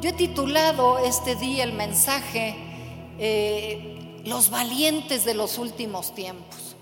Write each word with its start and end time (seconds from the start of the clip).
yo 0.00 0.10
he 0.10 0.12
titulado 0.12 0.98
este 0.98 1.34
día 1.34 1.64
el 1.64 1.72
mensaje 1.72 2.54
eh, 3.18 4.20
Los 4.24 4.50
valientes 4.50 5.24
de 5.24 5.34
los 5.34 5.58
últimos 5.58 6.14
tiempos. 6.14 6.76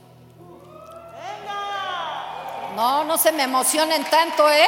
No, 2.75 3.05
no 3.05 3.17
se 3.17 3.33
me 3.33 3.45
emocionen 3.45 4.05
tanto, 4.05 4.51
¿eh? 4.51 4.67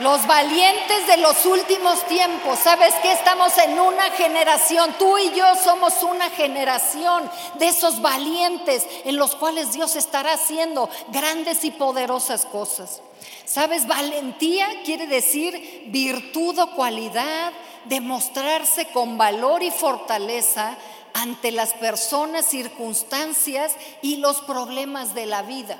Los 0.00 0.26
valientes 0.26 1.06
de 1.06 1.18
los 1.18 1.44
últimos 1.44 2.06
tiempos. 2.06 2.58
¿Sabes 2.60 2.94
qué? 3.02 3.12
Estamos 3.12 3.56
en 3.58 3.78
una 3.78 4.10
generación. 4.12 4.94
Tú 4.98 5.18
y 5.18 5.30
yo 5.34 5.44
somos 5.62 6.02
una 6.02 6.30
generación 6.30 7.30
de 7.58 7.68
esos 7.68 8.00
valientes 8.00 8.86
en 9.04 9.18
los 9.18 9.34
cuales 9.34 9.72
Dios 9.72 9.96
estará 9.96 10.32
haciendo 10.32 10.88
grandes 11.12 11.66
y 11.66 11.70
poderosas 11.70 12.46
cosas. 12.46 13.02
¿Sabes? 13.44 13.86
Valentía 13.86 14.68
quiere 14.86 15.06
decir 15.06 15.88
virtud 15.88 16.58
o 16.58 16.70
cualidad, 16.74 17.52
demostrarse 17.84 18.86
con 18.86 19.18
valor 19.18 19.62
y 19.62 19.70
fortaleza 19.70 20.78
ante 21.12 21.52
las 21.52 21.74
personas, 21.74 22.46
circunstancias 22.46 23.74
y 24.00 24.16
los 24.16 24.40
problemas 24.40 25.14
de 25.14 25.26
la 25.26 25.42
vida. 25.42 25.76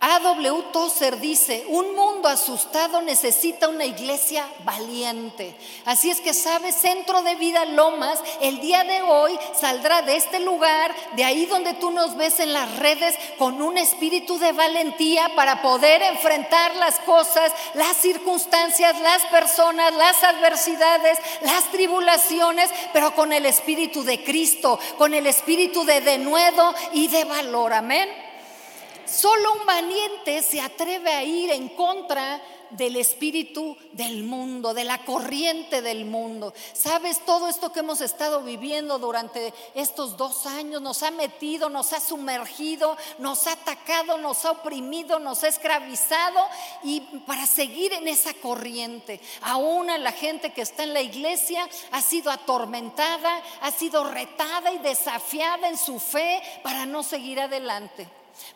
A.W. 0.00 0.66
Tozer 0.72 1.18
dice, 1.18 1.64
un 1.68 1.96
mundo 1.96 2.28
asustado 2.28 3.02
necesita 3.02 3.66
una 3.66 3.84
iglesia 3.84 4.46
valiente. 4.62 5.56
Así 5.84 6.08
es 6.08 6.20
que, 6.20 6.34
¿sabes? 6.34 6.76
Centro 6.76 7.22
de 7.22 7.34
Vida 7.34 7.64
Lomas, 7.64 8.20
el 8.40 8.60
día 8.60 8.84
de 8.84 9.02
hoy 9.02 9.36
saldrá 9.58 10.02
de 10.02 10.14
este 10.14 10.38
lugar, 10.38 10.94
de 11.16 11.24
ahí 11.24 11.46
donde 11.46 11.74
tú 11.74 11.90
nos 11.90 12.16
ves 12.16 12.38
en 12.38 12.52
las 12.52 12.78
redes, 12.78 13.16
con 13.38 13.60
un 13.60 13.76
espíritu 13.76 14.38
de 14.38 14.52
valentía 14.52 15.34
para 15.34 15.62
poder 15.62 16.00
enfrentar 16.02 16.76
las 16.76 17.00
cosas, 17.00 17.52
las 17.74 17.96
circunstancias, 17.96 19.00
las 19.00 19.24
personas, 19.26 19.92
las 19.94 20.22
adversidades, 20.22 21.18
las 21.40 21.64
tribulaciones, 21.72 22.70
pero 22.92 23.16
con 23.16 23.32
el 23.32 23.46
espíritu 23.46 24.04
de 24.04 24.22
Cristo, 24.22 24.78
con 24.96 25.12
el 25.12 25.26
espíritu 25.26 25.84
de 25.84 26.00
denuedo 26.02 26.72
y 26.92 27.08
de 27.08 27.24
valor. 27.24 27.72
Amén. 27.72 28.27
Solo 29.10 29.54
un 29.54 29.64
valiente 29.66 30.42
se 30.42 30.60
atreve 30.60 31.10
a 31.10 31.24
ir 31.24 31.50
en 31.50 31.70
contra 31.70 32.42
del 32.70 32.96
espíritu 32.96 33.76
del 33.92 34.22
mundo, 34.24 34.74
de 34.74 34.84
la 34.84 35.04
corriente 35.04 35.80
del 35.80 36.04
mundo. 36.04 36.52
Sabes, 36.74 37.24
todo 37.24 37.48
esto 37.48 37.72
que 37.72 37.80
hemos 37.80 38.02
estado 38.02 38.42
viviendo 38.42 38.98
durante 38.98 39.54
estos 39.74 40.18
dos 40.18 40.44
años 40.44 40.82
nos 40.82 41.02
ha 41.02 41.10
metido, 41.10 41.70
nos 41.70 41.94
ha 41.94 42.00
sumergido, 42.00 42.96
nos 43.18 43.46
ha 43.46 43.52
atacado, 43.52 44.18
nos 44.18 44.44
ha 44.44 44.50
oprimido, 44.50 45.18
nos 45.18 45.42
ha 45.44 45.48
esclavizado 45.48 46.40
y 46.82 47.00
para 47.26 47.46
seguir 47.46 47.94
en 47.94 48.08
esa 48.08 48.34
corriente, 48.34 49.20
aún 49.40 49.86
la 49.86 50.12
gente 50.12 50.52
que 50.52 50.60
está 50.60 50.82
en 50.82 50.92
la 50.92 51.00
iglesia 51.00 51.66
ha 51.92 52.02
sido 52.02 52.30
atormentada, 52.30 53.42
ha 53.62 53.70
sido 53.72 54.04
retada 54.04 54.70
y 54.72 54.78
desafiada 54.78 55.68
en 55.68 55.78
su 55.78 55.98
fe 55.98 56.42
para 56.62 56.84
no 56.84 57.02
seguir 57.02 57.40
adelante. 57.40 58.06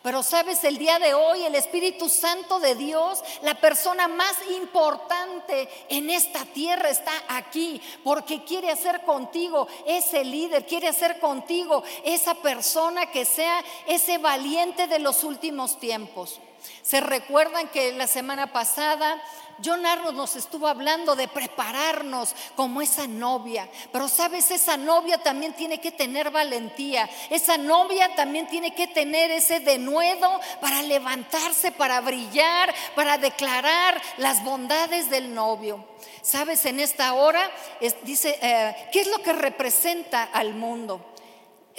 Pero 0.01 0.23
sabes, 0.23 0.63
el 0.63 0.77
día 0.77 0.99
de 0.99 1.13
hoy 1.13 1.43
el 1.43 1.55
Espíritu 1.55 2.09
Santo 2.09 2.59
de 2.59 2.75
Dios, 2.75 3.23
la 3.41 3.55
persona 3.55 4.07
más 4.07 4.35
importante 4.55 5.69
en 5.89 6.09
esta 6.09 6.45
tierra 6.45 6.89
está 6.89 7.11
aquí, 7.29 7.81
porque 8.03 8.43
quiere 8.43 8.69
hacer 8.71 9.01
contigo 9.01 9.67
ese 9.85 10.23
líder, 10.23 10.65
quiere 10.65 10.87
hacer 10.87 11.19
contigo 11.19 11.83
esa 12.03 12.35
persona 12.35 13.11
que 13.11 13.25
sea 13.25 13.63
ese 13.87 14.17
valiente 14.17 14.87
de 14.87 14.99
los 14.99 15.23
últimos 15.23 15.79
tiempos. 15.79 16.39
Se 16.81 17.01
recuerdan 17.01 17.67
que 17.69 17.93
la 17.93 18.07
semana 18.07 18.51
pasada 18.51 19.21
John 19.63 19.85
Arnold 19.85 20.17
nos 20.17 20.35
estuvo 20.35 20.67
hablando 20.67 21.15
de 21.15 21.27
prepararnos 21.27 22.35
como 22.55 22.81
esa 22.81 23.07
novia, 23.07 23.69
pero 23.91 24.07
sabes, 24.07 24.51
esa 24.51 24.77
novia 24.77 25.17
también 25.19 25.53
tiene 25.53 25.79
que 25.79 25.91
tener 25.91 26.31
valentía, 26.31 27.09
esa 27.29 27.57
novia 27.57 28.15
también 28.15 28.47
tiene 28.47 28.73
que 28.73 28.87
tener 28.87 29.31
ese 29.31 29.59
denuedo 29.59 30.39
para 30.61 30.81
levantarse, 30.81 31.71
para 31.71 32.01
brillar, 32.01 32.73
para 32.95 33.17
declarar 33.17 34.01
las 34.17 34.43
bondades 34.43 35.09
del 35.09 35.33
novio. 35.33 35.85
Sabes, 36.21 36.65
en 36.65 36.79
esta 36.79 37.13
hora 37.13 37.51
dice, 38.03 38.37
eh, 38.41 38.89
¿qué 38.91 39.01
es 39.01 39.07
lo 39.07 39.21
que 39.21 39.33
representa 39.33 40.23
al 40.23 40.53
mundo? 40.53 41.12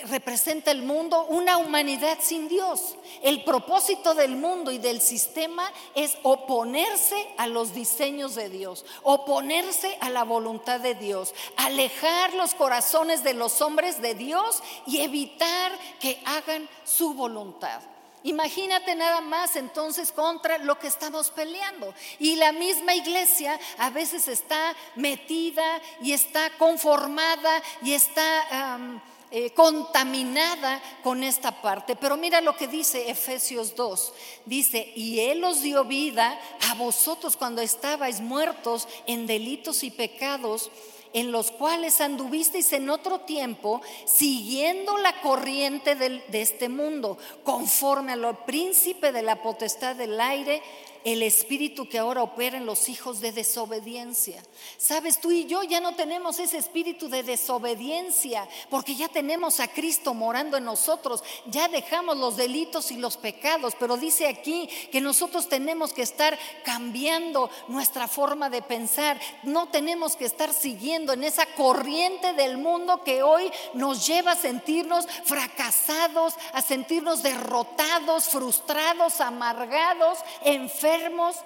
Representa 0.03 0.71
el 0.71 0.82
mundo 0.82 1.25
una 1.27 1.56
humanidad 1.56 2.19
sin 2.21 2.49
Dios. 2.49 2.97
El 3.22 3.44
propósito 3.44 4.15
del 4.15 4.37
mundo 4.37 4.71
y 4.71 4.78
del 4.78 5.00
sistema 5.00 5.71
es 5.94 6.16
oponerse 6.22 7.27
a 7.37 7.47
los 7.47 7.75
diseños 7.75 8.34
de 8.34 8.49
Dios, 8.49 8.84
oponerse 9.03 9.97
a 10.00 10.10
la 10.10 10.25
voluntad 10.25 10.81
de 10.81 10.94
Dios, 10.94 11.34
alejar 11.56 12.34
los 12.34 12.55
corazones 12.55 13.22
de 13.22 13.34
los 13.34 13.60
hombres 13.60 14.03
de 14.03 14.15
Dios 14.15 14.62
y 14.87 15.00
evitar 15.00 15.72
que 16.00 16.21
hagan 16.25 16.69
su 16.84 17.15
voluntad. 17.15 17.81
Imagínate 18.25 18.94
nada 18.94 19.21
más 19.21 19.55
entonces 19.55 20.11
contra 20.11 20.56
lo 20.56 20.78
que 20.78 20.87
estamos 20.87 21.31
peleando. 21.31 21.93
Y 22.19 22.37
la 22.37 22.53
misma 22.53 22.94
iglesia 22.94 23.61
a 23.76 23.91
veces 23.91 24.28
está 24.28 24.75
metida 24.97 25.81
y 26.03 26.12
está 26.12 26.50
conformada 26.59 27.62
y 27.82 27.93
está... 27.93 29.03
Eh, 29.37 29.50
contaminada 29.50 30.81
con 31.03 31.25
esta 31.25 31.61
parte. 31.61 31.97
Pero 31.97 32.17
mira 32.17 32.41
lo 32.41 32.55
que 32.55 32.69
dice 32.69 33.11
Efesios 33.11 33.75
2. 33.75 34.12
Dice, 34.45 34.93
y 34.95 35.19
Él 35.19 35.43
os 35.43 35.61
dio 35.61 35.84
vida 35.84 36.39
a 36.71 36.75
vosotros 36.75 37.37
cuando 37.37 37.61
estabais 37.61 38.21
muertos 38.21 38.87
en 39.09 39.27
delitos 39.27 39.83
y 39.83 39.91
pecados 39.91 40.71
en 41.15 41.33
los 41.33 41.50
cuales 41.50 42.00
anduvisteis 42.00 42.73
en 42.75 42.89
otro 42.91 43.23
tiempo, 43.23 43.83
siguiendo 44.05 44.99
la 44.99 45.21
corriente 45.21 45.97
de 45.97 46.23
este 46.41 46.69
mundo, 46.69 47.19
conforme 47.43 48.12
a 48.12 48.47
príncipe 48.47 49.11
de 49.11 49.23
la 49.23 49.43
potestad 49.43 49.97
del 49.97 50.21
aire 50.21 50.62
el 51.05 51.23
espíritu 51.23 51.87
que 51.87 51.99
ahora 51.99 52.23
opera 52.23 52.57
en 52.57 52.65
los 52.65 52.89
hijos 52.89 53.21
de 53.21 53.31
desobediencia. 53.31 54.43
Sabes, 54.79 55.21
tú 55.21 55.31
y 55.31 55.45
yo 55.45 55.63
ya 55.63 55.79
no 55.79 55.95
tenemos 55.95 56.39
ese 56.39 56.57
espíritu 56.57 57.11
de 57.11 57.23
desobediencia 57.23 58.49
porque 58.71 58.97
ya 58.97 59.09
tenemos 59.09 59.61
a 59.61 59.69
Cristo 59.69 60.15
morando 60.15 60.57
en 60.57 60.65
nosotros, 60.65 61.23
ya 61.47 61.69
dejamos 61.69 62.17
los 62.17 62.37
delitos 62.39 62.91
y 62.91 62.97
los 62.97 63.19
pecados, 63.19 63.75
pero 63.79 63.99
dice 63.99 64.27
aquí 64.27 64.67
que 64.91 65.03
nosotros 65.03 65.49
tenemos 65.49 65.93
que 65.93 66.03
estar 66.03 66.39
cambiando 66.65 67.51
nuestra 67.69 68.09
forma 68.09 68.49
de 68.49 68.63
pensar, 68.63 69.21
no 69.43 69.69
tenemos 69.69 70.17
que 70.17 70.25
estar 70.25 70.55
siguiendo 70.55 71.13
en 71.13 71.25
esa 71.25 71.45
corriente 71.55 72.33
del 72.33 72.57
mundo 72.57 73.05
que 73.05 73.23
hoy 73.23 73.51
nos 73.75 74.07
lleva 74.07 74.33
a 74.33 74.37
sentirnos 74.37 75.07
fracasados, 75.25 76.35
a 76.55 76.63
sentirnos 76.63 77.23
derrotados, 77.23 78.25
frustrados, 78.31 79.21
amargados, 79.21 80.19
enfermos 80.45 80.94
enfermos, 80.94 81.37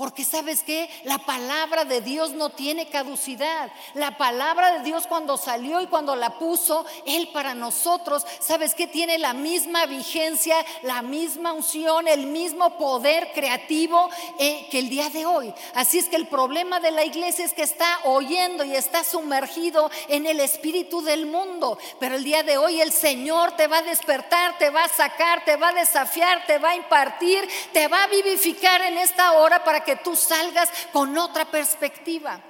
porque 0.00 0.24
sabes 0.24 0.62
que 0.62 0.88
la 1.04 1.18
palabra 1.18 1.84
de 1.84 2.00
Dios 2.00 2.30
no 2.32 2.48
tiene 2.48 2.88
caducidad. 2.88 3.70
La 3.92 4.16
palabra 4.16 4.78
de 4.78 4.82
Dios 4.82 5.06
cuando 5.06 5.36
salió 5.36 5.78
y 5.82 5.88
cuando 5.88 6.16
la 6.16 6.38
puso, 6.38 6.86
Él 7.04 7.28
para 7.34 7.52
nosotros, 7.52 8.24
sabes 8.38 8.74
que 8.74 8.86
tiene 8.86 9.18
la 9.18 9.34
misma 9.34 9.84
vigencia, 9.84 10.56
la 10.84 11.02
misma 11.02 11.52
unción, 11.52 12.08
el 12.08 12.28
mismo 12.28 12.78
poder 12.78 13.30
creativo 13.34 14.08
eh, 14.38 14.68
que 14.70 14.78
el 14.78 14.88
día 14.88 15.10
de 15.10 15.26
hoy. 15.26 15.52
Así 15.74 15.98
es 15.98 16.08
que 16.08 16.16
el 16.16 16.28
problema 16.28 16.80
de 16.80 16.92
la 16.92 17.04
iglesia 17.04 17.44
es 17.44 17.52
que 17.52 17.62
está 17.62 17.98
oyendo 18.04 18.64
y 18.64 18.74
está 18.74 19.04
sumergido 19.04 19.90
en 20.08 20.24
el 20.24 20.40
espíritu 20.40 21.02
del 21.02 21.26
mundo. 21.26 21.76
Pero 21.98 22.14
el 22.14 22.24
día 22.24 22.42
de 22.42 22.56
hoy 22.56 22.80
el 22.80 22.92
Señor 22.92 23.52
te 23.52 23.66
va 23.66 23.80
a 23.80 23.82
despertar, 23.82 24.56
te 24.56 24.70
va 24.70 24.84
a 24.84 24.88
sacar, 24.88 25.44
te 25.44 25.56
va 25.56 25.68
a 25.68 25.74
desafiar, 25.74 26.46
te 26.46 26.56
va 26.56 26.70
a 26.70 26.76
impartir, 26.76 27.46
te 27.74 27.86
va 27.88 28.04
a 28.04 28.06
vivificar 28.06 28.80
en 28.80 28.96
esta 28.96 29.32
hora 29.32 29.62
para 29.62 29.84
que 29.84 29.89
tú 29.96 30.16
salgas 30.16 30.70
con 30.92 31.16
otra 31.18 31.44
perspectiva. 31.44 32.40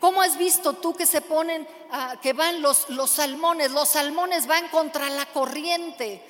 ¿Cómo 0.00 0.22
has 0.22 0.38
visto 0.38 0.74
tú 0.74 0.94
que 0.94 1.06
se 1.06 1.20
ponen, 1.20 1.66
ah, 1.90 2.16
que 2.22 2.32
van 2.32 2.62
los, 2.62 2.88
los 2.90 3.10
salmones? 3.10 3.72
Los 3.72 3.90
salmones 3.90 4.46
van 4.46 4.68
contra 4.68 5.10
la 5.10 5.26
corriente. 5.26 6.22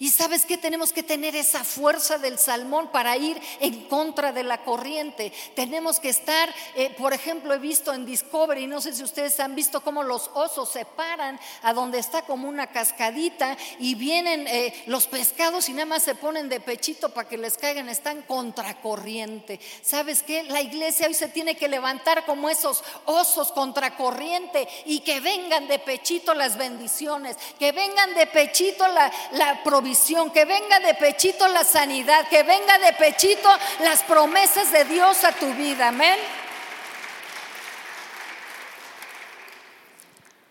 Y 0.00 0.08
sabes 0.08 0.46
que 0.46 0.56
tenemos 0.56 0.94
que 0.94 1.02
tener 1.02 1.36
esa 1.36 1.62
fuerza 1.62 2.16
del 2.16 2.38
salmón 2.38 2.88
para 2.90 3.18
ir 3.18 3.38
en 3.60 3.84
contra 3.84 4.32
de 4.32 4.42
la 4.42 4.64
corriente. 4.64 5.30
Tenemos 5.54 6.00
que 6.00 6.08
estar, 6.08 6.48
eh, 6.74 6.88
por 6.96 7.12
ejemplo, 7.12 7.52
he 7.52 7.58
visto 7.58 7.92
en 7.92 8.06
Discovery, 8.06 8.66
no 8.66 8.80
sé 8.80 8.94
si 8.94 9.02
ustedes 9.02 9.38
han 9.40 9.54
visto 9.54 9.82
cómo 9.82 10.02
los 10.02 10.30
osos 10.32 10.70
se 10.70 10.86
paran 10.86 11.38
a 11.60 11.74
donde 11.74 11.98
está 11.98 12.22
como 12.22 12.48
una 12.48 12.68
cascadita 12.68 13.58
y 13.78 13.94
vienen 13.94 14.46
eh, 14.48 14.84
los 14.86 15.06
pescados 15.06 15.68
y 15.68 15.74
nada 15.74 15.84
más 15.84 16.02
se 16.02 16.14
ponen 16.14 16.48
de 16.48 16.60
pechito 16.60 17.10
para 17.10 17.28
que 17.28 17.36
les 17.36 17.58
caigan, 17.58 17.90
están 17.90 18.22
contracorriente. 18.22 19.60
¿Sabes 19.82 20.22
qué? 20.22 20.44
La 20.44 20.62
iglesia 20.62 21.08
hoy 21.08 21.14
se 21.14 21.28
tiene 21.28 21.58
que 21.58 21.68
levantar 21.68 22.24
como 22.24 22.48
esos 22.48 22.82
osos 23.04 23.52
contracorriente 23.52 24.66
y 24.86 25.00
que 25.00 25.20
vengan 25.20 25.68
de 25.68 25.78
pechito 25.78 26.32
las 26.32 26.56
bendiciones, 26.56 27.36
que 27.58 27.72
vengan 27.72 28.14
de 28.14 28.26
pechito 28.26 28.88
la, 28.88 29.12
la 29.32 29.62
provisión 29.62 29.89
que 30.32 30.44
venga 30.44 30.80
de 30.80 30.94
pechito 30.94 31.48
la 31.48 31.64
sanidad, 31.64 32.28
que 32.28 32.42
venga 32.42 32.78
de 32.78 32.92
pechito 32.92 33.48
las 33.80 34.02
promesas 34.02 34.70
de 34.72 34.84
Dios 34.84 35.24
a 35.24 35.32
tu 35.32 35.52
vida. 35.54 35.88
Amén. 35.88 36.18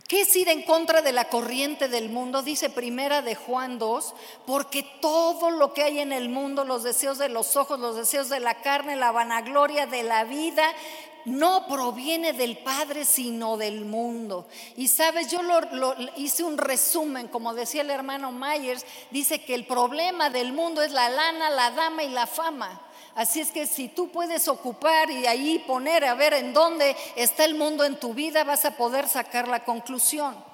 ¿Qué 0.10 0.22
es 0.22 0.36
ir 0.36 0.50
en 0.50 0.64
contra 0.64 1.04
de 1.04 1.12
la 1.12 1.26
corriente 1.26 1.88
del 1.88 2.10
mundo? 2.10 2.42
Dice 2.42 2.72
primera 2.72 3.22
de 3.22 3.36
Juan 3.36 3.78
2, 3.78 4.16
porque 4.48 4.82
todo 5.00 5.52
lo 5.52 5.72
que 5.72 5.84
hay 5.84 6.00
en 6.00 6.12
el 6.12 6.30
mundo, 6.30 6.66
los 6.66 6.82
deseos 6.82 7.20
de 7.20 7.30
los 7.30 7.56
ojos, 7.56 7.80
los 7.80 7.96
deseos 7.96 8.28
de 8.28 8.40
la 8.40 8.56
carne, 8.62 8.96
la 8.96 9.12
vanagloria 9.12 9.86
de 9.86 10.02
la 10.02 10.24
vida, 10.24 10.68
no 11.30 11.68
proviene 11.68 12.34
del 12.34 12.58
Padre, 12.58 13.06
sino 13.06 13.58
del 13.58 13.86
mundo. 13.86 14.48
Y 14.76 14.88
sabes, 14.88 15.32
yo 15.32 15.42
lo, 15.42 15.96
hice 16.18 16.44
un 16.44 16.58
resumen, 16.58 17.28
como 17.28 17.54
decía 17.54 17.82
el 17.82 17.90
hermano 17.90 18.32
Myers, 18.32 18.86
dice 19.12 19.44
que 19.44 19.56
el 19.56 19.66
problema 19.66 20.30
del 20.30 20.54
mundo 20.54 20.82
es 20.82 20.92
la 20.92 21.10
lana, 21.10 21.50
la 21.50 21.72
dama 21.72 22.04
y 22.04 22.10
la 22.10 22.28
fama. 22.28 22.82
Así 23.16 23.40
es 23.42 23.52
que 23.52 23.68
si 23.68 23.90
tú 23.90 24.10
puedes 24.10 24.48
ocupar 24.48 25.10
y 25.12 25.26
ahí 25.28 25.60
poner 25.60 26.06
a 26.06 26.14
ver 26.14 26.34
en 26.34 26.54
dónde 26.54 26.96
está 27.16 27.46
el 27.46 27.56
mundo 27.56 27.84
en 27.84 28.00
tu 28.00 28.14
vida, 28.14 28.44
vas 28.44 28.66
a 28.66 28.78
poder 28.78 29.08
sacar 29.08 29.48
la 29.48 29.64
conclusión. 29.64 30.49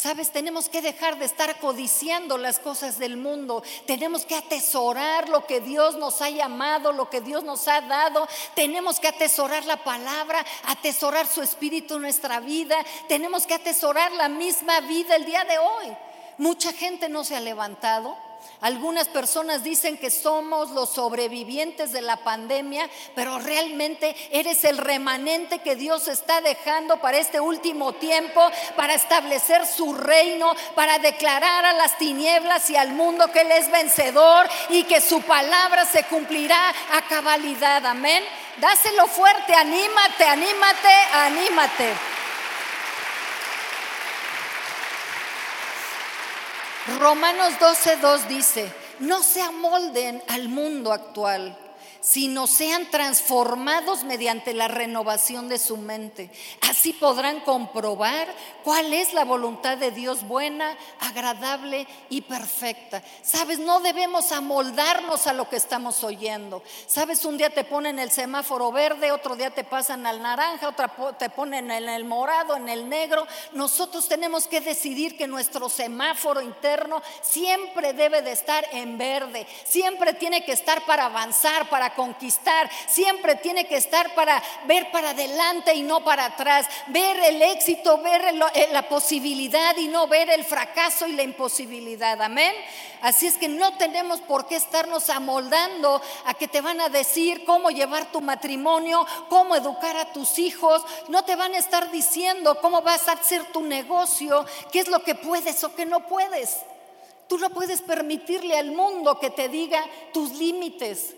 Sabes, 0.00 0.30
tenemos 0.30 0.70
que 0.70 0.80
dejar 0.80 1.18
de 1.18 1.26
estar 1.26 1.58
codiciando 1.58 2.38
las 2.38 2.58
cosas 2.58 2.98
del 2.98 3.18
mundo. 3.18 3.62
Tenemos 3.86 4.24
que 4.24 4.34
atesorar 4.34 5.28
lo 5.28 5.44
que 5.44 5.60
Dios 5.60 5.94
nos 5.96 6.22
ha 6.22 6.30
llamado, 6.30 6.90
lo 6.90 7.10
que 7.10 7.20
Dios 7.20 7.44
nos 7.44 7.68
ha 7.68 7.82
dado. 7.82 8.26
Tenemos 8.54 8.98
que 8.98 9.08
atesorar 9.08 9.66
la 9.66 9.84
palabra, 9.84 10.42
atesorar 10.68 11.26
su 11.26 11.42
espíritu 11.42 11.96
en 11.96 12.00
nuestra 12.00 12.40
vida. 12.40 12.82
Tenemos 13.08 13.46
que 13.46 13.52
atesorar 13.52 14.10
la 14.12 14.30
misma 14.30 14.80
vida 14.80 15.16
el 15.16 15.26
día 15.26 15.44
de 15.44 15.58
hoy. 15.58 15.94
Mucha 16.38 16.72
gente 16.72 17.10
no 17.10 17.22
se 17.22 17.36
ha 17.36 17.40
levantado 17.40 18.16
algunas 18.60 19.08
personas 19.08 19.64
dicen 19.64 19.96
que 19.96 20.10
somos 20.10 20.70
los 20.70 20.90
sobrevivientes 20.90 21.92
de 21.92 22.02
la 22.02 22.18
pandemia, 22.18 22.88
pero 23.14 23.38
realmente 23.38 24.14
eres 24.30 24.64
el 24.64 24.76
remanente 24.76 25.60
que 25.60 25.76
Dios 25.76 26.08
está 26.08 26.40
dejando 26.40 27.00
para 27.00 27.18
este 27.18 27.40
último 27.40 27.94
tiempo, 27.94 28.50
para 28.76 28.94
establecer 28.94 29.66
su 29.66 29.94
reino, 29.94 30.54
para 30.74 30.98
declarar 30.98 31.64
a 31.64 31.72
las 31.72 31.96
tinieblas 31.96 32.68
y 32.68 32.76
al 32.76 32.92
mundo 32.92 33.30
que 33.32 33.40
Él 33.40 33.52
es 33.52 33.70
vencedor 33.70 34.48
y 34.68 34.84
que 34.84 35.00
su 35.00 35.22
palabra 35.22 35.84
se 35.86 36.04
cumplirá 36.04 36.70
a 36.92 37.02
cabalidad. 37.08 37.84
Amén. 37.86 38.22
Dáselo 38.58 39.06
fuerte, 39.06 39.54
anímate, 39.54 40.24
anímate, 40.24 40.94
anímate. 41.14 42.09
Romanos 46.98 47.54
12.2 47.60 48.26
dice, 48.26 48.72
no 49.00 49.22
se 49.22 49.42
amolden 49.42 50.22
al 50.28 50.48
mundo 50.48 50.92
actual 50.92 51.56
sino 52.00 52.46
sean 52.46 52.90
transformados 52.90 54.04
mediante 54.04 54.54
la 54.54 54.68
renovación 54.68 55.48
de 55.48 55.58
su 55.58 55.76
mente. 55.76 56.30
Así 56.68 56.92
podrán 56.92 57.40
comprobar 57.40 58.28
cuál 58.64 58.92
es 58.92 59.12
la 59.12 59.24
voluntad 59.24 59.76
de 59.78 59.90
Dios 59.90 60.26
buena, 60.26 60.76
agradable 61.00 61.86
y 62.08 62.22
perfecta. 62.22 63.02
Sabes, 63.22 63.58
no 63.58 63.80
debemos 63.80 64.32
amoldarnos 64.32 65.26
a 65.26 65.32
lo 65.32 65.48
que 65.48 65.56
estamos 65.56 66.02
oyendo. 66.04 66.62
Sabes, 66.86 67.24
un 67.24 67.36
día 67.36 67.50
te 67.50 67.64
ponen 67.64 67.98
el 67.98 68.10
semáforo 68.10 68.72
verde, 68.72 69.12
otro 69.12 69.36
día 69.36 69.50
te 69.50 69.64
pasan 69.64 70.06
al 70.06 70.22
naranja, 70.22 70.68
otra 70.68 70.90
te 71.18 71.30
ponen 71.30 71.70
en 71.70 71.88
el 71.88 72.04
morado, 72.04 72.56
en 72.56 72.68
el 72.68 72.88
negro. 72.88 73.26
Nosotros 73.52 74.08
tenemos 74.08 74.46
que 74.46 74.60
decidir 74.60 75.16
que 75.16 75.26
nuestro 75.26 75.68
semáforo 75.68 76.40
interno 76.40 77.02
siempre 77.22 77.92
debe 77.92 78.22
de 78.22 78.32
estar 78.32 78.64
en 78.72 78.98
verde, 78.98 79.46
siempre 79.64 80.14
tiene 80.14 80.44
que 80.44 80.52
estar 80.52 80.84
para 80.86 81.06
avanzar, 81.06 81.68
para 81.68 81.89
conquistar, 81.94 82.70
siempre 82.88 83.36
tiene 83.36 83.66
que 83.66 83.76
estar 83.76 84.14
para 84.14 84.42
ver 84.66 84.90
para 84.90 85.10
adelante 85.10 85.74
y 85.74 85.82
no 85.82 86.02
para 86.04 86.26
atrás, 86.26 86.66
ver 86.88 87.16
el 87.24 87.42
éxito, 87.42 87.98
ver 87.98 88.22
eh, 88.54 88.68
la 88.72 88.88
posibilidad 88.88 89.76
y 89.76 89.88
no 89.88 90.06
ver 90.06 90.30
el 90.30 90.44
fracaso 90.44 91.06
y 91.06 91.12
la 91.12 91.22
imposibilidad. 91.22 92.20
Amén. 92.22 92.54
Así 93.02 93.26
es 93.26 93.38
que 93.38 93.48
no 93.48 93.72
tenemos 93.78 94.20
por 94.20 94.46
qué 94.46 94.56
estarnos 94.56 95.08
amoldando 95.08 96.02
a 96.26 96.34
que 96.34 96.48
te 96.48 96.60
van 96.60 96.80
a 96.80 96.90
decir 96.90 97.44
cómo 97.44 97.70
llevar 97.70 98.12
tu 98.12 98.20
matrimonio, 98.20 99.06
cómo 99.28 99.56
educar 99.56 99.96
a 99.96 100.12
tus 100.12 100.38
hijos. 100.38 100.82
No 101.08 101.24
te 101.24 101.36
van 101.36 101.54
a 101.54 101.58
estar 101.58 101.90
diciendo 101.90 102.58
cómo 102.60 102.82
vas 102.82 103.08
a 103.08 103.12
hacer 103.12 103.44
tu 103.52 103.62
negocio, 103.62 104.44
qué 104.70 104.80
es 104.80 104.88
lo 104.88 105.02
que 105.02 105.14
puedes 105.14 105.64
o 105.64 105.74
qué 105.74 105.86
no 105.86 106.06
puedes. 106.06 106.58
Tú 107.26 107.38
no 107.38 107.48
puedes 107.50 107.80
permitirle 107.80 108.58
al 108.58 108.72
mundo 108.72 109.18
que 109.18 109.30
te 109.30 109.48
diga 109.48 109.82
tus 110.12 110.32
límites. 110.32 111.14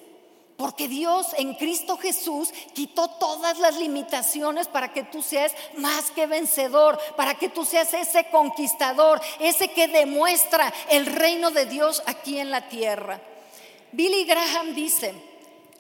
Porque 0.57 0.87
Dios 0.87 1.29
en 1.39 1.55
Cristo 1.55 1.97
Jesús 1.97 2.53
quitó 2.75 3.09
todas 3.09 3.59
las 3.59 3.77
limitaciones 3.77 4.69
para 4.69 4.93
que 4.93 5.03
tú 5.03 5.23
seas 5.23 5.53
más 5.77 6.11
que 6.11 6.27
vencedor, 6.27 6.99
para 7.17 7.35
que 7.35 7.49
tú 7.49 7.65
seas 7.65 7.93
ese 7.95 8.27
conquistador, 8.31 9.21
ese 9.41 9.69
que 9.69 9.89
demuestra 9.89 10.73
el 10.91 11.07
reino 11.07 11.51
de 11.51 11.67
Dios 11.67 12.03
aquí 12.07 12.39
en 12.39 12.51
la 12.51 12.69
tierra. 12.69 13.21
Billy 13.93 14.25
Graham 14.25 14.75
dice, 14.75 15.15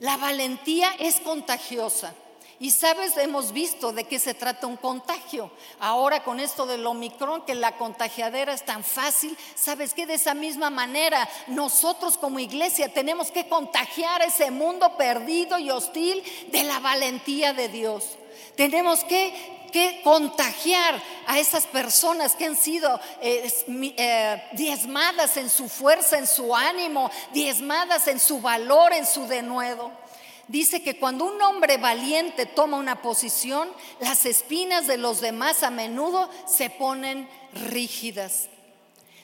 la 0.00 0.16
valentía 0.16 0.92
es 0.98 1.20
contagiosa. 1.20 2.14
Y 2.62 2.70
sabes, 2.70 3.16
hemos 3.16 3.50
visto 3.50 3.92
de 3.92 4.04
qué 4.04 4.20
se 4.20 4.34
trata 4.34 4.68
un 4.68 4.76
contagio. 4.76 5.50
Ahora 5.80 6.22
con 6.22 6.38
esto 6.38 6.64
del 6.64 6.86
Omicron, 6.86 7.42
que 7.42 7.56
la 7.56 7.76
contagiadera 7.76 8.54
es 8.54 8.64
tan 8.64 8.84
fácil, 8.84 9.36
sabes 9.56 9.94
que 9.94 10.06
de 10.06 10.14
esa 10.14 10.32
misma 10.32 10.70
manera 10.70 11.28
nosotros 11.48 12.16
como 12.16 12.38
iglesia 12.38 12.94
tenemos 12.94 13.32
que 13.32 13.48
contagiar 13.48 14.22
ese 14.22 14.52
mundo 14.52 14.96
perdido 14.96 15.58
y 15.58 15.72
hostil 15.72 16.22
de 16.52 16.62
la 16.62 16.78
valentía 16.78 17.52
de 17.52 17.68
Dios. 17.68 18.10
Tenemos 18.54 19.02
que 19.02 19.60
que 19.72 20.02
contagiar 20.04 21.02
a 21.26 21.38
esas 21.38 21.66
personas 21.66 22.36
que 22.36 22.44
han 22.44 22.56
sido 22.56 23.00
eh, 23.22 23.50
eh, 23.96 24.42
diezmadas 24.52 25.38
en 25.38 25.48
su 25.48 25.66
fuerza, 25.66 26.18
en 26.18 26.26
su 26.26 26.54
ánimo, 26.54 27.10
diezmadas 27.32 28.06
en 28.06 28.20
su 28.20 28.42
valor, 28.42 28.92
en 28.92 29.06
su 29.06 29.26
denuedo 29.26 30.01
dice 30.48 30.82
que 30.82 30.98
cuando 30.98 31.24
un 31.24 31.40
hombre 31.42 31.76
valiente 31.76 32.46
toma 32.46 32.76
una 32.76 33.02
posición, 33.02 33.68
las 34.00 34.26
espinas 34.26 34.86
de 34.86 34.98
los 34.98 35.20
demás 35.20 35.62
a 35.62 35.70
menudo 35.70 36.28
se 36.46 36.70
ponen 36.70 37.28
rígidas. 37.52 38.48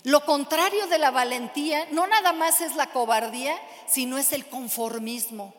Lo 0.04 0.24
contrario 0.24 0.86
de 0.86 0.98
la 0.98 1.10
valentía 1.10 1.86
no 1.90 2.06
nada 2.06 2.32
más 2.32 2.60
es 2.60 2.76
la 2.76 2.86
cobardía, 2.86 3.58
sino 3.86 4.16
es 4.18 4.32
el 4.32 4.46
conformismo. 4.46 5.54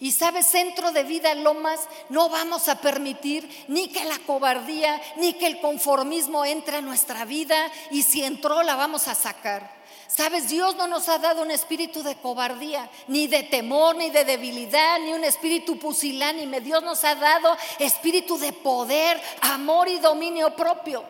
Y 0.00 0.12
sabes, 0.12 0.46
centro 0.46 0.92
de 0.92 1.04
vida 1.04 1.34
Lomas, 1.34 1.80
no 2.08 2.28
vamos 2.28 2.68
a 2.68 2.80
permitir 2.80 3.48
ni 3.68 3.88
que 3.88 4.04
la 4.04 4.18
cobardía 4.18 5.00
ni 5.16 5.34
que 5.34 5.46
el 5.46 5.60
conformismo 5.60 6.44
entre 6.44 6.78
a 6.78 6.80
nuestra 6.80 7.24
vida 7.24 7.56
y 7.90 8.02
si 8.02 8.24
entró 8.24 8.62
la 8.62 8.74
vamos 8.74 9.08
a 9.08 9.14
sacar. 9.14 9.83
Sabes, 10.06 10.48
Dios 10.48 10.76
no 10.76 10.86
nos 10.86 11.08
ha 11.08 11.18
dado 11.18 11.42
un 11.42 11.50
espíritu 11.50 12.02
de 12.02 12.14
cobardía, 12.16 12.88
ni 13.08 13.26
de 13.26 13.42
temor, 13.42 13.96
ni 13.96 14.10
de 14.10 14.24
debilidad, 14.24 14.98
ni 15.00 15.12
un 15.12 15.24
espíritu 15.24 15.78
pusilánime. 15.78 16.60
Dios 16.60 16.82
nos 16.82 17.02
ha 17.04 17.14
dado 17.14 17.56
espíritu 17.78 18.38
de 18.38 18.52
poder, 18.52 19.20
amor 19.40 19.88
y 19.88 19.98
dominio 19.98 20.54
propio. 20.54 21.04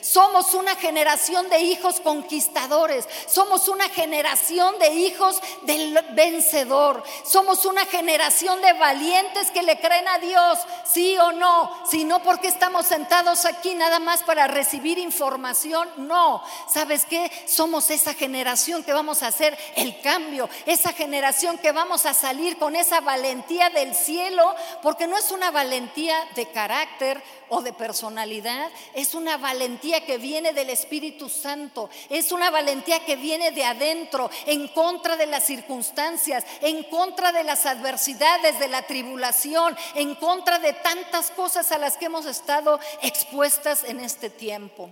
Somos 0.00 0.54
una 0.54 0.74
generación 0.76 1.48
de 1.48 1.60
hijos 1.60 2.00
conquistadores. 2.00 3.08
Somos 3.26 3.68
una 3.68 3.88
generación 3.88 4.78
de 4.78 4.94
hijos 4.94 5.40
del 5.62 5.98
vencedor. 6.14 7.02
Somos 7.24 7.64
una 7.64 7.84
generación 7.86 8.60
de 8.62 8.72
valientes 8.72 9.50
que 9.50 9.62
le 9.62 9.78
creen 9.78 10.08
a 10.08 10.18
Dios, 10.18 10.58
sí 10.84 11.16
o 11.18 11.32
no. 11.32 11.70
Si 11.88 12.04
no 12.04 12.22
porque 12.22 12.48
estamos 12.48 12.86
sentados 12.86 13.44
aquí 13.44 13.74
nada 13.74 13.98
más 13.98 14.22
para 14.22 14.46
recibir 14.46 14.98
información. 14.98 15.88
No. 15.96 16.42
¿Sabes 16.72 17.04
qué? 17.04 17.30
Somos 17.46 17.90
esa 17.90 18.14
generación 18.14 18.82
que 18.82 18.92
vamos 18.92 19.22
a 19.22 19.28
hacer 19.28 19.56
el 19.76 20.00
cambio. 20.00 20.48
Esa 20.66 20.92
generación 20.92 21.58
que 21.58 21.72
vamos 21.72 22.06
a 22.06 22.14
salir 22.14 22.58
con 22.58 22.76
esa 22.76 23.00
valentía 23.00 23.70
del 23.70 23.94
cielo. 23.94 24.54
Porque 24.82 25.06
no 25.06 25.16
es 25.16 25.30
una 25.30 25.50
valentía 25.50 26.16
de 26.34 26.46
carácter 26.46 27.22
o 27.48 27.60
de 27.60 27.72
personalidad. 27.72 28.70
Es 28.94 29.14
una 29.14 29.36
valentía 29.36 29.81
que 29.82 30.16
viene 30.18 30.52
del 30.52 30.70
Espíritu 30.70 31.28
Santo, 31.28 31.90
es 32.08 32.30
una 32.32 32.50
valentía 32.50 33.04
que 33.04 33.16
viene 33.16 33.50
de 33.50 33.64
adentro, 33.64 34.30
en 34.46 34.68
contra 34.68 35.16
de 35.16 35.26
las 35.26 35.44
circunstancias, 35.44 36.44
en 36.60 36.84
contra 36.84 37.32
de 37.32 37.44
las 37.44 37.66
adversidades, 37.66 38.58
de 38.58 38.68
la 38.68 38.82
tribulación, 38.82 39.76
en 39.94 40.14
contra 40.14 40.58
de 40.58 40.72
tantas 40.72 41.30
cosas 41.32 41.72
a 41.72 41.78
las 41.78 41.96
que 41.96 42.06
hemos 42.06 42.26
estado 42.26 42.78
expuestas 43.02 43.84
en 43.84 44.00
este 44.00 44.30
tiempo. 44.30 44.90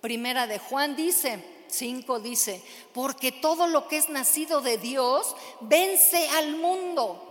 Primera 0.00 0.46
de 0.46 0.58
Juan 0.58 0.96
dice, 0.96 1.44
5 1.68 2.20
dice, 2.20 2.62
porque 2.94 3.32
todo 3.32 3.66
lo 3.66 3.86
que 3.86 3.98
es 3.98 4.08
nacido 4.08 4.62
de 4.62 4.78
Dios 4.78 5.36
vence 5.60 6.28
al 6.30 6.56
mundo. 6.56 7.22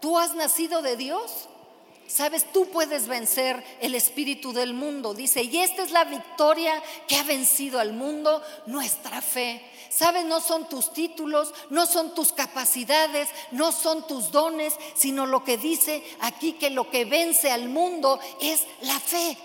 ¿Tú 0.00 0.18
has 0.18 0.34
nacido 0.34 0.82
de 0.82 0.96
Dios? 0.96 1.48
Sabes, 2.08 2.50
tú 2.52 2.70
puedes 2.70 3.06
vencer 3.06 3.62
el 3.80 3.94
espíritu 3.94 4.54
del 4.54 4.72
mundo, 4.72 5.12
dice, 5.12 5.42
y 5.42 5.58
esta 5.58 5.82
es 5.82 5.90
la 5.90 6.04
victoria 6.04 6.82
que 7.06 7.16
ha 7.16 7.22
vencido 7.22 7.78
al 7.78 7.92
mundo, 7.92 8.42
nuestra 8.64 9.20
fe. 9.20 9.62
Sabes, 9.90 10.24
no 10.24 10.40
son 10.40 10.70
tus 10.70 10.94
títulos, 10.94 11.52
no 11.68 11.84
son 11.84 12.14
tus 12.14 12.32
capacidades, 12.32 13.28
no 13.50 13.72
son 13.72 14.06
tus 14.06 14.32
dones, 14.32 14.74
sino 14.94 15.26
lo 15.26 15.44
que 15.44 15.58
dice 15.58 16.02
aquí 16.20 16.52
que 16.52 16.70
lo 16.70 16.90
que 16.90 17.04
vence 17.04 17.50
al 17.50 17.68
mundo 17.68 18.18
es 18.40 18.64
la 18.80 18.98
fe. 18.98 19.36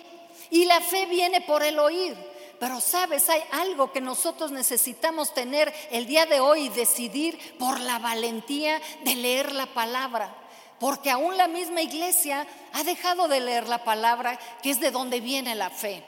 Y 0.50 0.64
la 0.64 0.80
fe 0.80 1.06
viene 1.08 1.42
por 1.42 1.64
el 1.64 1.78
oír. 1.80 2.16
Pero 2.62 2.80
sabes, 2.80 3.28
hay 3.28 3.42
algo 3.52 3.92
que 3.92 4.00
nosotros 4.00 4.52
necesitamos 4.52 5.34
tener 5.34 5.74
el 5.92 6.06
día 6.06 6.26
de 6.26 6.40
hoy 6.40 6.68
y 6.68 6.70
decidir 6.70 7.58
por 7.60 7.82
la 7.82 8.00
valentía 8.00 8.82
de 9.04 9.16
leer 9.16 9.52
la 9.52 9.66
palabra. 9.66 10.43
Porque 10.84 11.10
aún 11.10 11.38
la 11.38 11.48
misma 11.48 11.82
iglesia 11.82 12.46
ha 12.74 12.84
dejado 12.84 13.30
de 13.30 13.40
leer 13.40 13.70
la 13.70 13.86
palabra, 13.86 14.38
que 14.62 14.70
es 14.70 14.82
de 14.82 14.92
donde 14.92 15.22
viene 15.22 15.56
la 15.56 15.70
fe. 15.70 16.04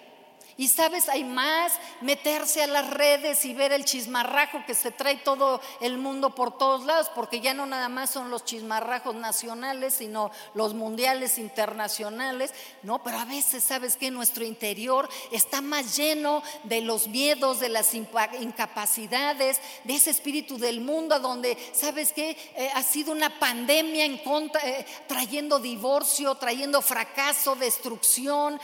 Y 0.57 0.69
sabes, 0.69 1.09
hay 1.09 1.25
más 1.25 1.73
meterse 1.99 2.63
a 2.63 2.67
las 2.67 2.89
redes 2.89 3.43
y 3.43 3.53
ver 3.53 3.73
el 3.73 3.83
chismarrajo 3.83 4.63
que 4.65 4.73
se 4.73 4.89
trae 4.89 5.17
todo 5.17 5.59
el 5.81 5.97
mundo 5.97 6.33
por 6.33 6.57
todos 6.57 6.85
lados, 6.85 7.11
porque 7.13 7.41
ya 7.41 7.53
no 7.53 7.65
nada 7.65 7.89
más 7.89 8.11
son 8.11 8.29
los 8.29 8.45
chismarrajos 8.45 9.15
nacionales, 9.15 9.95
sino 9.95 10.31
los 10.53 10.73
mundiales 10.73 11.39
internacionales. 11.39 12.53
No, 12.83 13.03
pero 13.03 13.19
a 13.19 13.25
veces 13.25 13.65
sabes 13.65 13.97
que 13.97 14.11
nuestro 14.11 14.45
interior 14.45 15.09
está 15.31 15.59
más 15.59 15.97
lleno 15.97 16.41
de 16.63 16.79
los 16.79 17.09
miedos, 17.09 17.59
de 17.59 17.67
las 17.67 17.93
incapacidades, 17.93 19.59
de 19.83 19.95
ese 19.95 20.11
espíritu 20.11 20.57
del 20.57 20.79
mundo, 20.79 21.19
donde 21.19 21.57
sabes 21.73 22.13
que 22.13 22.29
eh, 22.29 22.69
ha 22.73 22.83
sido 22.83 23.11
una 23.11 23.39
pandemia 23.39 24.05
en 24.05 24.19
contra, 24.19 24.61
eh, 24.61 24.85
trayendo 25.07 25.59
divorcio, 25.59 26.35
trayendo 26.35 26.81
fracaso, 26.81 27.55
destrucción 27.57 28.57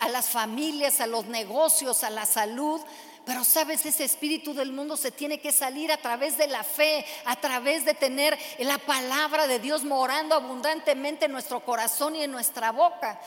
a 0.00 0.08
las 0.08 0.30
familias, 0.30 1.00
a 1.00 1.06
los 1.06 1.25
negocios, 1.28 2.04
a 2.04 2.10
la 2.10 2.26
salud, 2.26 2.80
pero 3.26 3.42
sabes, 3.42 3.84
ese 3.84 4.04
espíritu 4.04 4.54
del 4.54 4.72
mundo 4.72 4.96
se 4.96 5.10
tiene 5.10 5.40
que 5.40 5.50
salir 5.50 5.90
a 5.90 5.96
través 5.96 6.38
de 6.38 6.46
la 6.46 6.62
fe, 6.62 7.04
a 7.24 7.34
través 7.34 7.84
de 7.84 7.92
tener 7.92 8.38
la 8.60 8.78
palabra 8.78 9.48
de 9.48 9.58
Dios 9.58 9.82
morando 9.82 10.36
abundantemente 10.36 11.24
en 11.24 11.32
nuestro 11.32 11.58
corazón 11.58 12.14
y 12.14 12.22
en 12.22 12.30
nuestra 12.30 12.70
boca. 12.70 13.20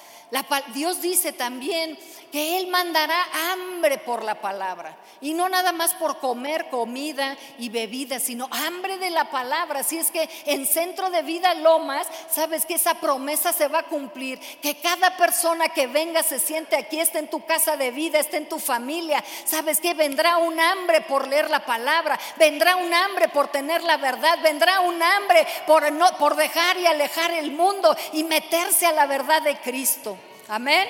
Dios 0.73 1.01
dice 1.01 1.33
también 1.33 1.97
que 2.31 2.59
Él 2.59 2.67
mandará 2.67 3.17
hambre 3.51 3.97
por 3.97 4.23
la 4.23 4.39
palabra. 4.39 4.95
Y 5.21 5.33
no 5.33 5.49
nada 5.49 5.71
más 5.71 5.95
por 5.95 6.19
comer 6.19 6.69
comida 6.69 7.35
y 7.57 7.69
bebida, 7.69 8.19
sino 8.19 8.47
hambre 8.51 8.99
de 8.99 9.09
la 9.09 9.31
palabra. 9.31 9.79
Así 9.79 9.97
es 9.97 10.11
que 10.11 10.29
en 10.45 10.65
Centro 10.65 11.09
de 11.09 11.23
Vida 11.23 11.55
Lomas, 11.55 12.07
sabes 12.31 12.65
que 12.65 12.75
esa 12.75 12.95
promesa 13.01 13.51
se 13.51 13.67
va 13.67 13.79
a 13.79 13.87
cumplir. 13.87 14.39
Que 14.61 14.79
cada 14.79 15.17
persona 15.17 15.69
que 15.69 15.87
venga 15.87 16.23
se 16.23 16.39
siente 16.39 16.75
aquí, 16.75 16.99
esté 16.99 17.19
en 17.19 17.29
tu 17.29 17.43
casa 17.45 17.75
de 17.75 17.91
vida, 17.91 18.19
esté 18.19 18.37
en 18.37 18.47
tu 18.47 18.59
familia. 18.59 19.23
Sabes 19.45 19.81
que 19.81 19.88
vendrá 19.93 20.37
un 20.37 20.59
hambre 20.59 21.01
por 21.01 21.27
leer 21.27 21.49
la 21.49 21.65
palabra, 21.65 22.19
vendrá 22.37 22.75
un 22.75 22.93
hambre 22.93 23.29
por 23.29 23.51
tener 23.51 23.83
la 23.83 23.97
verdad, 23.97 24.39
vendrá 24.41 24.81
un 24.81 25.01
hambre 25.01 25.45
por, 25.65 25.91
no, 25.91 26.05
por 26.17 26.35
dejar 26.35 26.77
y 26.77 26.85
alejar 26.85 27.31
el 27.31 27.51
mundo 27.51 27.95
y 28.13 28.23
meterse 28.23 28.85
a 28.85 28.91
la 28.91 29.05
verdad 29.05 29.41
de 29.41 29.57
Cristo. 29.57 30.17
Amén. 30.47 30.87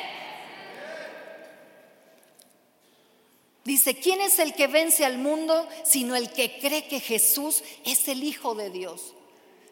Dice, 3.64 3.96
¿quién 3.96 4.22
es 4.22 4.40
el 4.40 4.56
que 4.56 4.68
vence 4.68 5.06
al 5.06 5.18
mundo 5.18 5.68
sino 5.84 6.16
el 6.16 6.32
que 6.32 6.60
cree 6.60 6.88
que 6.88 7.00
Jesús 7.00 7.64
es 7.86 8.08
el 8.08 8.24
Hijo 8.24 8.56
de 8.56 8.70
Dios? 8.70 9.14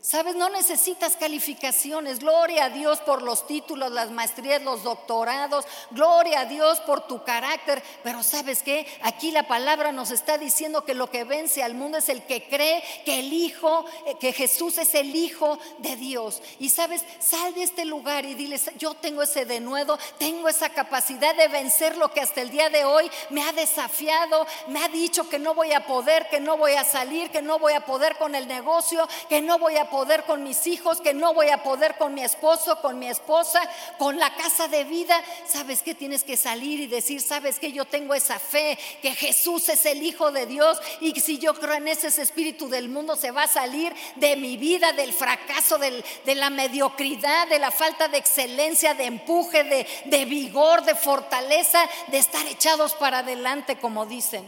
Sabes, 0.08 0.38
no 0.38 0.48
necesitas 0.48 1.18
calificaciones. 1.18 2.20
Gloria 2.20 2.64
a 2.64 2.70
Dios 2.70 3.02
por 3.02 3.22
los 3.22 3.46
títulos, 3.46 3.92
las 3.92 4.10
maestrías, 4.10 4.62
los 4.62 4.84
doctorados. 4.84 5.66
Gloria 5.92 6.40
a 6.40 6.46
Dios 6.46 6.80
por 6.80 7.06
tu 7.08 7.26
carácter. 7.26 7.84
Pero 8.04 8.24
sabes 8.24 8.64
qué? 8.64 8.88
Aquí 9.02 9.32
la 9.32 9.50
palabra 9.50 9.92
nos 9.92 10.12
está 10.12 10.38
diciendo 10.38 10.86
que 10.86 10.94
lo 10.94 11.10
que 11.10 11.26
vence 11.26 11.62
al 11.62 11.74
mundo 11.74 11.98
es 11.98 12.08
el 12.08 12.24
que 12.24 12.48
cree 12.48 12.82
que 13.04 13.20
el 13.20 13.34
Hijo, 13.34 13.84
eh, 14.06 14.16
que 14.18 14.32
Jesús 14.32 14.78
es 14.78 14.96
el 14.96 15.14
Hijo 15.14 15.60
de 15.80 15.98
Dios. 15.98 16.42
Y 16.58 16.70
sabes, 16.70 17.04
sal 17.20 17.54
de 17.54 17.64
este 17.64 17.84
lugar 17.84 18.24
y 18.24 18.34
diles, 18.34 18.72
yo 18.78 18.94
tengo 18.94 19.24
ese 19.24 19.44
denuedo, 19.44 20.00
tengo 20.18 20.48
esa 20.48 20.70
capacidad 20.70 21.36
de 21.36 21.50
vencer 21.50 21.98
lo 21.98 22.14
que 22.14 22.22
hasta 22.22 22.40
el 22.40 22.50
día 22.50 22.70
de 22.70 22.86
hoy 22.86 23.12
me 23.30 23.44
ha 23.44 23.52
desafiado, 23.52 24.48
me 24.70 24.82
ha 24.82 24.88
dicho 24.88 25.28
que 25.28 25.38
no 25.38 25.54
voy 25.54 25.74
a 25.74 25.86
poder, 25.86 26.30
que 26.30 26.40
no 26.40 26.56
voy 26.56 26.76
a 26.76 26.86
salir, 26.86 27.30
que 27.30 27.42
no 27.42 27.60
voy 27.60 27.74
a 27.74 27.86
poder 27.86 28.16
con 28.16 28.36
el 28.36 28.48
negocio, 28.48 29.06
que 29.28 29.42
no 29.42 29.60
voy 29.60 29.76
a 29.76 29.90
poder 29.90 29.97
poder 29.98 30.26
con 30.26 30.44
mis 30.44 30.68
hijos, 30.68 31.02
que 31.02 31.16
no 31.16 31.34
voy 31.34 31.50
a 31.50 31.64
poder 31.64 31.96
con 31.98 32.14
mi 32.14 32.22
esposo, 32.22 32.80
con 32.82 33.00
mi 33.00 33.08
esposa, 33.10 33.60
con 33.98 34.20
la 34.20 34.32
casa 34.36 34.68
de 34.68 34.84
vida. 34.84 35.20
¿Sabes 35.48 35.82
que 35.82 35.96
Tienes 35.96 36.24
que 36.24 36.38
salir 36.38 36.80
y 36.80 36.86
decir, 36.86 37.20
¿sabes 37.20 37.58
que 37.58 37.72
Yo 37.72 37.84
tengo 37.86 38.14
esa 38.14 38.38
fe, 38.38 38.78
que 39.02 39.16
Jesús 39.16 39.70
es 39.70 39.88
el 39.88 40.04
Hijo 40.04 40.32
de 40.32 40.46
Dios 40.46 40.80
y 41.02 41.20
si 41.20 41.40
yo 41.40 41.56
creo 41.56 41.74
en 41.74 41.88
ese, 41.88 42.10
espíritu 42.22 42.70
del 42.70 42.90
mundo 42.90 43.16
se 43.16 43.32
va 43.32 43.44
a 43.44 43.48
salir 43.48 43.92
de 44.18 44.36
mi 44.36 44.56
vida, 44.56 44.94
del 44.94 45.14
fracaso, 45.14 45.80
de 45.80 46.36
la 46.36 46.52
mediocridad, 46.52 47.48
de 47.48 47.58
la 47.58 47.72
falta 47.72 48.08
de 48.08 48.20
excelencia, 48.20 48.94
de 48.94 49.06
empuje, 49.06 49.64
de, 49.64 49.88
de 50.06 50.26
vigor, 50.26 50.84
de 50.84 50.94
fortaleza, 50.94 51.82
de 52.10 52.20
estar 52.20 52.46
echados 52.46 52.94
para 52.94 53.20
adelante, 53.20 53.80
como 53.80 54.06
dicen. 54.06 54.46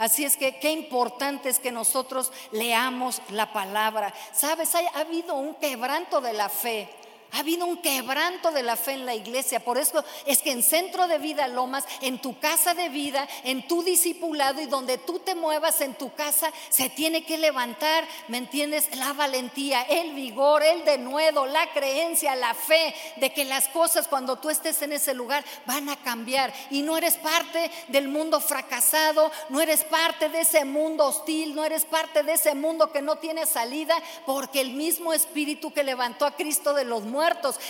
Así 0.00 0.24
es 0.24 0.38
que 0.38 0.58
qué 0.58 0.72
importante 0.72 1.50
es 1.50 1.58
que 1.58 1.70
nosotros 1.70 2.32
leamos 2.52 3.20
la 3.28 3.52
palabra. 3.52 4.14
Sabes, 4.32 4.74
ha 4.74 4.98
habido 4.98 5.34
un 5.34 5.54
quebranto 5.56 6.22
de 6.22 6.32
la 6.32 6.48
fe. 6.48 6.88
Ha 7.32 7.40
habido 7.40 7.64
un 7.64 7.76
quebranto 7.76 8.50
de 8.50 8.62
la 8.62 8.76
fe 8.76 8.92
en 8.92 9.06
la 9.06 9.14
iglesia. 9.14 9.60
Por 9.60 9.78
eso 9.78 10.04
es 10.26 10.42
que 10.42 10.50
en 10.50 10.64
Centro 10.64 11.06
de 11.06 11.18
Vida 11.18 11.46
Lomas, 11.46 11.84
en 12.00 12.20
tu 12.20 12.38
casa 12.40 12.74
de 12.74 12.88
vida, 12.88 13.28
en 13.44 13.68
tu 13.68 13.84
discipulado 13.84 14.60
y 14.60 14.66
donde 14.66 14.98
tú 14.98 15.20
te 15.20 15.36
muevas 15.36 15.80
en 15.80 15.94
tu 15.94 16.12
casa, 16.14 16.52
se 16.70 16.90
tiene 16.90 17.24
que 17.24 17.38
levantar, 17.38 18.04
¿me 18.26 18.38
entiendes? 18.38 18.96
La 18.96 19.12
valentía, 19.12 19.82
el 19.82 20.12
vigor, 20.14 20.64
el 20.64 20.84
denuedo, 20.84 21.46
la 21.46 21.70
creencia, 21.72 22.34
la 22.34 22.52
fe 22.54 22.94
de 23.16 23.32
que 23.32 23.44
las 23.44 23.68
cosas 23.68 24.08
cuando 24.08 24.36
tú 24.36 24.50
estés 24.50 24.82
en 24.82 24.92
ese 24.92 25.14
lugar 25.14 25.44
van 25.66 25.88
a 25.88 25.96
cambiar. 25.96 26.52
Y 26.70 26.82
no 26.82 26.96
eres 26.96 27.16
parte 27.16 27.70
del 27.88 28.08
mundo 28.08 28.40
fracasado, 28.40 29.30
no 29.50 29.60
eres 29.60 29.84
parte 29.84 30.30
de 30.30 30.40
ese 30.40 30.64
mundo 30.64 31.06
hostil, 31.06 31.54
no 31.54 31.64
eres 31.64 31.84
parte 31.84 32.24
de 32.24 32.32
ese 32.32 32.56
mundo 32.56 32.90
que 32.90 33.02
no 33.02 33.16
tiene 33.16 33.46
salida, 33.46 33.96
porque 34.26 34.60
el 34.60 34.72
mismo 34.72 35.12
Espíritu 35.12 35.72
que 35.72 35.84
levantó 35.84 36.26
a 36.26 36.34
Cristo 36.34 36.74
de 36.74 36.84
los 36.84 37.02
muertos, 37.04 37.19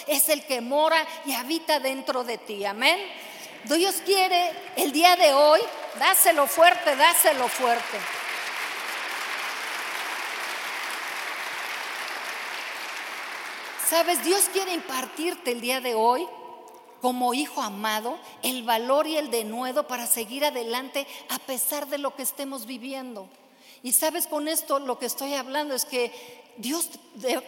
es 0.07 0.29
el 0.29 0.45
que 0.45 0.61
mora 0.61 1.07
y 1.27 1.33
habita 1.33 1.81
dentro 1.81 2.25
de 2.25 2.39
ti. 2.39 2.65
Amén. 2.65 2.99
Dios 3.65 3.97
quiere 4.05 4.53
el 4.77 4.93
día 4.93 5.17
de 5.17 5.33
hoy, 5.33 5.61
dáselo 5.99 6.47
fuerte, 6.47 6.97
dáselo 6.97 7.49
fuerte. 7.49 7.99
Sabes, 13.89 14.25
Dios 14.25 14.49
quiere 14.53 14.73
impartirte 14.73 15.51
el 15.51 15.61
día 15.61 15.81
de 15.81 15.95
hoy 15.95 16.27
como 17.01 17.35
hijo 17.35 17.61
amado 17.61 18.19
el 18.43 18.63
valor 18.63 19.07
y 19.07 19.17
el 19.17 19.31
denuedo 19.31 19.87
para 19.87 20.07
seguir 20.07 20.45
adelante 20.45 21.07
a 21.29 21.39
pesar 21.41 21.89
de 21.89 21.99
lo 21.99 22.15
que 22.15 22.23
estemos 22.23 22.67
viviendo. 22.67 23.29
Y 23.83 23.93
sabes, 23.93 24.27
con 24.27 24.47
esto 24.49 24.79
lo 24.79 24.99
que 24.99 25.07
estoy 25.07 25.35
hablando 25.35 25.75
es 25.75 25.85
que 25.85 26.13
Dios 26.57 26.91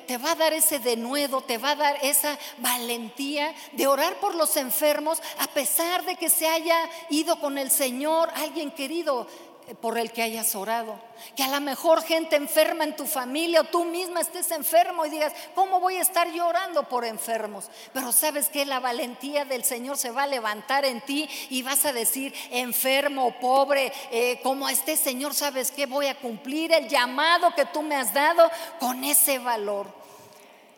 te 0.06 0.18
va 0.18 0.32
a 0.32 0.35
dar 0.37 0.52
ese 0.52 0.78
denuedo, 0.78 1.40
te 1.40 1.59
va 1.59 1.71
a 1.71 1.76
dar 1.76 1.99
esa 2.02 2.38
valentía 2.59 3.54
de 3.73 3.87
orar 3.87 4.16
por 4.21 4.35
los 4.35 4.56
enfermos 4.56 5.21
a 5.38 5.47
pesar 5.49 6.04
de 6.04 6.16
que 6.16 6.30
se 6.30 6.49
haya 6.49 6.88
ido 7.11 7.38
con 7.40 7.59
el 7.59 7.71
Señor 7.71 8.30
alguien 8.35 8.71
querido 8.71 9.26
por 9.81 9.99
el 9.99 10.12
que 10.12 10.23
hayas 10.23 10.54
orado. 10.54 10.99
Que 11.37 11.45
a 11.45 11.49
lo 11.49 11.61
mejor 11.61 12.02
gente 12.02 12.37
enferma 12.37 12.85
en 12.85 12.97
tu 12.97 13.07
familia 13.07 13.61
o 13.61 13.64
tú 13.64 13.85
misma 13.85 14.21
estés 14.21 14.50
enfermo 14.50 15.07
y 15.07 15.11
digas, 15.11 15.33
¿cómo 15.54 15.78
voy 15.78 15.97
a 15.97 16.02
estar 16.02 16.31
llorando 16.33 16.88
por 16.88 17.04
enfermos? 17.04 17.71
Pero 17.92 18.11
sabes 18.12 18.49
que 18.49 18.66
la 18.66 18.81
valentía 18.81 19.45
del 19.45 19.64
Señor 19.64 19.99
se 19.99 20.11
va 20.11 20.25
a 20.25 20.26
levantar 20.26 20.85
en 20.85 21.00
ti 21.00 21.28
y 21.50 21.62
vas 21.62 21.85
a 21.85 21.92
decir, 21.92 22.35
enfermo, 22.50 23.38
pobre, 23.40 23.92
eh, 24.11 24.40
como 24.42 24.69
este 24.69 24.97
Señor, 24.97 25.35
¿sabes 25.35 25.71
que 25.71 25.87
Voy 25.92 26.07
a 26.07 26.19
cumplir 26.19 26.73
el 26.73 26.88
llamado 26.88 27.54
que 27.54 27.66
tú 27.66 27.83
me 27.83 27.97
has 27.97 28.14
dado 28.14 28.50
con 28.81 29.04
ese 29.04 29.38
valor. 29.38 30.01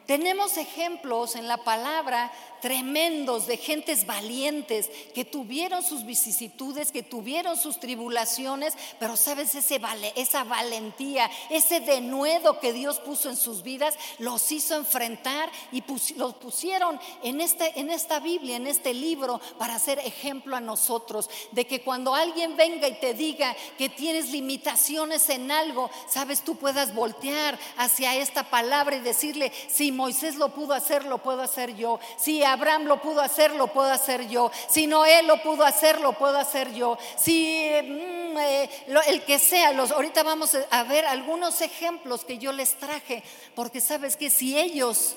Tenemos 0.06 0.58
ejemplos 0.58 1.34
en 1.34 1.48
la 1.48 1.58
palabra 1.58 2.30
tremendos 2.64 3.46
de 3.46 3.58
gentes 3.58 4.06
valientes 4.06 4.90
que 5.14 5.26
tuvieron 5.26 5.82
sus 5.82 6.06
vicisitudes, 6.06 6.92
que 6.92 7.02
tuvieron 7.02 7.58
sus 7.58 7.78
tribulaciones, 7.78 8.72
pero 8.98 9.18
sabes, 9.18 9.54
ese 9.54 9.78
esa 10.16 10.44
valentía, 10.44 11.30
ese 11.50 11.80
denuedo 11.80 12.60
que 12.60 12.72
Dios 12.72 13.00
puso 13.00 13.28
en 13.28 13.36
sus 13.36 13.62
vidas, 13.62 13.98
los 14.18 14.50
hizo 14.50 14.76
enfrentar 14.76 15.50
y 15.72 15.84
los 16.16 16.34
pusieron 16.36 16.98
en, 17.22 17.42
este, 17.42 17.78
en 17.78 17.90
esta 17.90 18.18
Biblia, 18.18 18.56
en 18.56 18.66
este 18.66 18.94
libro, 18.94 19.42
para 19.58 19.74
hacer 19.74 19.98
ejemplo 19.98 20.56
a 20.56 20.60
nosotros, 20.60 21.28
de 21.52 21.66
que 21.66 21.82
cuando 21.82 22.14
alguien 22.14 22.56
venga 22.56 22.88
y 22.88 22.94
te 22.94 23.12
diga 23.12 23.54
que 23.76 23.90
tienes 23.90 24.30
limitaciones 24.30 25.28
en 25.28 25.50
algo, 25.50 25.90
sabes, 26.08 26.42
tú 26.42 26.56
puedas 26.56 26.94
voltear 26.94 27.58
hacia 27.76 28.16
esta 28.16 28.48
palabra 28.48 28.96
y 28.96 29.00
decirle, 29.00 29.52
si 29.68 29.92
Moisés 29.94 30.36
lo 30.36 30.50
pudo 30.50 30.74
hacer, 30.74 31.04
lo 31.04 31.18
puedo 31.18 31.42
hacer 31.42 31.74
yo. 31.74 31.98
Si 32.16 32.42
Abraham 32.42 32.84
lo 32.84 33.00
pudo 33.00 33.20
hacer, 33.20 33.54
lo 33.54 33.68
puedo 33.68 33.90
hacer 33.90 34.28
yo. 34.28 34.50
Si 34.68 34.86
Noé 34.86 35.22
lo 35.22 35.42
pudo 35.42 35.64
hacer, 35.64 36.00
lo 36.00 36.12
puedo 36.12 36.38
hacer 36.38 36.72
yo. 36.72 36.98
Si 37.16 37.68
mm, 37.70 38.38
eh, 38.38 38.70
el 39.06 39.22
que 39.24 39.38
sea, 39.38 39.72
los, 39.72 39.90
ahorita 39.90 40.22
vamos 40.22 40.56
a 40.70 40.82
ver 40.84 41.04
algunos 41.06 41.60
ejemplos 41.60 42.24
que 42.24 42.38
yo 42.38 42.52
les 42.52 42.74
traje, 42.74 43.22
porque 43.54 43.80
sabes 43.80 44.16
que 44.16 44.30
si 44.30 44.58
ellos 44.58 45.16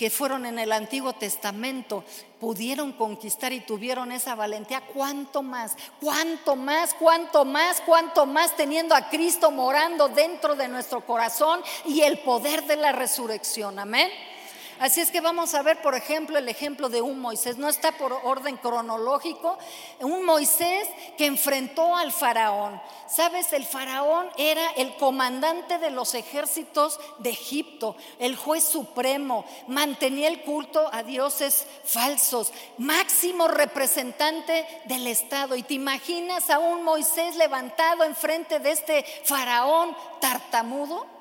que 0.00 0.08
fueron 0.08 0.46
en 0.46 0.58
el 0.58 0.72
Antiguo 0.72 1.12
Testamento 1.12 2.04
pudieron 2.40 2.94
conquistar 2.94 3.52
y 3.52 3.60
tuvieron 3.60 4.12
esa 4.12 4.34
valentía, 4.34 4.80
¿cuánto 4.80 5.42
más? 5.42 5.76
¿Cuánto 6.00 6.56
más? 6.56 6.94
¿Cuánto 6.94 7.44
más? 7.44 7.82
¿Cuánto 7.84 8.24
más 8.24 8.56
teniendo 8.56 8.94
a 8.94 9.10
Cristo 9.10 9.50
morando 9.50 10.08
dentro 10.08 10.56
de 10.56 10.68
nuestro 10.68 11.04
corazón 11.04 11.60
y 11.84 12.00
el 12.00 12.20
poder 12.20 12.64
de 12.64 12.76
la 12.76 12.92
resurrección? 12.92 13.78
Amén. 13.78 14.08
Así 14.80 15.02
es 15.02 15.10
que 15.10 15.20
vamos 15.20 15.52
a 15.52 15.60
ver, 15.60 15.82
por 15.82 15.94
ejemplo, 15.94 16.38
el 16.38 16.48
ejemplo 16.48 16.88
de 16.88 17.02
un 17.02 17.20
Moisés. 17.20 17.58
No 17.58 17.68
está 17.68 17.92
por 17.92 18.14
orden 18.24 18.56
cronológico. 18.56 19.58
Un 20.00 20.24
Moisés 20.24 20.88
que 21.18 21.26
enfrentó 21.26 21.94
al 21.94 22.12
faraón. 22.12 22.80
Sabes, 23.06 23.52
el 23.52 23.66
faraón 23.66 24.30
era 24.38 24.70
el 24.78 24.96
comandante 24.96 25.76
de 25.76 25.90
los 25.90 26.14
ejércitos 26.14 26.98
de 27.18 27.28
Egipto, 27.28 27.94
el 28.18 28.36
juez 28.36 28.64
supremo, 28.64 29.44
mantenía 29.66 30.28
el 30.28 30.42
culto 30.44 30.88
a 30.92 31.02
dioses 31.02 31.66
falsos, 31.84 32.50
máximo 32.78 33.48
representante 33.48 34.66
del 34.86 35.06
Estado. 35.08 35.56
Y 35.56 35.62
te 35.62 35.74
imaginas 35.74 36.48
a 36.48 36.58
un 36.58 36.84
Moisés 36.84 37.36
levantado 37.36 38.02
enfrente 38.04 38.60
de 38.60 38.70
este 38.70 39.04
faraón 39.24 39.94
tartamudo. 40.22 41.19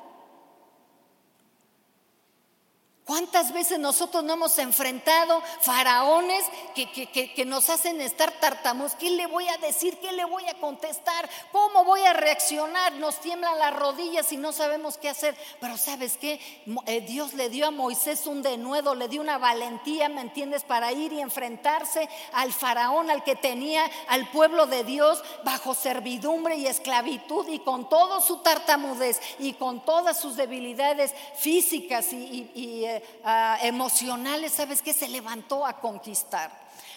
¿Cuántas 3.09 3.51
veces 3.53 3.79
nosotros 3.79 4.23
no 4.23 4.33
hemos 4.33 4.59
enfrentado 4.59 5.41
faraones 5.61 6.45
que, 6.75 7.43
nos 7.43 7.67
hacen 7.71 7.99
estar 8.01 8.31
tartamudos? 8.33 8.93
¿Qué 8.93 9.09
le 9.09 9.25
voy 9.25 9.47
a 9.47 9.57
decir? 9.57 9.97
¿Qué 9.97 10.11
le 10.11 10.25
voy 10.25 10.47
a 10.47 10.53
contestar? 10.59 11.27
¿Cómo 11.51 11.83
voy 11.85 12.01
a 12.01 12.13
reaccionar? 12.13 12.93
Nos 12.97 13.19
tiemblan 13.19 13.57
las 13.57 13.75
rodillas 13.75 14.31
y 14.31 14.37
no 14.37 14.51
sabemos 14.51 14.99
qué 14.99 15.09
hacer. 15.09 15.35
Pero 15.59 15.75
sabes 15.75 16.17
qué? 16.17 16.39
Eh, 16.85 17.01
Dios 17.01 17.33
le 17.33 17.49
dio 17.49 17.65
a 17.65 17.71
Moisés 17.71 18.27
un 18.27 18.43
denuedo, 18.43 18.93
le 18.93 19.07
dio 19.07 19.21
una 19.21 19.39
valentía, 19.39 20.07
¿me 20.07 20.21
entiendes? 20.21 20.61
Para 20.61 20.91
ir 20.91 21.11
y 21.11 21.19
enfrentarse 21.19 22.07
al 22.33 22.53
faraón, 22.53 23.09
al 23.09 23.23
que 23.23 23.35
tenía 23.35 23.89
al 24.07 24.29
pueblo 24.29 24.67
de 24.67 24.83
Dios 24.83 25.23
bajo 25.43 25.73
servidumbre 25.73 26.57
y 26.57 26.67
esclavitud 26.67 27.47
y 27.47 27.57
con 27.57 27.89
todo 27.89 28.21
su 28.21 28.37
tartamudez 28.43 29.19
y 29.39 29.53
con 29.53 29.83
todas 29.83 30.19
sus 30.19 30.35
debilidades 30.35 31.15
físicas 31.33 32.13
y, 32.13 32.98
Ah, 33.23 33.57
emocionales, 33.61 34.53
¿sabes 34.53 34.81
qué? 34.81 34.93
Se 34.93 35.07
levantó 35.07 35.65
a 35.65 35.79
conquistar. 35.79 36.51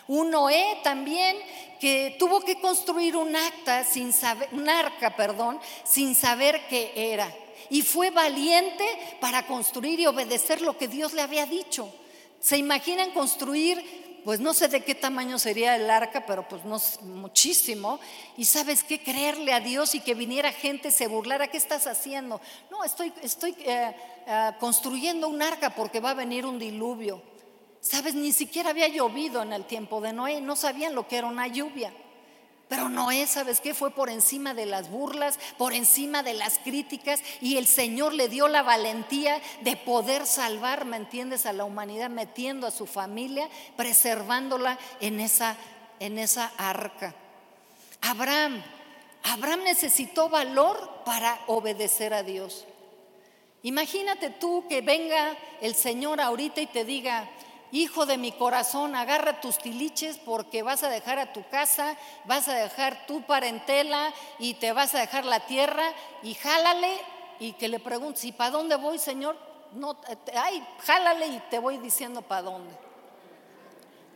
Un 0.08 0.30
Noé 0.30 0.80
también 0.82 1.36
que 1.80 2.16
tuvo 2.18 2.40
que 2.40 2.60
construir 2.60 3.16
un 3.16 3.34
acta 3.34 3.84
sin 3.84 4.12
saber, 4.12 4.48
un 4.52 4.68
arca, 4.68 5.16
perdón, 5.16 5.60
sin 5.84 6.14
saber 6.14 6.60
qué 6.68 6.92
era. 6.94 7.32
Y 7.70 7.82
fue 7.82 8.10
valiente 8.10 8.84
para 9.20 9.46
construir 9.46 10.00
y 10.00 10.06
obedecer 10.06 10.60
lo 10.60 10.76
que 10.76 10.88
Dios 10.88 11.12
le 11.12 11.22
había 11.22 11.46
dicho. 11.46 11.92
¿Se 12.40 12.58
imaginan 12.58 13.12
construir 13.12 14.01
pues 14.24 14.40
no 14.40 14.54
sé 14.54 14.68
de 14.68 14.82
qué 14.82 14.94
tamaño 14.94 15.38
sería 15.38 15.74
el 15.76 15.90
arca, 15.90 16.24
pero 16.26 16.46
pues 16.48 16.64
no 16.64 16.80
muchísimo. 17.02 17.98
Y 18.36 18.44
sabes 18.44 18.84
qué, 18.84 19.02
creerle 19.02 19.52
a 19.52 19.60
Dios 19.60 19.94
y 19.94 20.00
que 20.00 20.14
viniera 20.14 20.52
gente, 20.52 20.90
se 20.90 21.08
burlara, 21.08 21.48
¿qué 21.48 21.56
estás 21.56 21.86
haciendo? 21.86 22.40
No, 22.70 22.84
estoy, 22.84 23.12
estoy 23.22 23.56
eh, 23.60 23.94
eh, 24.26 24.50
construyendo 24.60 25.28
un 25.28 25.42
arca 25.42 25.74
porque 25.74 26.00
va 26.00 26.10
a 26.10 26.14
venir 26.14 26.46
un 26.46 26.58
diluvio. 26.58 27.22
Sabes, 27.80 28.14
ni 28.14 28.32
siquiera 28.32 28.70
había 28.70 28.86
llovido 28.86 29.42
en 29.42 29.52
el 29.52 29.64
tiempo 29.64 30.00
de 30.00 30.12
Noé, 30.12 30.40
no 30.40 30.54
sabían 30.54 30.94
lo 30.94 31.08
que 31.08 31.16
era 31.16 31.26
una 31.26 31.48
lluvia. 31.48 31.92
Pero 32.72 32.88
Noé, 32.88 33.26
¿sabes 33.26 33.60
qué? 33.60 33.74
Fue 33.74 33.90
por 33.90 34.08
encima 34.08 34.54
de 34.54 34.64
las 34.64 34.90
burlas, 34.90 35.38
por 35.58 35.74
encima 35.74 36.22
de 36.22 36.32
las 36.32 36.56
críticas 36.56 37.20
y 37.42 37.58
el 37.58 37.66
Señor 37.66 38.14
le 38.14 38.30
dio 38.30 38.48
la 38.48 38.62
valentía 38.62 39.42
de 39.60 39.76
poder 39.76 40.24
salvar, 40.24 40.86
¿me 40.86 40.96
entiendes?, 40.96 41.44
a 41.44 41.52
la 41.52 41.64
humanidad 41.64 42.08
metiendo 42.08 42.66
a 42.66 42.70
su 42.70 42.86
familia, 42.86 43.46
preservándola 43.76 44.78
en 45.02 45.20
esa, 45.20 45.54
en 46.00 46.18
esa 46.18 46.50
arca. 46.56 47.14
Abraham, 48.00 48.62
Abraham 49.24 49.64
necesitó 49.64 50.30
valor 50.30 51.02
para 51.04 51.42
obedecer 51.48 52.14
a 52.14 52.22
Dios. 52.22 52.64
Imagínate 53.64 54.30
tú 54.30 54.64
que 54.66 54.80
venga 54.80 55.36
el 55.60 55.74
Señor 55.74 56.22
ahorita 56.22 56.62
y 56.62 56.68
te 56.68 56.86
diga, 56.86 57.28
hijo 57.72 58.06
de 58.06 58.18
mi 58.18 58.32
corazón, 58.32 58.94
agarra 58.94 59.40
tus 59.40 59.58
tiliches 59.58 60.18
porque 60.18 60.62
vas 60.62 60.82
a 60.82 60.88
dejar 60.88 61.18
a 61.18 61.32
tu 61.32 61.42
casa, 61.48 61.96
vas 62.26 62.46
a 62.46 62.54
dejar 62.54 63.06
tu 63.06 63.22
parentela 63.22 64.12
y 64.38 64.54
te 64.54 64.72
vas 64.72 64.94
a 64.94 65.00
dejar 65.00 65.24
la 65.24 65.40
tierra 65.40 65.84
y 66.22 66.34
jálale 66.34 66.98
y 67.40 67.54
que 67.54 67.68
le 67.68 67.80
preguntes, 67.80 68.24
¿y 68.24 68.32
para 68.32 68.50
dónde 68.50 68.76
voy, 68.76 68.98
Señor? 68.98 69.36
No, 69.72 69.96
ay, 70.36 70.64
jálale 70.80 71.26
y 71.26 71.42
te 71.50 71.58
voy 71.58 71.78
diciendo 71.78 72.20
para 72.22 72.42
dónde. 72.42 72.74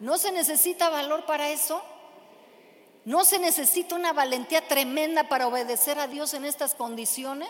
¿No 0.00 0.18
se 0.18 0.30
necesita 0.30 0.90
valor 0.90 1.24
para 1.24 1.48
eso? 1.48 1.82
¿No 3.06 3.24
se 3.24 3.38
necesita 3.38 3.94
una 3.94 4.12
valentía 4.12 4.68
tremenda 4.68 5.28
para 5.28 5.46
obedecer 5.46 5.98
a 5.98 6.08
Dios 6.08 6.34
en 6.34 6.44
estas 6.44 6.74
condiciones? 6.74 7.48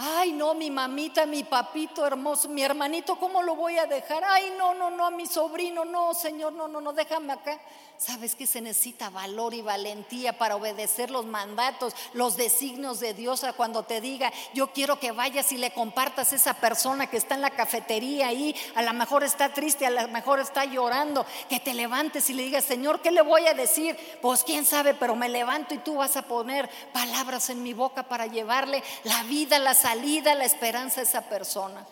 Ay, 0.00 0.30
no, 0.30 0.54
mi 0.54 0.70
mamita, 0.70 1.26
mi 1.26 1.42
papito 1.42 2.06
hermoso, 2.06 2.48
mi 2.48 2.62
hermanito, 2.62 3.16
¿cómo 3.16 3.42
lo 3.42 3.56
voy 3.56 3.78
a 3.78 3.86
dejar? 3.86 4.22
Ay, 4.22 4.54
no, 4.56 4.72
no, 4.72 4.90
no, 4.90 5.04
a 5.04 5.10
mi 5.10 5.26
sobrino, 5.26 5.84
no, 5.84 6.14
Señor, 6.14 6.52
no, 6.52 6.68
no, 6.68 6.80
no, 6.80 6.92
déjame 6.92 7.32
acá. 7.32 7.60
¿Sabes 7.98 8.36
que 8.36 8.46
se 8.46 8.60
necesita 8.60 9.10
valor 9.10 9.54
y 9.54 9.60
valentía 9.60 10.38
para 10.38 10.54
obedecer 10.54 11.10
los 11.10 11.26
mandatos, 11.26 11.94
los 12.12 12.36
designios 12.36 13.00
de 13.00 13.12
Dios 13.12 13.42
a 13.42 13.54
cuando 13.54 13.82
te 13.82 14.00
diga, 14.00 14.32
yo 14.54 14.72
quiero 14.72 15.00
que 15.00 15.10
vayas 15.10 15.50
y 15.50 15.56
le 15.56 15.72
compartas 15.72 16.32
a 16.32 16.36
esa 16.36 16.54
persona 16.54 17.08
que 17.08 17.16
está 17.16 17.34
en 17.34 17.40
la 17.40 17.50
cafetería 17.50 18.28
ahí, 18.28 18.54
a 18.76 18.82
lo 18.82 18.92
mejor 18.92 19.24
está 19.24 19.52
triste, 19.52 19.84
a 19.84 19.90
lo 19.90 20.06
mejor 20.08 20.38
está 20.38 20.64
llorando, 20.64 21.26
que 21.48 21.58
te 21.58 21.74
levantes 21.74 22.30
y 22.30 22.34
le 22.34 22.44
digas, 22.44 22.64
Señor, 22.64 23.02
¿qué 23.02 23.10
le 23.10 23.20
voy 23.20 23.48
a 23.48 23.54
decir? 23.54 23.98
Pues 24.22 24.44
quién 24.44 24.64
sabe, 24.64 24.94
pero 24.94 25.16
me 25.16 25.28
levanto 25.28 25.74
y 25.74 25.78
tú 25.78 25.96
vas 25.96 26.16
a 26.16 26.22
poner 26.22 26.70
palabras 26.92 27.50
en 27.50 27.64
mi 27.64 27.72
boca 27.72 28.04
para 28.04 28.26
llevarle 28.26 28.80
la 29.02 29.24
vida, 29.24 29.58
la 29.58 29.74
salida, 29.74 30.36
la 30.36 30.44
esperanza 30.44 31.00
a 31.00 31.04
esa 31.04 31.22
persona. 31.22 31.84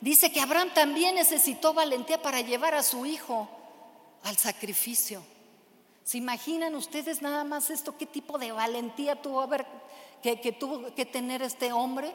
Dice 0.00 0.32
que 0.32 0.40
Abraham 0.40 0.70
también 0.74 1.14
necesitó 1.14 1.72
valentía 1.72 2.20
para 2.20 2.40
llevar 2.40 2.74
a 2.74 2.82
su 2.82 3.06
hijo 3.06 3.48
al 4.24 4.36
sacrificio. 4.36 5.22
¿Se 6.04 6.18
imaginan 6.18 6.74
ustedes 6.74 7.22
nada 7.22 7.44
más 7.44 7.70
esto? 7.70 7.96
¿Qué 7.96 8.06
tipo 8.06 8.38
de 8.38 8.52
valentía 8.52 9.20
tuvo, 9.20 9.48
que, 10.22 10.40
que 10.40 10.52
tuvo 10.52 10.94
que 10.94 11.06
tener 11.06 11.42
este 11.42 11.72
hombre? 11.72 12.12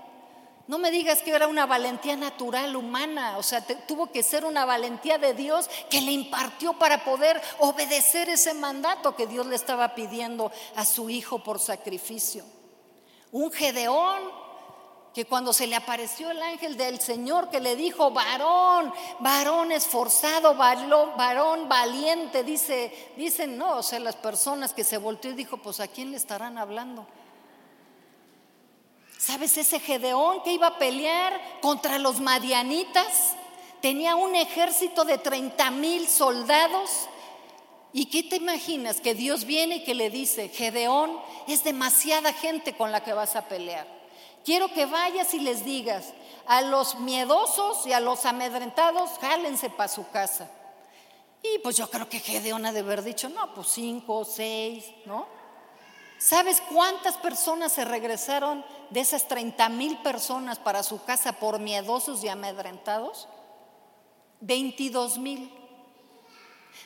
No 0.68 0.80
me 0.80 0.89
digas 0.89 1.22
que 1.22 1.32
era 1.32 1.48
una 1.48 1.68
valentía 1.68 2.15
natural, 2.15 2.76
humana, 2.76 3.38
o 3.38 3.44
sea, 3.44 3.62
tuvo 3.88 4.12
que 4.12 4.24
ser 4.24 4.46
una 4.46 4.65
valentía 4.65 5.20
de 5.20 5.36
Dios 5.36 5.70
que 5.91 6.02
le 6.02 6.12
impartió 6.12 6.74
para 6.74 7.06
poder 7.06 7.39
obedecer 7.60 8.30
ese 8.30 8.56
mandato 8.56 9.15
que 9.15 9.28
Dios 9.28 9.46
le 9.46 9.56
estaba 9.56 9.94
pidiendo 9.94 10.52
a 10.76 10.84
su 10.84 11.10
hijo 11.12 11.44
por 11.44 11.60
sacrificio. 11.60 12.44
Un 13.32 13.52
Gedeón 13.52 14.24
que 15.15 15.23
cuando 15.23 15.54
se 15.54 15.65
le 15.65 15.78
apareció 15.78 16.30
el 16.30 16.41
ángel 16.41 16.75
del 16.75 16.99
Señor 16.99 17.49
que 17.49 17.62
le 17.62 17.78
dijo, 17.78 18.12
varón, 18.12 18.93
varón 19.21 19.71
esforzado, 19.71 20.56
varón, 20.56 21.69
valiente, 21.69 22.43
dice, 22.43 23.13
dicen, 23.15 23.58
no, 23.58 23.78
o 23.78 23.82
sea, 23.82 23.99
las 23.99 24.17
personas 24.17 24.73
que 24.73 24.84
se 24.84 24.97
volteó 24.97 25.32
y 25.32 25.36
dijo, 25.36 25.56
pues 25.56 25.80
a 25.80 25.88
quién 25.88 26.12
le 26.12 26.17
estarán 26.17 26.58
hablando. 26.58 27.08
¿Sabes 29.17 29.56
ese 29.56 29.80
Gedeón 29.80 30.43
que 30.43 30.51
iba 30.51 30.67
a 30.67 30.78
pelear 30.78 31.39
contra 31.62 31.97
los 31.97 32.19
madianitas? 32.19 33.36
Tenía 33.82 34.17
un 34.17 34.36
ejército 34.36 35.06
de 35.06 35.17
30 35.17 35.71
mil 35.71 36.10
soldados. 36.10 37.08
¿Y 37.93 38.08
qué 38.08 38.21
te 38.23 38.36
imaginas? 38.36 38.99
Que 38.99 39.13
Dios 39.13 39.45
viene 39.45 39.78
y 39.78 39.84
que 39.86 39.95
le 39.95 40.10
dice, 40.10 40.49
Gedeón, 40.49 41.17
es 41.47 41.63
demasiada 41.63 42.34
gente 42.34 42.75
con 42.75 42.91
la 42.91 43.01
que 43.01 43.13
vas 43.13 43.38
a 43.38 43.47
pelear. 43.47 43.94
Quiero 44.45 44.71
que 44.71 44.86
vayas 44.86 45.34
y 45.34 45.39
les 45.39 45.65
digas 45.65 46.13
a 46.45 46.62
los 46.62 46.99
miedosos 46.99 47.88
y 47.88 47.93
a 47.93 47.99
los 47.99 48.25
amedrentados, 48.25 49.10
jálense 49.19 49.71
para 49.71 49.89
su 49.89 50.08
casa. 50.12 50.47
Y 51.41 51.60
pues 51.60 51.75
yo 51.77 51.89
creo 51.89 52.08
que 52.08 52.19
Gedeón 52.19 52.65
ha 52.67 52.71
de 52.71 52.81
haber 52.81 53.03
dicho, 53.03 53.27
no, 53.27 53.53
pues 53.55 53.69
cinco, 53.69 54.23
seis, 54.23 54.86
¿no? 55.05 55.25
¿Sabes 56.19 56.62
cuántas 56.71 57.17
personas 57.17 57.71
se 57.71 57.86
regresaron 57.86 58.63
de 58.91 58.99
esas 58.99 59.27
30 59.27 59.67
mil 59.69 59.97
personas 59.97 60.60
para 60.60 60.84
su 60.84 61.03
casa 61.03 61.34
por 61.34 61.60
miedosos 61.60 62.23
y 62.23 62.29
amedrentados? 62.29 63.27
22 64.41 65.17
mil. 65.17 65.51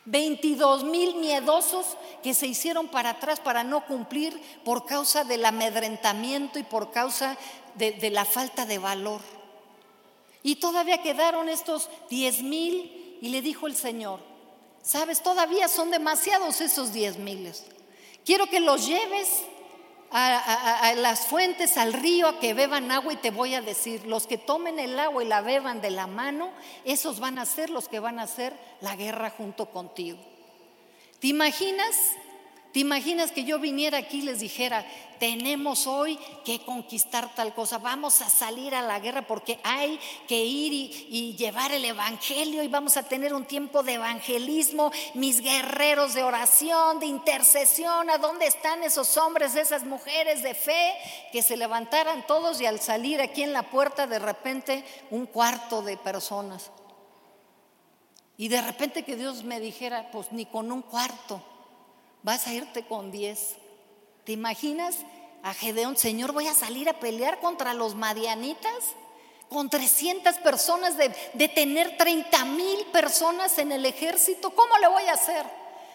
22 0.05 0.83
mil 0.85 1.15
miedosos 1.15 1.85
que 2.23 2.33
se 2.33 2.47
hicieron 2.47 2.87
para 2.87 3.11
atrás 3.11 3.39
para 3.39 3.63
no 3.63 3.85
cumplir 3.85 4.39
por 4.63 4.85
causa 4.85 5.23
del 5.23 5.45
amedrentamiento 5.45 6.59
y 6.59 6.63
por 6.63 6.91
causa 6.91 7.37
de, 7.75 8.09
la 8.09 8.25
falta 8.25 8.65
de 8.65 8.77
valor. 8.77 9.21
Y 10.43 10.55
todavía 10.55 11.01
quedaron 11.01 11.49
estos 11.49 11.89
10 12.09 12.43
mil 12.43 13.17
y 13.21 13.29
le 13.29 13.41
dijo 13.41 13.67
el 13.67 13.75
Señor, 13.75 14.19
sabes, 14.81 15.21
todavía 15.21 15.67
son 15.67 15.91
demasiados 15.91 16.61
esos 16.61 16.93
10 16.93 17.17
miles. 17.17 17.65
Quiero 18.25 18.47
que 18.47 18.59
los 18.59 18.85
lleves 18.85 19.27
a, 20.11 20.93
las 20.95 21.27
fuentes, 21.27 21.77
al 21.77 21.93
río, 21.93 22.27
a 22.27 22.39
que 22.39 22.53
beban 22.53 22.91
agua 22.91 23.13
y 23.13 23.17
te 23.17 23.31
voy 23.31 23.55
a 23.55 23.61
decir, 23.61 24.05
los 24.05 24.27
que 24.27 24.37
tomen 24.37 24.79
el 24.79 24.99
agua 24.99 25.23
y 25.23 25.27
la 25.27 25.41
beban 25.41 25.81
de 25.81 25.91
la 25.91 26.07
mano, 26.07 26.51
esos 26.85 27.19
van 27.19 27.39
a 27.39 27.45
ser 27.45 27.69
los 27.69 27.87
que 27.87 27.99
van 27.99 28.19
a 28.19 28.23
hacer 28.23 28.53
la 28.81 28.95
guerra 28.95 29.29
junto 29.29 29.67
contigo. 29.67 30.17
¿Te 31.19 31.27
imaginas? 31.27 31.95
¿Te 32.71 32.81
imaginas 32.81 33.31
que 33.31 33.45
yo 33.45 33.57
viniera 33.57 33.97
aquí 33.97 34.19
y 34.19 34.21
les 34.21 34.41
dijera, 34.41 34.85
tenemos 35.19 35.87
hoy 35.87 36.19
que 36.45 36.63
conquistar 36.63 37.33
tal 37.33 37.55
cosa, 37.55 37.79
vamos 37.79 38.21
a 38.21 38.29
salir 38.29 38.75
a 38.75 38.83
la 38.83 38.99
guerra 38.99 39.23
porque 39.23 39.59
hay 39.63 39.99
que 40.27 40.45
ir 40.45 40.71
y, 40.73 41.35
llevar 41.35 41.71
el 41.71 41.83
Evangelio 41.83 42.61
y 42.61 42.67
vamos 42.67 42.95
a 42.95 43.03
tener 43.03 43.33
un 43.33 43.45
tiempo 43.45 43.81
de 43.81 43.93
evangelismo, 43.93 44.91
mis 45.15 45.41
guerreros 45.41 46.13
de 46.13 46.23
oración, 46.23 46.99
de 46.99 47.07
intercesión, 47.07 48.09
¿a 48.09 48.19
dónde 48.19 48.45
están 48.45 48.83
esos 48.83 49.17
hombres, 49.17 49.55
esas 49.55 49.83
mujeres 49.83 50.43
de 50.43 50.53
fe 50.53 50.93
que 51.31 51.41
se 51.41 51.57
levantaran 51.57 52.25
todos 52.27 52.61
y 52.61 52.67
al 52.67 52.79
salir 52.79 53.19
aquí 53.19 53.41
en 53.41 53.53
la 53.53 53.63
puerta 53.63 54.05
de 54.05 54.19
repente 54.19 54.83
un 55.09 55.25
cuarto 55.25 55.81
de 55.81 55.97
personas? 55.97 56.71
Y 58.37 58.47
de 58.47 58.61
repente 58.61 59.03
que 59.03 59.15
Dios 59.15 59.43
me 59.43 59.59
dijera, 59.59 60.11
pues 60.11 60.31
ni 60.31 60.45
con 60.45 60.71
un 60.71 60.83
cuarto 60.83 61.43
vas 62.23 62.47
a 62.47 62.53
irte 62.53 62.85
con 62.85 63.11
10. 63.11 63.55
¿Te 64.25 64.31
imaginas 64.31 64.97
a 65.43 65.53
Gedeón, 65.53 65.97
Señor, 65.97 66.33
voy 66.33 66.47
a 66.47 66.53
salir 66.53 66.89
a 66.89 66.99
pelear 66.99 67.39
contra 67.39 67.73
los 67.73 67.95
madianitas? 67.95 68.95
Con 69.49 69.69
300 69.69 70.35
personas, 70.35 70.95
de, 70.97 71.47
tener 71.49 71.97
30 71.97 72.45
mil 72.45 72.85
personas 72.87 73.57
en 73.57 73.71
el 73.71 73.85
ejército, 73.85 74.51
¿cómo 74.51 74.77
le 74.77 74.87
voy 74.87 75.03
a 75.05 75.13
hacer? 75.13 75.43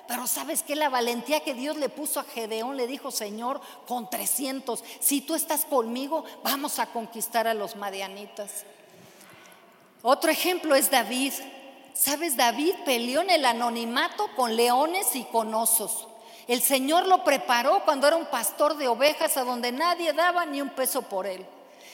Pero 0.08 0.26
sabes 0.26 0.62
que 0.62 0.74
la 0.74 0.88
valentía 0.88 1.40
que 1.40 1.54
Dios 1.54 1.76
le 1.76 1.88
puso 1.88 2.20
a 2.20 2.24
Gedeón 2.24 2.76
le 2.76 2.86
dijo, 2.86 3.10
Señor, 3.10 3.60
con 3.86 4.10
300, 4.10 4.82
si 4.98 5.20
tú 5.20 5.34
estás 5.34 5.64
conmigo, 5.64 6.24
vamos 6.42 6.78
a 6.78 6.86
conquistar 6.86 7.46
a 7.46 7.54
los 7.54 7.76
madianitas. 7.76 8.64
Otro 10.02 10.30
ejemplo 10.30 10.74
es 10.74 10.90
David. 10.90 11.32
Sabes, 11.94 12.36
David 12.36 12.74
peleó 12.84 13.22
en 13.22 13.30
el 13.30 13.44
anonimato 13.44 14.28
con 14.34 14.56
leones 14.56 15.14
y 15.14 15.24
con 15.24 15.54
osos. 15.54 16.08
El 16.46 16.60
Señor 16.60 17.06
lo 17.06 17.24
preparó 17.24 17.82
cuando 17.84 18.06
era 18.06 18.16
un 18.16 18.26
pastor 18.26 18.76
de 18.76 18.88
ovejas 18.88 19.36
a 19.36 19.44
donde 19.44 19.72
nadie 19.72 20.12
daba 20.12 20.44
ni 20.44 20.60
un 20.60 20.70
peso 20.70 21.02
por 21.02 21.26
él. 21.26 21.44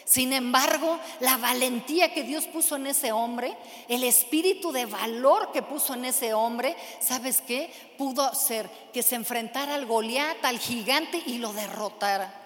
Sin 0.05 0.33
embargo, 0.33 0.99
la 1.21 1.37
valentía 1.37 2.13
que 2.13 2.25
Dios 2.25 2.47
puso 2.47 2.75
en 2.75 2.89
ese 2.89 3.13
hombre, 3.13 3.57
el 3.87 4.03
espíritu 4.03 4.73
de 4.73 4.87
valor 4.87 5.53
que 5.53 5.63
puso 5.63 5.95
en 5.95 6.05
ese 6.05 6.35
hombre, 6.35 6.77
¿sabes 7.01 7.41
qué? 7.47 7.73
Pudo 7.97 8.25
hacer 8.25 8.69
que 8.93 9.05
se 9.05 9.15
enfrentara 9.15 9.77
al 9.77 9.87
Goliat, 9.87 10.45
al 10.45 10.59
gigante 10.59 11.23
y 11.27 11.39
lo 11.39 11.53
derrotara. 11.53 12.40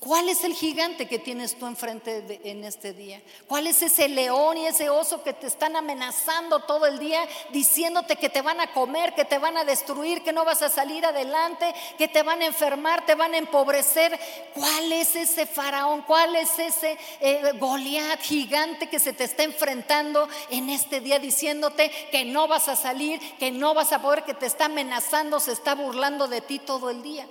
¿Cuál 0.00 0.30
es 0.30 0.44
el 0.44 0.54
gigante 0.54 1.06
que 1.06 1.18
tienes 1.18 1.58
tú 1.58 1.66
enfrente 1.66 2.40
en 2.44 2.64
este 2.64 2.94
día? 2.94 3.20
¿Cuál 3.46 3.66
es 3.66 3.82
ese 3.82 4.08
león 4.08 4.56
y 4.56 4.66
ese 4.66 4.88
oso 4.88 5.22
que 5.22 5.34
te 5.34 5.46
están 5.46 5.76
amenazando 5.76 6.60
todo 6.60 6.86
el 6.86 6.98
día, 6.98 7.20
diciéndote 7.52 8.16
que 8.16 8.30
te 8.30 8.40
van 8.40 8.60
a 8.60 8.72
comer, 8.72 9.14
que 9.14 9.26
te 9.26 9.36
van 9.36 9.58
a 9.58 9.64
destruir, 9.66 10.22
que 10.22 10.32
no 10.32 10.46
vas 10.46 10.62
a 10.62 10.70
salir 10.70 11.04
adelante, 11.04 11.74
que 11.98 12.08
te 12.08 12.22
van 12.22 12.40
a 12.40 12.46
enfermar, 12.46 13.04
te 13.04 13.14
van 13.14 13.34
a 13.34 13.36
empobrecer? 13.36 14.18
¿Cuál 14.54 14.90
es 14.90 15.16
ese 15.16 15.44
faraón? 15.44 16.00
¿Cuál 16.00 16.34
es 16.34 16.58
ese 16.58 16.96
eh, 17.20 17.52
Goliat 17.58 18.22
gigante 18.22 18.88
que 18.88 19.00
se 19.00 19.12
te 19.12 19.24
está 19.24 19.42
enfrentando 19.42 20.30
en 20.48 20.70
este 20.70 21.00
día, 21.00 21.18
diciéndote 21.18 21.90
que 22.10 22.24
no 22.24 22.48
vas 22.48 22.68
a 22.68 22.76
salir, 22.76 23.20
que 23.36 23.50
no 23.50 23.74
vas 23.74 23.92
a 23.92 24.00
poder, 24.00 24.24
que 24.24 24.32
te 24.32 24.46
está 24.46 24.64
amenazando, 24.64 25.40
se 25.40 25.52
está 25.52 25.74
burlando 25.74 26.26
de 26.26 26.40
ti 26.40 26.58
todo 26.58 26.88
el 26.88 27.02
día? 27.02 27.26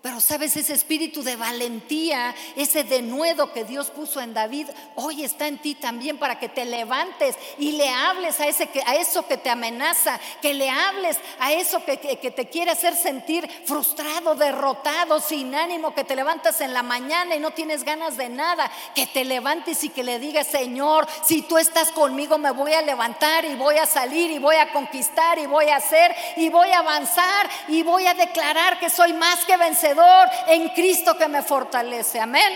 Pero 0.00 0.20
sabes, 0.20 0.56
ese 0.56 0.74
espíritu 0.74 1.24
de 1.24 1.34
valentía, 1.34 2.32
ese 2.54 2.84
denuedo 2.84 3.52
que 3.52 3.64
Dios 3.64 3.90
puso 3.90 4.20
en 4.20 4.32
David, 4.32 4.68
hoy 4.94 5.24
está 5.24 5.48
en 5.48 5.58
ti 5.58 5.74
también 5.74 6.18
para 6.18 6.38
que 6.38 6.48
te 6.48 6.64
levantes 6.64 7.34
y 7.58 7.72
le 7.72 7.88
hables 7.88 8.38
a, 8.38 8.46
ese, 8.46 8.68
a 8.86 8.94
eso 8.94 9.26
que 9.26 9.38
te 9.38 9.50
amenaza, 9.50 10.20
que 10.40 10.54
le 10.54 10.70
hables 10.70 11.18
a 11.40 11.52
eso 11.52 11.84
que, 11.84 11.98
que 11.98 12.30
te 12.30 12.48
quiere 12.48 12.70
hacer 12.70 12.94
sentir 12.94 13.50
frustrado, 13.64 14.36
derrotado, 14.36 15.18
sin 15.18 15.52
ánimo, 15.56 15.92
que 15.92 16.04
te 16.04 16.14
levantas 16.14 16.60
en 16.60 16.74
la 16.74 16.84
mañana 16.84 17.34
y 17.34 17.40
no 17.40 17.50
tienes 17.50 17.82
ganas 17.82 18.16
de 18.16 18.28
nada, 18.28 18.70
que 18.94 19.08
te 19.08 19.24
levantes 19.24 19.82
y 19.82 19.88
que 19.88 20.04
le 20.04 20.20
digas, 20.20 20.46
Señor, 20.46 21.08
si 21.24 21.42
tú 21.42 21.58
estás 21.58 21.90
conmigo 21.90 22.38
me 22.38 22.52
voy 22.52 22.72
a 22.72 22.82
levantar 22.82 23.44
y 23.44 23.56
voy 23.56 23.78
a 23.78 23.86
salir 23.86 24.30
y 24.30 24.38
voy 24.38 24.56
a 24.56 24.72
conquistar 24.72 25.40
y 25.40 25.46
voy 25.46 25.66
a 25.70 25.76
hacer 25.76 26.14
y 26.36 26.50
voy 26.50 26.70
a 26.70 26.78
avanzar 26.78 27.50
y 27.66 27.82
voy 27.82 28.06
a 28.06 28.14
declarar 28.14 28.78
que 28.78 28.90
soy 28.90 29.12
más 29.12 29.44
que 29.44 29.56
vencedor 29.56 29.87
en 30.46 30.68
Cristo 30.70 31.16
que 31.16 31.28
me 31.28 31.42
fortalece. 31.42 32.20
Amén. 32.20 32.52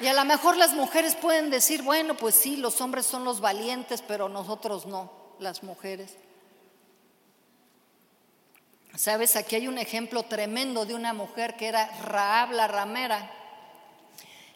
Y 0.00 0.06
a 0.06 0.14
lo 0.14 0.24
mejor 0.24 0.56
las 0.56 0.72
mujeres 0.72 1.14
pueden 1.14 1.50
decir, 1.50 1.82
bueno, 1.82 2.14
pues 2.14 2.34
sí, 2.34 2.56
los 2.56 2.80
hombres 2.80 3.04
son 3.04 3.22
los 3.24 3.40
valientes, 3.40 4.02
pero 4.06 4.30
nosotros 4.30 4.86
no, 4.86 5.10
las 5.38 5.62
mujeres. 5.62 6.16
Sabes, 8.96 9.36
aquí 9.36 9.56
hay 9.56 9.68
un 9.68 9.78
ejemplo 9.78 10.22
tremendo 10.22 10.86
de 10.86 10.94
una 10.94 11.12
mujer 11.12 11.54
que 11.56 11.68
era 11.68 11.90
Raab 12.04 12.52
la 12.52 12.66
ramera. 12.66 13.30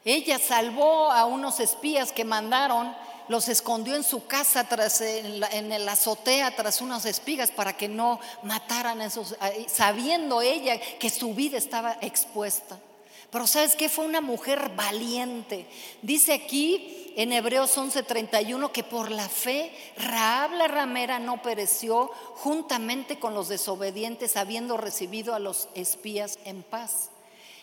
Ella 0.05 0.39
salvó 0.39 1.13
a 1.13 1.27
unos 1.27 1.61
espías 1.61 2.11
que 2.11 2.25
mandaron 2.25 2.95
los 3.29 3.49
escondió 3.49 3.97
en 3.97 4.05
su 4.05 4.27
casa 4.27 4.69
tras 4.69 5.01
en, 5.01 5.41
la, 5.41 5.47
el 5.49 5.89
azotea 5.89 6.55
tras 6.55 6.81
unas 6.81 7.05
espigas 7.07 7.51
para 7.51 7.77
que 7.77 7.89
no 7.89 8.21
mataran 8.43 9.01
a 9.01 9.07
esos, 9.07 9.37
sabiendo 9.67 10.43
ella 10.43 10.79
que 10.99 11.11
su 11.11 11.35
vida 11.35 11.59
estaba 11.59 11.99
expuesta. 12.01 12.79
Pero 13.31 13.47
sabes 13.49 13.75
que 13.75 13.89
fue 13.89 14.05
una 14.05 14.21
mujer 14.21 14.71
valiente. 14.77 15.67
Dice 16.03 16.35
aquí 16.35 17.13
en 17.17 17.33
Hebreos 17.33 17.77
11:31 17.77 18.71
que 18.71 18.85
por 18.85 19.11
la 19.11 19.29
fe 19.29 19.73
Raab 19.97 20.53
la 20.53 20.69
ramera 20.69 21.19
no 21.19 21.43
pereció 21.43 22.13
juntamente 22.37 23.19
con 23.19 23.35
los 23.35 23.49
desobedientes 23.49 24.37
habiendo 24.37 24.77
recibido 24.77 25.35
a 25.35 25.41
los 25.41 25.69
espías 25.75 26.39
en 26.45 26.63
paz. 26.63 27.11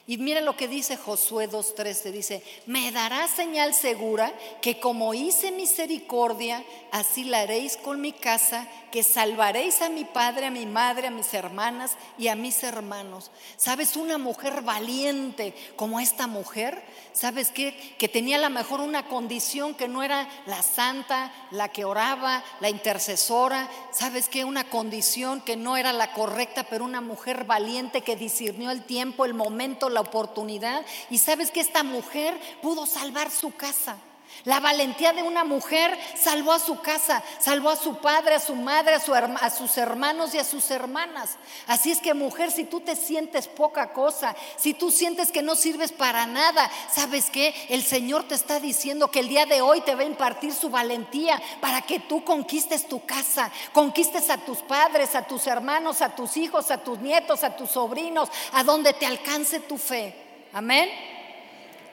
Y 0.08 0.18
mira 0.18 0.42
lo 0.42 0.58
que 0.58 0.68
dice 0.68 0.98
Josué 0.98 1.48
2.13, 1.50 2.12
dice, 2.12 2.44
me 2.66 2.92
dará 2.92 3.28
señal 3.28 3.76
segura 3.76 4.34
que 4.62 4.80
como 4.80 5.14
hice 5.14 5.52
misericordia, 5.52 6.64
así 6.92 7.24
la 7.24 7.42
haréis 7.42 7.78
con 7.78 8.02
mi 8.02 8.12
casa, 8.12 8.68
que 8.92 9.04
salvaréis 9.04 9.82
a 9.82 9.90
mi 9.90 10.04
padre, 10.04 10.48
a 10.48 10.52
mi 10.52 10.66
madre, 10.66 11.08
a 11.08 11.12
mis 11.12 11.34
hermanas 11.34 11.92
y 12.18 12.28
a 12.28 12.36
mis 12.36 12.64
hermanos. 12.64 13.32
¿Sabes? 13.58 13.96
Una 13.96 14.18
mujer 14.18 14.64
valiente 14.64 15.54
como 15.76 16.00
esta 16.00 16.28
mujer, 16.28 16.84
¿sabes 17.14 17.52
qué? 17.52 17.96
Que 17.98 18.10
tenía 18.10 18.38
a 18.38 18.42
lo 18.42 18.50
mejor 18.50 18.82
una 18.82 19.08
condición 19.08 19.76
que 19.76 19.88
no 19.88 20.04
era 20.04 20.28
la 20.46 20.64
santa, 20.64 21.32
la 21.52 21.70
que 21.70 21.86
oraba, 21.86 22.44
la 22.60 22.70
intercesora, 22.70 23.70
¿sabes 23.92 24.28
qué? 24.28 24.46
Una 24.46 24.66
condición 24.66 25.42
que 25.42 25.56
no 25.56 25.78
era 25.78 25.94
la 25.94 26.12
correcta, 26.12 26.64
pero 26.64 26.84
una 26.84 27.02
mujer 27.02 27.46
valiente 27.46 28.02
que 28.02 28.16
discernió 28.16 28.72
el 28.72 28.84
tiempo, 28.84 29.26
el 29.26 29.34
momento, 29.34 29.90
la 29.92 30.02
oportunidad. 30.02 30.86
Y 31.10 31.20
sabes 31.20 31.52
que 31.52 31.60
esta 31.60 31.84
mujer 31.84 32.40
pudo 32.62 32.86
salvar 32.86 33.30
su 33.30 33.52
casa. 33.56 33.98
La 34.44 34.60
valentía 34.60 35.14
de 35.14 35.22
una 35.22 35.44
mujer 35.44 35.98
salvó 36.20 36.52
a 36.52 36.60
su 36.60 36.80
casa, 36.82 37.24
salvó 37.40 37.70
a 37.70 37.76
su 37.76 37.98
padre, 37.98 38.36
a 38.36 38.40
su 38.40 38.56
madre, 38.56 38.96
a, 38.96 39.00
su, 39.00 39.14
a, 39.14 39.50
sus 39.50 39.78
hermanos 39.78 40.34
y 40.34 40.40
a 40.40 40.44
sus 40.44 40.72
hermanas. 40.72 41.38
Así 41.68 41.92
es 41.92 42.00
que 42.00 42.14
mujer, 42.14 42.52
si 42.52 42.64
tú 42.64 42.82
te 42.82 42.96
sientes 42.96 43.48
poca 43.48 43.94
cosa, 43.94 44.36
si 44.58 44.74
tú 44.74 44.90
sientes 44.90 45.32
que 45.32 45.44
no 45.44 45.56
sirves 45.56 45.92
para 45.92 46.26
nada, 46.26 46.72
¿sabes 46.92 47.30
qué? 47.30 47.54
El 47.70 47.84
Señor 47.84 48.24
te 48.28 48.36
está 48.36 48.60
diciendo 48.60 49.12
que 49.12 49.20
el 49.20 49.30
día 49.30 49.46
de 49.46 49.62
hoy 49.62 49.82
te 49.82 49.96
va 49.96 50.02
a 50.02 50.06
impartir 50.06 50.54
su 50.54 50.70
valentía 50.70 51.42
para 51.60 51.82
que 51.82 52.00
tú 52.00 52.24
conquistes 52.24 52.88
tu 52.88 53.06
casa, 53.06 53.52
conquistes 53.74 54.30
a 54.30 54.38
tus 54.38 54.60
padres, 54.60 55.14
a 55.16 55.28
tus 55.28 55.46
hermanos, 55.46 56.02
a 56.02 56.16
tus 56.16 56.38
hijos, 56.38 56.72
a 56.72 56.78
tus 56.78 57.00
nietos, 57.00 57.44
a 57.44 57.56
tus 57.56 57.72
sobrinos, 57.72 58.30
a 58.54 58.64
donde 58.64 58.94
te 58.94 59.06
alcance 59.06 59.60
tu 59.60 59.78
fe. 59.78 60.16
Amén. 60.54 60.90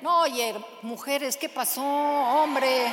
No, 0.00 0.20
oye, 0.22 0.54
mujeres, 0.82 1.36
¿qué 1.36 1.48
pasó, 1.48 1.82
hombre? 1.82 2.86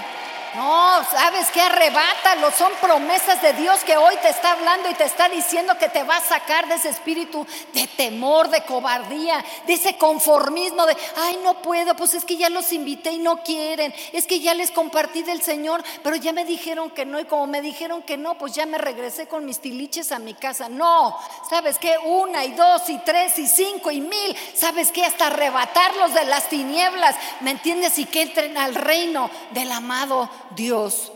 No, 0.55 1.03
¿sabes 1.11 1.47
qué? 1.51 1.61
Arrebátalo. 1.61 2.49
Son 2.51 2.71
promesas 2.81 3.41
de 3.41 3.53
Dios 3.53 3.83
que 3.83 3.97
hoy 3.97 4.15
te 4.21 4.29
está 4.29 4.53
hablando 4.53 4.89
y 4.89 4.93
te 4.93 5.03
está 5.03 5.27
diciendo 5.27 5.77
que 5.77 5.89
te 5.89 6.03
va 6.03 6.17
a 6.17 6.21
sacar 6.21 6.67
de 6.67 6.75
ese 6.75 6.89
espíritu 6.89 7.45
de 7.73 7.87
temor, 7.87 8.49
de 8.49 8.61
cobardía, 8.63 9.43
de 9.67 9.73
ese 9.73 9.97
conformismo 9.97 10.85
de, 10.85 10.95
ay, 11.17 11.39
no 11.43 11.61
puedo, 11.61 11.95
pues 11.95 12.13
es 12.13 12.23
que 12.23 12.37
ya 12.37 12.49
los 12.49 12.71
invité 12.71 13.11
y 13.11 13.17
no 13.17 13.43
quieren, 13.43 13.93
es 14.13 14.25
que 14.25 14.39
ya 14.39 14.53
les 14.53 14.71
compartí 14.71 15.23
del 15.23 15.41
Señor, 15.41 15.83
pero 16.03 16.15
ya 16.15 16.31
me 16.31 16.45
dijeron 16.45 16.89
que 16.91 17.05
no 17.05 17.19
y 17.19 17.25
como 17.25 17.47
me 17.47 17.61
dijeron 17.61 18.01
que 18.03 18.17
no, 18.17 18.37
pues 18.37 18.53
ya 18.53 18.65
me 18.65 18.77
regresé 18.77 19.27
con 19.27 19.45
mis 19.45 19.59
tiliches 19.59 20.11
a 20.11 20.19
mi 20.19 20.33
casa. 20.33 20.69
No, 20.69 21.17
¿sabes 21.49 21.77
qué? 21.77 21.97
Una 21.97 22.45
y 22.45 22.51
dos 22.53 22.89
y 22.89 22.97
tres 22.99 23.37
y 23.39 23.47
cinco 23.47 23.91
y 23.91 23.99
mil, 23.99 24.37
¿sabes 24.55 24.91
qué? 24.91 25.05
Hasta 25.05 25.27
arrebatarlos 25.27 26.13
de 26.13 26.25
las 26.25 26.47
tinieblas, 26.47 27.15
¿me 27.41 27.51
entiendes? 27.51 27.97
Y 27.99 28.05
que 28.05 28.21
entren 28.21 28.57
al 28.57 28.75
reino 28.75 29.29
del 29.51 29.71
amado 29.71 30.29
Dios. 30.55 31.11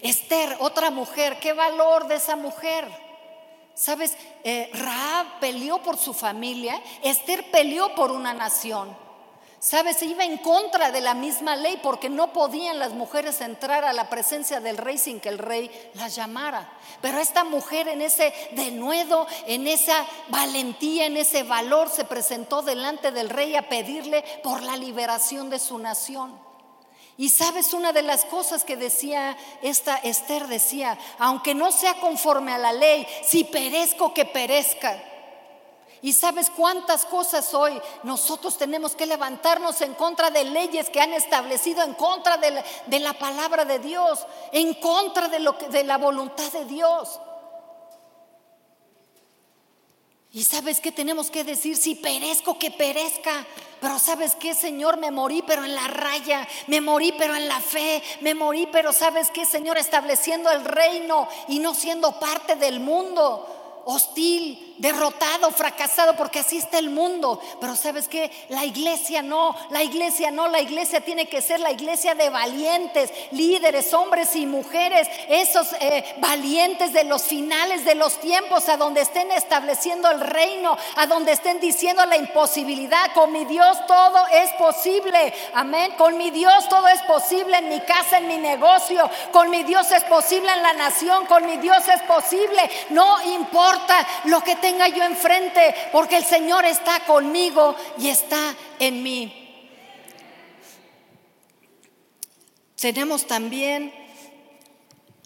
Esther, 0.00 0.56
otra 0.60 0.90
mujer, 0.90 1.38
qué 1.40 1.52
valor 1.52 2.08
de 2.08 2.16
esa 2.16 2.36
mujer. 2.36 2.88
Sabes, 3.74 4.16
eh, 4.44 4.70
Raab 4.74 5.40
peleó 5.40 5.82
por 5.82 5.96
su 5.96 6.12
familia, 6.12 6.82
Esther 7.02 7.50
peleó 7.50 7.94
por 7.94 8.10
una 8.10 8.34
nación. 8.34 8.94
Sabes, 9.58 10.02
iba 10.02 10.24
en 10.24 10.38
contra 10.38 10.90
de 10.90 11.02
la 11.02 11.12
misma 11.12 11.54
ley 11.54 11.78
porque 11.82 12.08
no 12.08 12.32
podían 12.32 12.78
las 12.78 12.92
mujeres 12.92 13.42
entrar 13.42 13.84
a 13.84 13.92
la 13.92 14.08
presencia 14.08 14.58
del 14.58 14.78
rey 14.78 14.96
sin 14.96 15.20
que 15.20 15.28
el 15.28 15.36
rey 15.36 15.70
las 15.94 16.14
llamara. 16.14 16.72
Pero 17.02 17.18
esta 17.18 17.44
mujer 17.44 17.86
en 17.88 18.00
ese 18.00 18.32
denuedo, 18.52 19.26
en 19.46 19.68
esa 19.68 20.06
valentía, 20.28 21.04
en 21.04 21.18
ese 21.18 21.42
valor, 21.42 21.90
se 21.90 22.04
presentó 22.04 22.62
delante 22.62 23.12
del 23.12 23.28
rey 23.28 23.54
a 23.54 23.68
pedirle 23.68 24.24
por 24.42 24.62
la 24.62 24.78
liberación 24.78 25.50
de 25.50 25.58
su 25.58 25.78
nación. 25.78 26.49
Y 27.20 27.28
sabes 27.28 27.74
una 27.74 27.92
de 27.92 28.00
las 28.00 28.24
cosas 28.24 28.64
que 28.64 28.78
decía 28.78 29.36
esta 29.60 29.98
Esther, 29.98 30.46
decía, 30.46 30.98
aunque 31.18 31.54
no 31.54 31.70
sea 31.70 32.00
conforme 32.00 32.50
a 32.50 32.56
la 32.56 32.72
ley, 32.72 33.06
si 33.22 33.44
perezco 33.44 34.14
que 34.14 34.24
perezca. 34.24 34.98
Y 36.00 36.14
sabes 36.14 36.48
cuántas 36.48 37.04
cosas 37.04 37.52
hoy 37.52 37.78
nosotros 38.04 38.56
tenemos 38.56 38.96
que 38.96 39.04
levantarnos 39.04 39.82
en 39.82 39.92
contra 39.92 40.30
de 40.30 40.44
leyes 40.44 40.88
que 40.88 41.02
han 41.02 41.12
establecido, 41.12 41.82
en 41.82 41.92
contra 41.92 42.38
de 42.38 43.00
la, 43.00 43.12
palabra 43.12 43.66
de 43.66 43.80
Dios, 43.80 44.26
en 44.50 44.72
contra 44.72 45.28
de, 45.28 45.40
lo 45.40 45.52
de 45.52 45.84
la 45.84 45.98
voluntad 45.98 46.50
de 46.52 46.64
Dios. 46.64 47.20
Y 50.32 50.44
sabes 50.44 50.80
qué 50.80 50.92
tenemos 50.92 51.30
que 51.30 51.42
decir, 51.42 51.76
si 51.76 51.96
perezco, 51.96 52.58
que 52.58 52.70
perezca. 52.70 53.44
Pero 53.80 53.98
sabes 53.98 54.36
qué, 54.36 54.54
Señor, 54.54 54.98
me 54.98 55.10
morí, 55.10 55.42
pero 55.44 55.64
en 55.64 55.74
la 55.74 55.88
raya, 55.88 56.46
me 56.68 56.80
morí, 56.80 57.12
pero 57.18 57.34
en 57.34 57.48
la 57.48 57.60
fe, 57.60 58.02
me 58.20 58.34
morí, 58.34 58.68
pero 58.70 58.92
sabes 58.92 59.30
qué, 59.30 59.44
Señor, 59.44 59.78
estableciendo 59.78 60.50
el 60.50 60.64
reino 60.64 61.26
y 61.48 61.58
no 61.58 61.74
siendo 61.74 62.20
parte 62.20 62.56
del 62.56 62.78
mundo 62.78 63.59
hostil, 63.84 64.74
derrotado, 64.78 65.50
fracasado, 65.50 66.16
porque 66.16 66.40
así 66.40 66.56
está 66.56 66.78
el 66.78 66.90
mundo. 66.90 67.40
Pero 67.60 67.76
sabes 67.76 68.08
que 68.08 68.30
la 68.48 68.64
iglesia 68.64 69.22
no, 69.22 69.54
la 69.70 69.82
iglesia 69.82 70.30
no, 70.30 70.48
la 70.48 70.60
iglesia 70.60 71.00
tiene 71.00 71.26
que 71.26 71.42
ser 71.42 71.60
la 71.60 71.70
iglesia 71.70 72.14
de 72.14 72.30
valientes, 72.30 73.12
líderes, 73.32 73.92
hombres 73.92 74.34
y 74.36 74.46
mujeres, 74.46 75.08
esos 75.28 75.72
eh, 75.80 76.04
valientes 76.18 76.92
de 76.92 77.04
los 77.04 77.22
finales 77.22 77.84
de 77.84 77.94
los 77.94 78.20
tiempos, 78.20 78.68
a 78.68 78.76
donde 78.76 79.02
estén 79.02 79.30
estableciendo 79.32 80.10
el 80.10 80.20
reino, 80.20 80.76
a 80.96 81.06
donde 81.06 81.32
estén 81.32 81.60
diciendo 81.60 82.04
la 82.06 82.16
imposibilidad. 82.16 83.12
Con 83.14 83.32
mi 83.32 83.44
Dios 83.44 83.78
todo 83.86 84.26
es 84.32 84.50
posible, 84.52 85.32
amén. 85.54 85.92
Con 85.96 86.16
mi 86.16 86.30
Dios 86.30 86.68
todo 86.68 86.88
es 86.88 87.02
posible 87.02 87.58
en 87.58 87.68
mi 87.68 87.80
casa, 87.80 88.18
en 88.18 88.28
mi 88.28 88.38
negocio, 88.38 89.08
con 89.32 89.50
mi 89.50 89.62
Dios 89.62 89.90
es 89.92 90.04
posible 90.04 90.50
en 90.52 90.62
la 90.62 90.72
nación, 90.74 91.26
con 91.26 91.44
mi 91.46 91.56
Dios 91.58 91.86
es 91.88 92.02
posible, 92.02 92.70
no 92.90 93.22
importa 93.22 93.69
lo 94.24 94.42
que 94.42 94.56
tenga 94.56 94.88
yo 94.88 95.04
enfrente, 95.04 95.74
porque 95.92 96.16
el 96.16 96.24
Señor 96.24 96.64
está 96.64 97.00
conmigo 97.00 97.74
y 97.98 98.08
está 98.08 98.54
en 98.78 99.02
mí. 99.02 99.36
Tenemos 102.80 103.26
también 103.26 103.92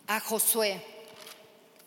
a 0.09 0.21
Josué. 0.21 0.83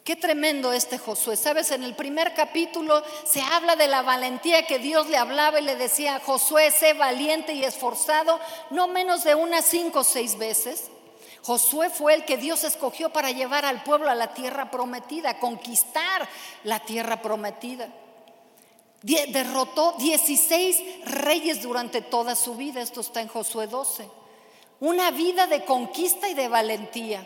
Qué 0.03 0.15
tremendo 0.15 0.71
este 0.71 0.97
Josué. 0.97 1.35
Sabes, 1.35 1.71
en 1.71 1.83
el 1.83 1.93
primer 1.93 2.33
capítulo 2.33 3.03
se 3.25 3.41
habla 3.41 3.75
de 3.75 3.89
la 3.89 4.01
valentía 4.01 4.65
que 4.65 4.79
Dios 4.79 5.07
le 5.07 5.17
hablaba 5.17 5.59
y 5.59 5.63
le 5.63 5.75
decía, 5.75 6.21
Josué, 6.25 6.71
sé 6.71 6.93
valiente 6.93 7.53
y 7.53 7.65
esforzado, 7.65 8.39
no 8.69 8.87
menos 8.87 9.25
de 9.25 9.35
unas 9.35 9.65
cinco 9.65 9.99
o 9.99 10.03
seis 10.05 10.37
veces. 10.37 10.89
Josué 11.47 11.89
fue 11.89 12.13
el 12.13 12.25
que 12.25 12.35
Dios 12.35 12.65
escogió 12.65 13.09
para 13.09 13.31
llevar 13.31 13.63
al 13.63 13.81
pueblo 13.81 14.09
a 14.09 14.15
la 14.15 14.33
tierra 14.33 14.69
prometida, 14.69 15.39
conquistar 15.39 16.27
la 16.65 16.81
tierra 16.81 17.21
prometida. 17.21 17.87
Derrotó 19.01 19.93
16 19.97 21.05
reyes 21.05 21.61
durante 21.61 22.01
toda 22.01 22.35
su 22.35 22.55
vida, 22.55 22.81
esto 22.81 22.99
está 22.99 23.21
en 23.21 23.29
Josué 23.29 23.67
12. 23.67 24.09
Una 24.81 25.09
vida 25.11 25.47
de 25.47 25.63
conquista 25.63 26.27
y 26.27 26.33
de 26.33 26.49
valentía. 26.49 27.25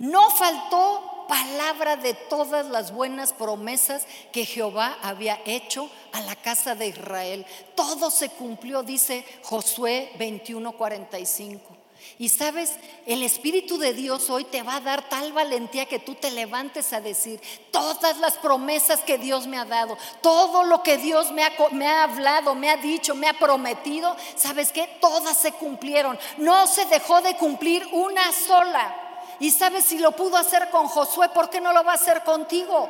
No 0.00 0.28
faltó 0.30 1.26
palabra 1.28 1.94
de 1.94 2.14
todas 2.14 2.66
las 2.66 2.92
buenas 2.92 3.32
promesas 3.32 4.08
que 4.32 4.44
Jehová 4.44 4.98
había 5.02 5.40
hecho 5.44 5.88
a 6.10 6.20
la 6.22 6.34
casa 6.34 6.74
de 6.74 6.88
Israel. 6.88 7.46
Todo 7.76 8.10
se 8.10 8.28
cumplió, 8.30 8.82
dice 8.82 9.24
Josué 9.44 10.10
21:45. 10.18 11.81
Y 12.18 12.28
sabes, 12.28 12.72
el 13.06 13.22
Espíritu 13.22 13.78
de 13.78 13.94
Dios 13.94 14.30
hoy 14.30 14.44
te 14.44 14.62
va 14.62 14.76
a 14.76 14.80
dar 14.80 15.08
tal 15.08 15.32
valentía 15.32 15.86
que 15.86 15.98
tú 15.98 16.14
te 16.14 16.30
levantes 16.30 16.92
a 16.92 17.00
decir 17.00 17.40
todas 17.70 18.18
las 18.18 18.36
promesas 18.38 19.00
que 19.00 19.18
Dios 19.18 19.46
me 19.46 19.58
ha 19.58 19.64
dado, 19.64 19.96
todo 20.20 20.64
lo 20.64 20.82
que 20.82 20.98
Dios 20.98 21.32
me 21.32 21.42
ha, 21.42 22.02
hablado, 22.02 22.54
me 22.54 22.70
ha 22.70 22.76
dicho, 22.76 23.14
me 23.14 23.28
ha 23.28 23.38
prometido, 23.38 24.16
¿sabes 24.36 24.72
qué? 24.72 24.86
Todas 25.00 25.36
se 25.36 25.52
cumplieron. 25.52 26.18
No 26.38 26.66
se 26.66 26.84
dejó 26.86 27.20
de 27.22 27.36
cumplir 27.36 27.88
una 27.92 28.32
sola. 28.32 28.96
Y 29.40 29.50
sabes, 29.50 29.84
si 29.84 29.98
lo 29.98 30.12
pudo 30.12 30.36
hacer 30.36 30.70
con 30.70 30.86
Josué, 30.86 31.28
¿por 31.30 31.50
qué 31.50 31.60
no 31.60 31.72
lo 31.72 31.82
va 31.82 31.92
a 31.92 31.96
hacer 31.96 32.22
contigo? 32.22 32.88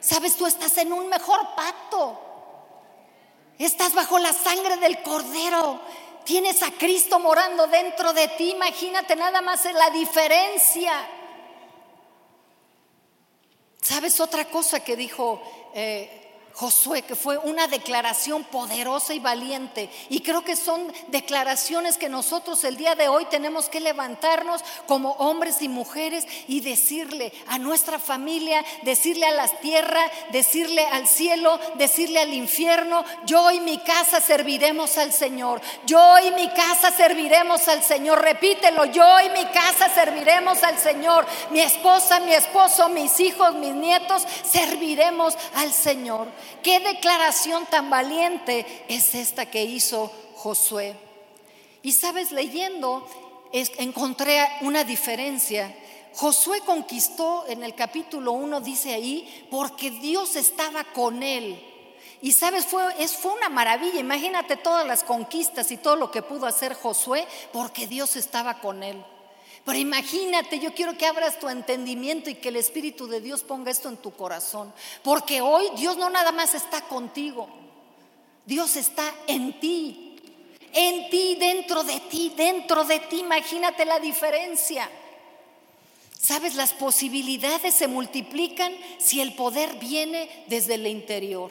Sabes, 0.00 0.36
tú 0.36 0.46
estás 0.46 0.76
en 0.78 0.92
un 0.92 1.08
mejor 1.08 1.54
pacto. 1.54 2.18
Estás 3.58 3.92
bajo 3.92 4.18
la 4.18 4.32
sangre 4.32 4.76
del 4.76 5.02
cordero. 5.02 5.80
Tienes 6.28 6.62
a 6.62 6.70
Cristo 6.72 7.18
morando 7.18 7.66
dentro 7.68 8.12
de 8.12 8.28
ti. 8.28 8.50
Imagínate 8.50 9.16
nada 9.16 9.40
más 9.40 9.64
la 9.64 9.88
diferencia. 9.88 10.92
¿Sabes 13.80 14.20
otra 14.20 14.44
cosa 14.44 14.84
que 14.84 14.94
dijo 14.94 15.40
eh, 15.72 16.27
Josué, 16.58 17.02
que 17.02 17.14
fue 17.14 17.38
una 17.38 17.68
declaración 17.68 18.42
poderosa 18.42 19.14
y 19.14 19.20
valiente. 19.20 19.88
Y 20.08 20.22
creo 20.22 20.42
que 20.42 20.56
son 20.56 20.92
declaraciones 21.06 21.96
que 21.96 22.08
nosotros 22.08 22.64
el 22.64 22.76
día 22.76 22.96
de 22.96 23.06
hoy 23.06 23.26
tenemos 23.26 23.68
que 23.68 23.78
levantarnos 23.78 24.64
como 24.88 25.12
hombres 25.12 25.62
y 25.62 25.68
mujeres 25.68 26.26
y 26.48 26.58
decirle 26.58 27.32
a 27.46 27.58
nuestra 27.58 28.00
familia, 28.00 28.64
decirle 28.82 29.26
a 29.26 29.34
las 29.34 29.60
tierras, 29.60 30.10
decirle 30.32 30.84
al 30.84 31.06
cielo, 31.06 31.60
decirle 31.76 32.18
al 32.18 32.34
infierno, 32.34 33.04
yo 33.24 33.52
y 33.52 33.60
mi 33.60 33.78
casa 33.78 34.20
serviremos 34.20 34.98
al 34.98 35.12
Señor. 35.12 35.60
Yo 35.86 36.18
y 36.18 36.32
mi 36.32 36.48
casa 36.48 36.90
serviremos 36.90 37.68
al 37.68 37.84
Señor. 37.84 38.20
Repítelo, 38.20 38.86
yo 38.86 39.20
y 39.20 39.30
mi 39.30 39.44
casa 39.44 39.94
serviremos 39.94 40.60
al 40.64 40.76
Señor. 40.76 41.24
Mi 41.50 41.60
esposa, 41.60 42.18
mi 42.18 42.32
esposo, 42.34 42.88
mis 42.88 43.20
hijos, 43.20 43.54
mis 43.54 43.74
nietos, 43.74 44.26
serviremos 44.42 45.36
al 45.54 45.72
Señor. 45.72 46.26
¿Qué 46.62 46.80
declaración 46.80 47.66
tan 47.66 47.90
valiente 47.90 48.84
es 48.88 49.14
esta 49.14 49.46
que 49.46 49.64
hizo 49.64 50.12
Josué? 50.36 50.94
Y 51.82 51.92
sabes, 51.92 52.32
leyendo, 52.32 53.06
encontré 53.52 54.46
una 54.62 54.84
diferencia. 54.84 55.74
Josué 56.14 56.60
conquistó 56.62 57.44
en 57.48 57.62
el 57.62 57.74
capítulo 57.74 58.32
1, 58.32 58.60
dice 58.60 58.92
ahí, 58.92 59.46
porque 59.50 59.90
Dios 59.90 60.36
estaba 60.36 60.84
con 60.84 61.22
él. 61.22 61.64
Y 62.20 62.32
sabes, 62.32 62.66
fue, 62.66 62.82
es, 62.98 63.12
fue 63.12 63.32
una 63.32 63.48
maravilla. 63.48 64.00
Imagínate 64.00 64.56
todas 64.56 64.86
las 64.86 65.04
conquistas 65.04 65.70
y 65.70 65.76
todo 65.76 65.96
lo 65.96 66.10
que 66.10 66.22
pudo 66.22 66.46
hacer 66.46 66.74
Josué, 66.74 67.26
porque 67.52 67.86
Dios 67.86 68.16
estaba 68.16 68.60
con 68.60 68.82
él. 68.82 69.02
Pero 69.68 69.80
imagínate, 69.80 70.60
yo 70.60 70.72
quiero 70.72 70.96
que 70.96 71.04
abras 71.04 71.38
tu 71.38 71.46
entendimiento 71.46 72.30
y 72.30 72.36
que 72.36 72.48
el 72.48 72.56
Espíritu 72.56 73.06
de 73.06 73.20
Dios 73.20 73.42
ponga 73.42 73.70
esto 73.70 73.90
en 73.90 73.98
tu 73.98 74.12
corazón. 74.12 74.72
Porque 75.02 75.42
hoy 75.42 75.66
Dios 75.76 75.98
no 75.98 76.08
nada 76.08 76.32
más 76.32 76.54
está 76.54 76.80
contigo, 76.88 77.50
Dios 78.46 78.76
está 78.76 79.14
en 79.26 79.60
ti. 79.60 80.16
En 80.72 81.10
ti, 81.10 81.36
dentro 81.38 81.84
de 81.84 82.00
ti, 82.00 82.32
dentro 82.34 82.82
de 82.84 82.98
ti. 83.00 83.18
Imagínate 83.18 83.84
la 83.84 84.00
diferencia. 84.00 84.88
Sabes, 86.18 86.54
las 86.54 86.72
posibilidades 86.72 87.74
se 87.74 87.88
multiplican 87.88 88.72
si 88.96 89.20
el 89.20 89.34
poder 89.34 89.74
viene 89.74 90.44
desde 90.46 90.76
el 90.76 90.86
interior. 90.86 91.50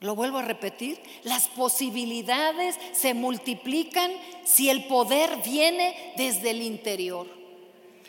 Lo 0.00 0.14
vuelvo 0.14 0.38
a 0.38 0.42
repetir, 0.42 1.00
las 1.24 1.48
posibilidades 1.48 2.76
se 2.92 3.14
multiplican 3.14 4.10
si 4.44 4.68
el 4.68 4.84
poder 4.84 5.30
viene 5.44 6.14
desde 6.16 6.50
el 6.50 6.62
interior. 6.62 7.35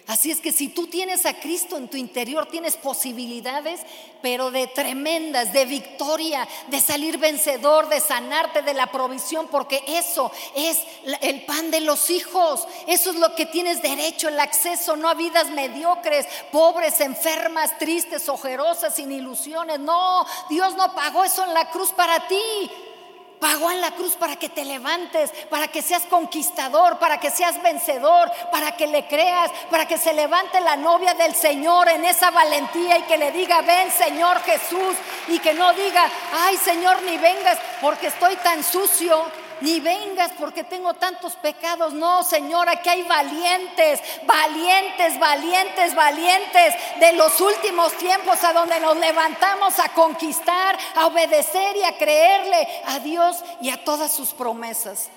Así 0.08 0.32
es 0.32 0.40
que 0.40 0.54
si 0.54 0.70
tú 0.70 0.88
tienes 0.88 1.26
a 1.26 1.34
Cristo 1.34 1.76
en 1.76 1.90
tu 1.90 1.98
interior, 1.98 2.46
tienes 2.46 2.78
posibilidades, 2.78 3.82
pero 4.22 4.52
de 4.52 4.68
tremendas, 4.68 5.52
de 5.52 5.66
victoria, 5.66 6.48
de 6.70 6.80
salir 6.80 7.18
vencedor, 7.18 7.90
de 7.90 8.00
sanarte 8.00 8.62
de 8.62 8.74
la 8.74 8.90
provisión, 8.90 9.48
porque 9.50 9.84
eso 9.86 10.32
es 10.56 10.80
el 11.20 11.44
pan 11.44 11.72
de 11.72 11.82
los 11.82 12.10
hijos. 12.10 12.66
Eso 12.88 13.10
es 13.10 13.18
lo 13.18 13.36
que 13.36 13.48
tienes 13.48 13.82
derecho, 13.82 14.30
el 14.30 14.40
acceso, 14.40 14.96
no 14.96 15.10
a 15.10 15.14
vidas 15.14 15.50
mediocres, 15.50 16.26
pobres, 16.54 17.02
enfermas, 17.02 17.78
tristes, 17.78 18.30
ojerosas, 18.30 18.96
sin 18.96 19.12
ilusiones. 19.12 19.80
No, 19.80 20.26
Dios 20.50 20.74
no 20.76 20.96
pagó 20.96 21.26
eso 21.26 21.44
en 21.44 21.54
la 21.54 21.70
cruz 21.70 21.92
para 21.92 22.26
ti. 22.30 22.72
Pagó 23.40 23.70
en 23.72 23.82
la 23.82 23.92
cruz 23.92 24.16
para 24.16 24.36
que 24.36 24.50
te 24.50 24.66
levantes, 24.66 25.32
para 25.50 25.68
que 25.68 25.82
seas 25.82 26.04
conquistador, 26.04 26.98
para 26.98 27.20
que 27.20 27.30
seas 27.30 27.62
vencedor, 27.62 28.32
para 28.52 28.76
que 28.76 28.88
le 28.88 29.08
creas, 29.08 29.52
para 29.70 29.88
que 29.88 29.98
se 29.98 30.14
levante 30.14 30.60
la 30.60 30.76
novia 30.76 31.14
del 31.14 31.36
Señor 31.36 31.88
en 31.90 32.04
esa 32.06 32.32
valentía 32.32 32.98
y 32.98 33.04
que 33.04 33.18
le 33.18 33.32
diga, 33.32 33.62
ven 33.62 33.92
Señor 33.92 34.42
Jesús, 34.42 34.96
y 35.28 35.40
que 35.40 35.54
no 35.54 35.74
diga, 35.74 36.10
ay 36.34 36.58
Señor, 36.58 37.02
ni 37.04 37.18
vengas 37.18 37.60
porque 37.82 38.08
estoy 38.08 38.36
tan 38.38 38.64
sucio 38.64 39.26
ni 39.62 39.80
vengas 39.80 40.32
porque 40.40 40.64
tengo 40.64 40.94
tantos 40.94 41.36
pecados. 41.36 41.94
No, 41.94 42.24
Señor, 42.24 42.70
aquí 42.70 42.90
hay 42.90 43.04
valientes, 43.04 44.02
valientes, 44.26 45.20
valientes, 45.20 45.96
valientes 45.96 46.76
de 47.00 47.14
los 47.14 47.40
últimos 47.42 47.94
tiempos 47.94 48.44
a 48.44 48.54
donde 48.54 48.80
nos 48.80 48.98
levantamos 48.98 49.80
a 49.80 49.90
conquistar, 49.90 50.78
a 50.96 51.08
obedecer 51.08 51.76
y 51.76 51.84
a 51.84 51.98
creerle 51.98 52.68
a 52.86 53.00
Dios 53.00 53.44
y 53.62 53.70
a 53.70 53.84
todas 53.84 54.12
sus 54.12 54.30
promesas. 54.30 55.10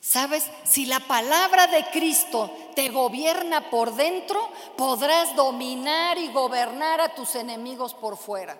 ¿Sabes? 0.00 0.48
Si 0.62 0.86
la 0.86 1.00
palabra 1.00 1.66
de 1.66 1.84
Cristo 1.90 2.50
te 2.76 2.90
gobierna 2.90 3.70
por 3.70 3.96
dentro, 3.96 4.48
podrás 4.76 5.34
dominar 5.34 6.16
y 6.16 6.28
gobernar 6.28 7.00
a 7.00 7.08
tus 7.08 7.34
enemigos 7.34 7.92
por 7.92 8.16
fuera. 8.16 8.56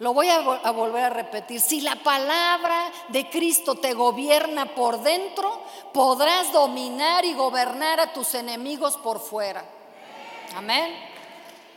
Lo 0.00 0.14
voy 0.14 0.30
a, 0.30 0.40
volver 0.40 1.04
a 1.04 1.10
repetir. 1.10 1.60
Si 1.60 1.82
la 1.82 1.94
palabra 1.94 2.90
de 3.08 3.28
Cristo 3.28 3.74
te 3.74 3.92
gobierna 3.92 4.74
por 4.74 5.02
dentro, 5.02 5.62
podrás 5.92 6.50
dominar 6.52 7.26
y 7.26 7.34
gobernar 7.34 8.00
a 8.00 8.10
tus 8.14 8.34
enemigos 8.34 8.96
por 8.96 9.20
fuera. 9.20 9.62
Amén. 10.56 10.90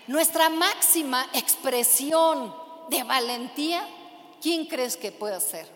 Nuestra 0.07 0.49
máxima 0.49 1.27
expresión 1.33 2.55
de 2.87 3.03
valentía, 3.03 3.85
¿quién 4.41 4.67
crees 4.67 4.95
que 4.95 5.11
puede 5.11 5.41
ser? 5.41 5.72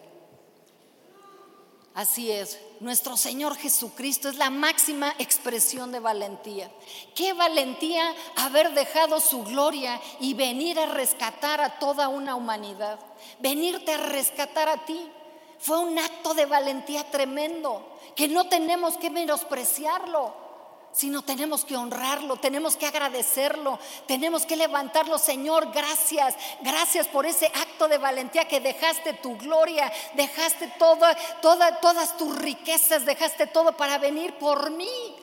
Así 1.97 2.31
es, 2.31 2.59
nuestro 2.79 3.17
Señor 3.17 3.55
Jesucristo 3.55 4.29
es 4.29 4.35
la 4.35 4.51
máxima 4.51 5.15
expresión 5.17 5.91
de 5.91 5.99
valentía. 5.99 6.69
Qué 7.15 7.33
valentía 7.33 8.13
haber 8.35 8.75
dejado 8.75 9.19
su 9.19 9.43
gloria 9.43 9.99
y 10.19 10.35
venir 10.35 10.79
a 10.79 10.85
rescatar 10.85 11.59
a 11.59 11.79
toda 11.79 12.07
una 12.07 12.35
humanidad, 12.35 12.99
venirte 13.39 13.93
a 13.93 13.97
rescatar 13.97 14.69
a 14.69 14.85
ti. 14.85 15.09
Fue 15.57 15.79
un 15.79 15.97
acto 15.97 16.35
de 16.35 16.45
valentía 16.45 17.09
tremendo, 17.09 17.97
que 18.15 18.27
no 18.27 18.47
tenemos 18.47 18.95
que 18.97 19.09
menospreciarlo 19.09 20.46
sino 20.91 21.21
tenemos 21.21 21.63
que 21.63 21.75
honrarlo, 21.75 22.37
tenemos 22.37 22.75
que 22.75 22.87
agradecerlo, 22.87 23.79
tenemos 24.07 24.45
que 24.45 24.55
levantarlo, 24.55 25.19
Señor, 25.19 25.71
gracias, 25.71 26.35
gracias 26.61 27.07
por 27.07 27.25
ese 27.25 27.47
acto 27.47 27.87
de 27.87 27.97
valentía 27.97 28.47
que 28.47 28.59
dejaste 28.59 29.13
tu 29.13 29.37
gloria, 29.37 29.91
dejaste 30.15 30.73
toda, 30.79 31.15
todas 31.41 32.17
tus 32.17 32.35
riquezas, 32.35 33.05
dejaste 33.05 33.47
todo 33.47 33.77
para 33.77 33.97
venir 33.97 34.33
por 34.39 34.71
mí. 34.71 35.15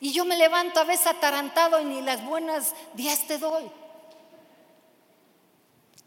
Y 0.00 0.12
yo 0.12 0.24
me 0.24 0.36
levanto 0.36 0.80
a 0.80 0.84
veces 0.84 1.06
atarantado 1.06 1.80
y 1.80 1.84
ni 1.84 2.02
las 2.02 2.24
buenas 2.24 2.74
días 2.94 3.26
te 3.26 3.38
doy. 3.38 3.70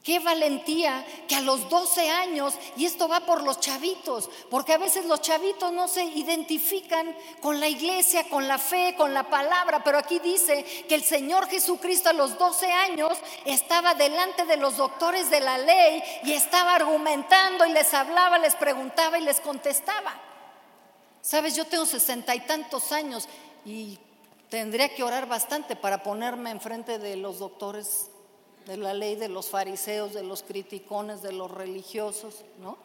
Qué 0.10 0.18
valentía 0.18 1.06
que 1.28 1.36
a 1.36 1.42
los 1.42 1.70
12 1.70 2.10
años, 2.10 2.56
y 2.76 2.86
esto 2.86 3.08
va 3.08 3.20
por 3.20 3.44
los 3.44 3.60
chavitos, 3.60 4.28
porque 4.50 4.74
a 4.74 4.80
veces 4.80 5.06
los 5.06 5.22
chavitos 5.22 5.72
no 5.72 5.88
se 5.88 6.04
identifican 6.04 7.16
con 7.44 7.60
la 7.60 7.68
iglesia, 7.68 8.28
con 8.28 8.48
la 8.48 8.58
fe, 8.58 8.96
con 8.98 9.14
la 9.14 9.30
palabra, 9.30 9.84
pero 9.84 10.00
aquí 10.00 10.18
dice 10.18 10.64
que 10.90 10.96
el 10.96 11.04
Señor 11.04 11.48
Jesucristo 11.48 12.10
a 12.10 12.14
los 12.14 12.40
12 12.40 12.72
años 12.72 13.20
estaba 13.46 13.94
delante 13.94 14.46
de 14.46 14.58
los 14.58 14.78
doctores 14.78 15.30
de 15.30 15.42
la 15.42 15.60
ley 15.60 16.02
y 16.24 16.34
estaba 16.34 16.74
argumentando 16.74 17.68
y 17.68 17.72
les 17.72 17.94
hablaba, 17.94 18.40
les 18.40 18.56
preguntaba 18.56 19.20
y 19.20 19.22
les 19.22 19.40
contestaba. 19.40 20.20
Sabes, 21.22 21.56
yo 21.56 21.66
tengo 21.66 21.86
sesenta 21.86 22.34
y 22.34 22.40
tantos 22.40 22.92
años 22.94 23.30
y 23.64 24.00
tendría 24.50 24.90
que 24.90 25.04
orar 25.04 25.28
bastante 25.28 25.76
para 25.76 26.02
ponerme 26.02 26.50
enfrente 26.50 26.98
de 26.98 27.16
los 27.16 27.38
doctores 27.38 28.09
de 28.70 28.78
la 28.78 28.94
ley 28.94 29.16
de 29.16 29.30
los 29.30 29.48
fariseos, 29.48 30.14
de 30.14 30.22
los 30.22 30.44
criticones, 30.44 31.24
de 31.24 31.34
los 31.34 31.50
religiosos, 31.50 32.46
¿no? 32.60 32.78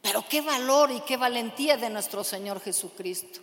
Pero 0.00 0.24
qué 0.28 0.40
valor 0.40 0.90
y 0.90 0.98
qué 1.02 1.16
valentía 1.16 1.76
de 1.76 1.88
nuestro 1.88 2.24
Señor 2.24 2.60
Jesucristo. 2.60 3.38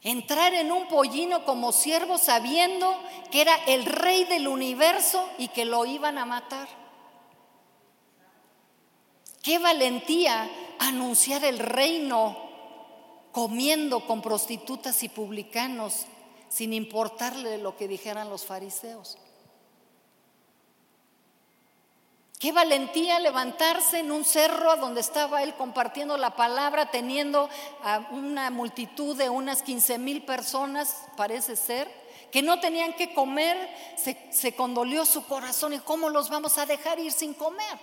Entrar 0.00 0.54
en 0.54 0.70
un 0.70 0.86
pollino 0.86 1.44
como 1.44 1.72
siervo 1.72 2.16
sabiendo 2.16 2.96
que 3.32 3.40
era 3.40 3.56
el 3.66 3.84
rey 3.84 4.22
del 4.22 4.46
universo 4.46 5.28
y 5.36 5.48
que 5.48 5.64
lo 5.64 5.84
iban 5.84 6.16
a 6.16 6.26
matar. 6.26 6.68
Qué 9.42 9.58
valentía 9.58 10.48
anunciar 10.78 11.44
el 11.44 11.58
reino 11.58 12.38
comiendo 13.32 14.06
con 14.06 14.22
prostitutas 14.22 15.02
y 15.02 15.08
publicanos 15.08 16.06
sin 16.48 16.72
importarle 16.72 17.58
lo 17.58 17.76
que 17.76 17.88
dijeran 17.88 18.30
los 18.30 18.44
fariseos. 18.44 19.18
Qué 22.42 22.50
valentía 22.50 23.20
levantarse 23.20 24.00
en 24.00 24.10
un 24.10 24.24
cerro 24.24 24.74
donde 24.74 25.00
estaba 25.00 25.44
él 25.44 25.54
compartiendo 25.54 26.16
la 26.16 26.34
palabra, 26.34 26.90
teniendo 26.90 27.48
a 27.84 28.08
una 28.10 28.50
multitud 28.50 29.16
de 29.16 29.30
unas 29.30 29.62
15 29.62 29.98
mil 29.98 30.24
personas, 30.24 31.04
parece 31.16 31.54
ser, 31.54 31.88
que 32.32 32.42
no 32.42 32.58
tenían 32.58 32.94
que 32.94 33.14
comer, 33.14 33.56
se, 33.96 34.56
condolió 34.56 35.04
su 35.04 35.24
corazón 35.24 35.74
y 35.74 35.78
cómo 35.78 36.10
los 36.10 36.30
vamos 36.30 36.58
a 36.58 36.66
dejar 36.66 36.98
ir 36.98 37.12
sin 37.12 37.32
comer. 37.32 37.78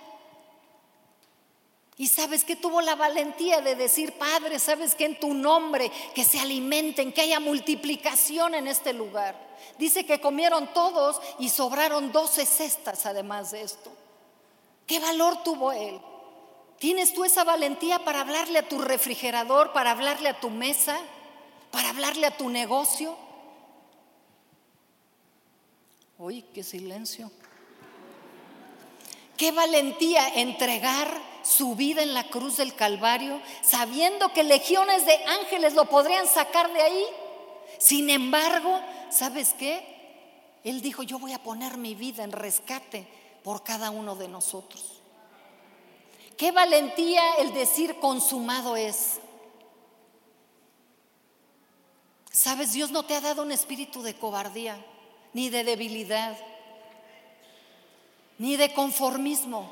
Y 1.96 2.08
sabes 2.08 2.44
que 2.44 2.54
tuvo 2.54 2.82
la 2.82 2.96
valentía 2.96 3.62
de 3.62 3.76
decir, 3.76 4.12
Padre, 4.18 4.58
sabes 4.58 4.94
que 4.94 5.06
en 5.06 5.18
tu 5.18 5.32
nombre, 5.32 5.90
que 6.14 6.22
se 6.22 6.38
alimenten, 6.38 7.14
que 7.14 7.22
haya 7.22 7.40
multiplicación 7.40 8.54
en 8.54 8.68
este 8.68 8.92
lugar. 8.92 9.36
Dice 9.78 10.04
que 10.04 10.20
comieron 10.20 10.66
todos 10.74 11.18
y 11.38 11.48
sobraron 11.48 12.12
12 12.12 12.44
cestas 12.44 13.06
además 13.06 13.52
de 13.52 13.62
esto. 13.62 13.90
¿Qué 14.90 14.98
valor 14.98 15.44
tuvo 15.44 15.70
él? 15.70 16.00
¿Tienes 16.80 17.14
tú 17.14 17.22
esa 17.22 17.44
valentía 17.44 18.00
para 18.00 18.22
hablarle 18.22 18.58
a 18.58 18.68
tu 18.68 18.80
refrigerador, 18.80 19.72
para 19.72 19.92
hablarle 19.92 20.30
a 20.30 20.40
tu 20.40 20.50
mesa, 20.50 20.98
para 21.70 21.90
hablarle 21.90 22.26
a 22.26 22.36
tu 22.36 22.48
negocio? 22.48 23.16
Uy, 26.18 26.42
qué 26.52 26.64
silencio. 26.64 27.30
Qué 29.36 29.52
valentía 29.52 30.26
entregar 30.34 31.08
su 31.44 31.76
vida 31.76 32.02
en 32.02 32.12
la 32.12 32.24
cruz 32.24 32.56
del 32.56 32.74
Calvario, 32.74 33.40
sabiendo 33.62 34.32
que 34.32 34.42
legiones 34.42 35.06
de 35.06 35.14
ángeles 35.24 35.74
lo 35.74 35.84
podrían 35.84 36.26
sacar 36.26 36.72
de 36.72 36.82
ahí. 36.82 37.04
Sin 37.78 38.10
embargo, 38.10 38.80
¿sabes 39.08 39.54
qué? 39.56 40.58
Él 40.64 40.80
dijo, 40.80 41.04
yo 41.04 41.20
voy 41.20 41.32
a 41.32 41.44
poner 41.44 41.76
mi 41.76 41.94
vida 41.94 42.24
en 42.24 42.32
rescate 42.32 43.19
por 43.42 43.62
cada 43.62 43.90
uno 43.90 44.14
de 44.16 44.28
nosotros. 44.28 45.00
Qué 46.36 46.52
valentía 46.52 47.34
el 47.34 47.52
decir 47.52 47.96
consumado 48.00 48.76
es. 48.76 49.20
Sabes, 52.32 52.72
Dios 52.72 52.90
no 52.90 53.02
te 53.02 53.14
ha 53.14 53.20
dado 53.20 53.42
un 53.42 53.52
espíritu 53.52 54.02
de 54.02 54.14
cobardía, 54.14 54.82
ni 55.32 55.50
de 55.50 55.64
debilidad, 55.64 56.36
ni 58.38 58.56
de 58.56 58.72
conformismo. 58.72 59.70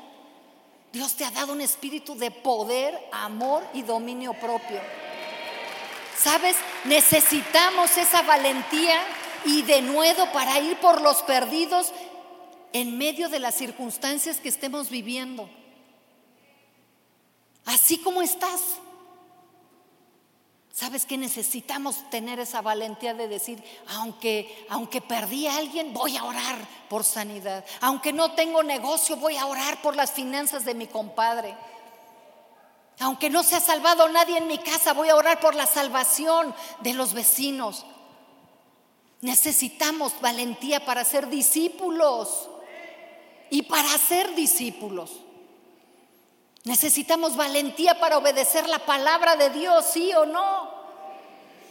Dios 0.91 1.15
te 1.15 1.25
ha 1.25 1.31
dado 1.31 1.53
un 1.53 1.61
espíritu 1.61 2.15
de 2.15 2.31
poder, 2.31 2.99
amor 3.11 3.63
y 3.73 3.81
dominio 3.81 4.33
propio. 4.33 4.79
¿Sabes? 6.21 6.57
Necesitamos 6.85 7.95
esa 7.97 8.21
valentía 8.23 8.99
y 9.45 9.61
de 9.61 9.81
nuevo 9.81 10.31
para 10.31 10.59
ir 10.59 10.77
por 10.79 11.01
los 11.01 11.23
perdidos 11.23 11.93
en 12.73 12.97
medio 12.97 13.29
de 13.29 13.39
las 13.39 13.55
circunstancias 13.55 14.37
que 14.37 14.49
estemos 14.49 14.89
viviendo. 14.89 15.49
Así 17.65 17.97
como 17.99 18.21
estás. 18.21 18.61
¿Sabes 20.71 21.05
que 21.05 21.17
necesitamos 21.17 22.09
tener 22.09 22.39
esa 22.39 22.61
valentía 22.61 23.13
de 23.13 23.27
decir, 23.27 23.61
aunque 23.87 24.65
aunque 24.69 25.01
perdí 25.01 25.45
a 25.45 25.57
alguien, 25.57 25.93
voy 25.93 26.15
a 26.15 26.23
orar 26.23 26.57
por 26.89 27.03
sanidad. 27.03 27.65
Aunque 27.81 28.13
no 28.13 28.31
tengo 28.31 28.63
negocio, 28.63 29.17
voy 29.17 29.35
a 29.35 29.45
orar 29.45 29.81
por 29.81 29.95
las 29.95 30.11
finanzas 30.11 30.63
de 30.63 30.75
mi 30.75 30.87
compadre. 30.87 31.55
Aunque 32.99 33.29
no 33.29 33.43
se 33.43 33.55
ha 33.55 33.59
salvado 33.59 34.07
nadie 34.09 34.37
en 34.37 34.47
mi 34.47 34.57
casa, 34.57 34.93
voy 34.93 35.09
a 35.09 35.15
orar 35.15 35.39
por 35.39 35.53
la 35.53 35.65
salvación 35.65 36.55
de 36.81 36.93
los 36.93 37.13
vecinos. 37.13 37.85
Necesitamos 39.21 40.19
valentía 40.21 40.85
para 40.85 41.03
ser 41.03 41.29
discípulos 41.29 42.49
y 43.49 43.63
para 43.63 43.97
ser 43.97 44.35
discípulos. 44.35 45.11
Necesitamos 46.65 47.35
valentía 47.35 47.99
para 47.99 48.17
obedecer 48.17 48.67
la 48.67 48.79
palabra 48.79 49.35
de 49.35 49.49
Dios, 49.49 49.85
sí 49.91 50.11
o 50.13 50.25
no. 50.25 50.79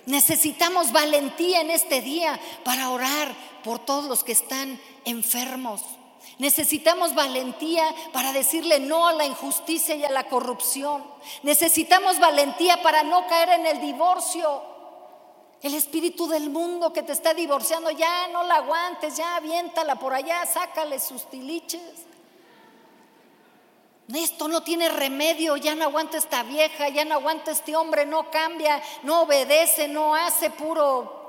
Necesitamos 0.06 0.90
valentía 0.92 1.60
en 1.60 1.70
este 1.70 2.00
día 2.00 2.40
para 2.64 2.90
orar 2.90 3.34
por 3.62 3.78
todos 3.78 4.06
los 4.06 4.24
que 4.24 4.32
están 4.32 4.80
enfermos. 5.04 5.82
Necesitamos 6.38 7.14
valentía 7.14 7.84
para 8.12 8.32
decirle 8.32 8.80
no 8.80 9.08
a 9.08 9.12
la 9.12 9.26
injusticia 9.26 9.94
y 9.96 10.04
a 10.04 10.10
la 10.10 10.24
corrupción. 10.28 11.04
Necesitamos 11.42 12.18
valentía 12.18 12.82
para 12.82 13.02
no 13.02 13.26
caer 13.26 13.60
en 13.60 13.66
el 13.66 13.80
divorcio. 13.80 14.62
El 15.62 15.74
espíritu 15.74 16.28
del 16.28 16.50
mundo 16.50 16.92
que 16.92 17.02
te 17.02 17.12
está 17.12 17.34
divorciando, 17.34 17.90
ya 17.90 18.28
no 18.28 18.44
la 18.44 18.56
aguantes, 18.56 19.16
ya 19.16 19.36
aviéntala 19.36 19.96
por 19.96 20.14
allá, 20.14 20.46
sácale 20.46 21.00
sus 21.00 21.28
tiliches. 21.28 22.06
Esto 24.14 24.48
no 24.48 24.62
tiene 24.62 24.88
remedio, 24.88 25.56
ya 25.56 25.74
no 25.74 25.84
aguanta 25.84 26.16
esta 26.16 26.42
vieja, 26.42 26.88
ya 26.88 27.04
no 27.04 27.16
aguanta 27.16 27.50
este 27.50 27.76
hombre, 27.76 28.06
no 28.06 28.30
cambia, 28.30 28.80
no 29.02 29.22
obedece, 29.22 29.88
no 29.88 30.14
hace 30.14 30.50
puro 30.50 31.26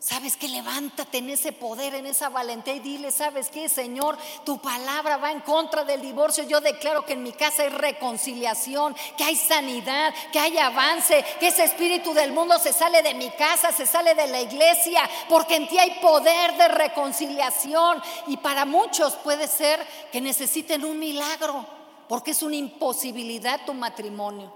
¿Sabes 0.00 0.36
que 0.36 0.46
Levántate 0.46 1.18
en 1.18 1.30
ese 1.30 1.50
poder, 1.50 1.96
en 1.96 2.06
esa 2.06 2.28
valentía 2.28 2.74
y 2.74 2.78
dile, 2.78 3.10
¿sabes 3.10 3.48
qué, 3.48 3.68
Señor? 3.68 4.16
Tu 4.44 4.58
palabra 4.58 5.16
va 5.16 5.32
en 5.32 5.40
contra 5.40 5.84
del 5.84 6.00
divorcio. 6.00 6.44
Yo 6.44 6.60
declaro 6.60 7.04
que 7.04 7.14
en 7.14 7.24
mi 7.24 7.32
casa 7.32 7.64
hay 7.64 7.70
reconciliación, 7.70 8.94
que 9.16 9.24
hay 9.24 9.34
sanidad, 9.34 10.14
que 10.32 10.38
hay 10.38 10.56
avance, 10.56 11.24
que 11.40 11.48
ese 11.48 11.64
espíritu 11.64 12.14
del 12.14 12.32
mundo 12.32 12.58
se 12.60 12.72
sale 12.72 13.02
de 13.02 13.14
mi 13.14 13.28
casa, 13.30 13.72
se 13.72 13.86
sale 13.86 14.14
de 14.14 14.28
la 14.28 14.40
iglesia, 14.40 15.02
porque 15.28 15.56
en 15.56 15.68
ti 15.68 15.76
hay 15.78 15.98
poder 16.00 16.56
de 16.56 16.68
reconciliación. 16.68 18.00
Y 18.28 18.36
para 18.36 18.64
muchos 18.64 19.14
puede 19.16 19.48
ser 19.48 19.84
que 20.12 20.20
necesiten 20.20 20.84
un 20.84 20.98
milagro, 21.00 21.66
porque 22.08 22.30
es 22.30 22.42
una 22.42 22.56
imposibilidad 22.56 23.64
tu 23.66 23.74
matrimonio. 23.74 24.52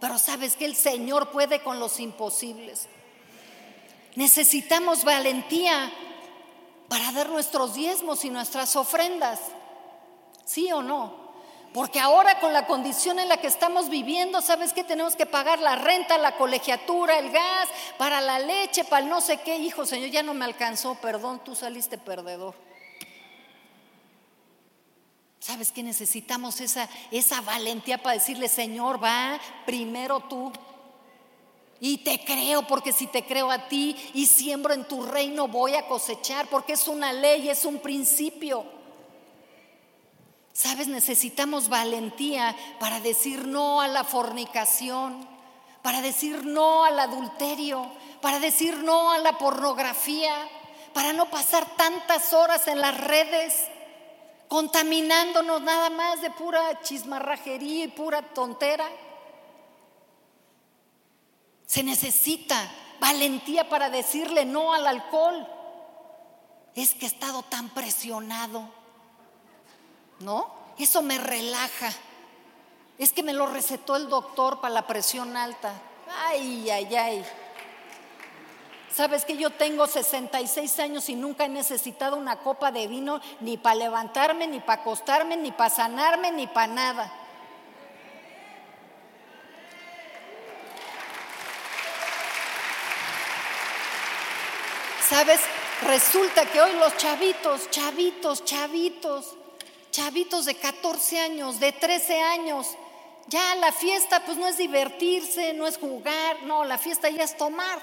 Pero 0.00 0.18
sabes 0.18 0.56
que 0.56 0.64
el 0.64 0.74
Señor 0.74 1.30
puede 1.30 1.60
con 1.60 1.78
los 1.78 2.00
imposibles. 2.00 2.88
Necesitamos 4.16 5.04
valentía 5.04 5.92
para 6.88 7.12
dar 7.12 7.28
nuestros 7.28 7.74
diezmos 7.74 8.24
y 8.24 8.30
nuestras 8.30 8.74
ofrendas. 8.74 9.40
¿Sí 10.44 10.72
o 10.72 10.82
no? 10.82 11.26
Porque 11.74 12.00
ahora 12.00 12.40
con 12.40 12.54
la 12.54 12.66
condición 12.66 13.18
en 13.18 13.28
la 13.28 13.36
que 13.36 13.48
estamos 13.48 13.90
viviendo, 13.90 14.40
¿sabes 14.40 14.72
que 14.72 14.82
tenemos 14.82 15.14
que 15.14 15.26
pagar 15.26 15.58
la 15.58 15.76
renta, 15.76 16.16
la 16.16 16.38
colegiatura, 16.38 17.18
el 17.18 17.30
gas, 17.30 17.68
para 17.98 18.22
la 18.22 18.38
leche, 18.38 18.84
para 18.84 19.04
el 19.04 19.10
no 19.10 19.20
sé 19.20 19.40
qué? 19.42 19.56
Hijo, 19.58 19.84
Señor, 19.84 20.08
ya 20.08 20.22
no 20.22 20.32
me 20.32 20.46
alcanzó, 20.46 20.94
perdón, 20.94 21.42
tú 21.44 21.54
saliste 21.54 21.98
perdedor. 21.98 22.54
¿Sabes 25.38 25.70
que 25.70 25.82
necesitamos 25.82 26.62
esa, 26.62 26.88
esa 27.10 27.42
valentía 27.42 27.98
para 27.98 28.14
decirle, 28.14 28.48
Señor, 28.48 29.02
va 29.04 29.38
primero 29.66 30.20
tú? 30.20 30.50
Y 31.80 31.98
te 31.98 32.24
creo 32.24 32.66
porque 32.66 32.92
si 32.92 33.06
te 33.06 33.24
creo 33.24 33.50
a 33.50 33.68
ti 33.68 33.96
y 34.14 34.26
siembro 34.26 34.72
en 34.72 34.88
tu 34.88 35.02
reino 35.02 35.48
voy 35.48 35.74
a 35.74 35.86
cosechar 35.86 36.46
porque 36.48 36.72
es 36.72 36.88
una 36.88 37.12
ley, 37.12 37.48
es 37.48 37.64
un 37.64 37.78
principio. 37.78 38.64
Sabes, 40.52 40.88
necesitamos 40.88 41.68
valentía 41.68 42.56
para 42.80 42.98
decir 43.00 43.46
no 43.46 43.82
a 43.82 43.88
la 43.88 44.04
fornicación, 44.04 45.28
para 45.82 46.00
decir 46.00 46.46
no 46.46 46.84
al 46.84 46.98
adulterio, 46.98 47.86
para 48.22 48.40
decir 48.40 48.78
no 48.78 49.12
a 49.12 49.18
la 49.18 49.36
pornografía, 49.36 50.34
para 50.94 51.12
no 51.12 51.28
pasar 51.28 51.76
tantas 51.76 52.32
horas 52.32 52.66
en 52.68 52.80
las 52.80 52.98
redes 52.98 53.52
contaminándonos 54.48 55.60
nada 55.60 55.90
más 55.90 56.22
de 56.22 56.30
pura 56.30 56.80
chismarrajería 56.82 57.84
y 57.84 57.88
pura 57.88 58.22
tontera. 58.22 58.88
Se 61.66 61.82
necesita 61.82 62.70
valentía 63.00 63.68
para 63.68 63.90
decirle 63.90 64.44
no 64.44 64.72
al 64.72 64.86
alcohol. 64.86 65.46
Es 66.74 66.94
que 66.94 67.06
he 67.06 67.08
estado 67.08 67.42
tan 67.42 67.68
presionado. 67.70 68.68
¿No? 70.20 70.50
Eso 70.78 71.02
me 71.02 71.18
relaja. 71.18 71.92
Es 72.98 73.12
que 73.12 73.22
me 73.22 73.32
lo 73.32 73.46
recetó 73.46 73.96
el 73.96 74.08
doctor 74.08 74.60
para 74.60 74.74
la 74.74 74.86
presión 74.86 75.36
alta. 75.36 75.72
Ay, 76.26 76.70
ay, 76.70 76.96
ay. 76.96 77.24
Sabes 78.90 79.26
que 79.26 79.36
yo 79.36 79.50
tengo 79.50 79.86
66 79.86 80.78
años 80.78 81.08
y 81.10 81.14
nunca 81.14 81.44
he 81.44 81.50
necesitado 81.50 82.16
una 82.16 82.36
copa 82.36 82.72
de 82.72 82.88
vino 82.88 83.20
ni 83.40 83.58
para 83.58 83.76
levantarme, 83.76 84.46
ni 84.46 84.60
para 84.60 84.80
acostarme, 84.80 85.36
ni 85.36 85.52
para 85.52 85.68
sanarme, 85.68 86.30
ni 86.32 86.46
para 86.46 86.72
nada. 86.72 87.12
¿Sabes? 95.16 95.40
Resulta 95.80 96.44
que 96.44 96.60
hoy 96.60 96.74
los 96.74 96.94
chavitos, 96.98 97.70
chavitos, 97.70 98.44
chavitos, 98.44 99.34
chavitos 99.90 100.44
de 100.44 100.56
14 100.56 101.20
años, 101.20 101.58
de 101.58 101.72
13 101.72 102.20
años, 102.20 102.66
ya 103.26 103.54
la 103.54 103.72
fiesta 103.72 104.22
pues 104.26 104.36
no 104.36 104.46
es 104.46 104.58
divertirse, 104.58 105.54
no 105.54 105.66
es 105.66 105.78
jugar, 105.78 106.42
no, 106.42 106.66
la 106.66 106.76
fiesta 106.76 107.08
ya 107.08 107.24
es 107.24 107.34
tomar. 107.34 107.80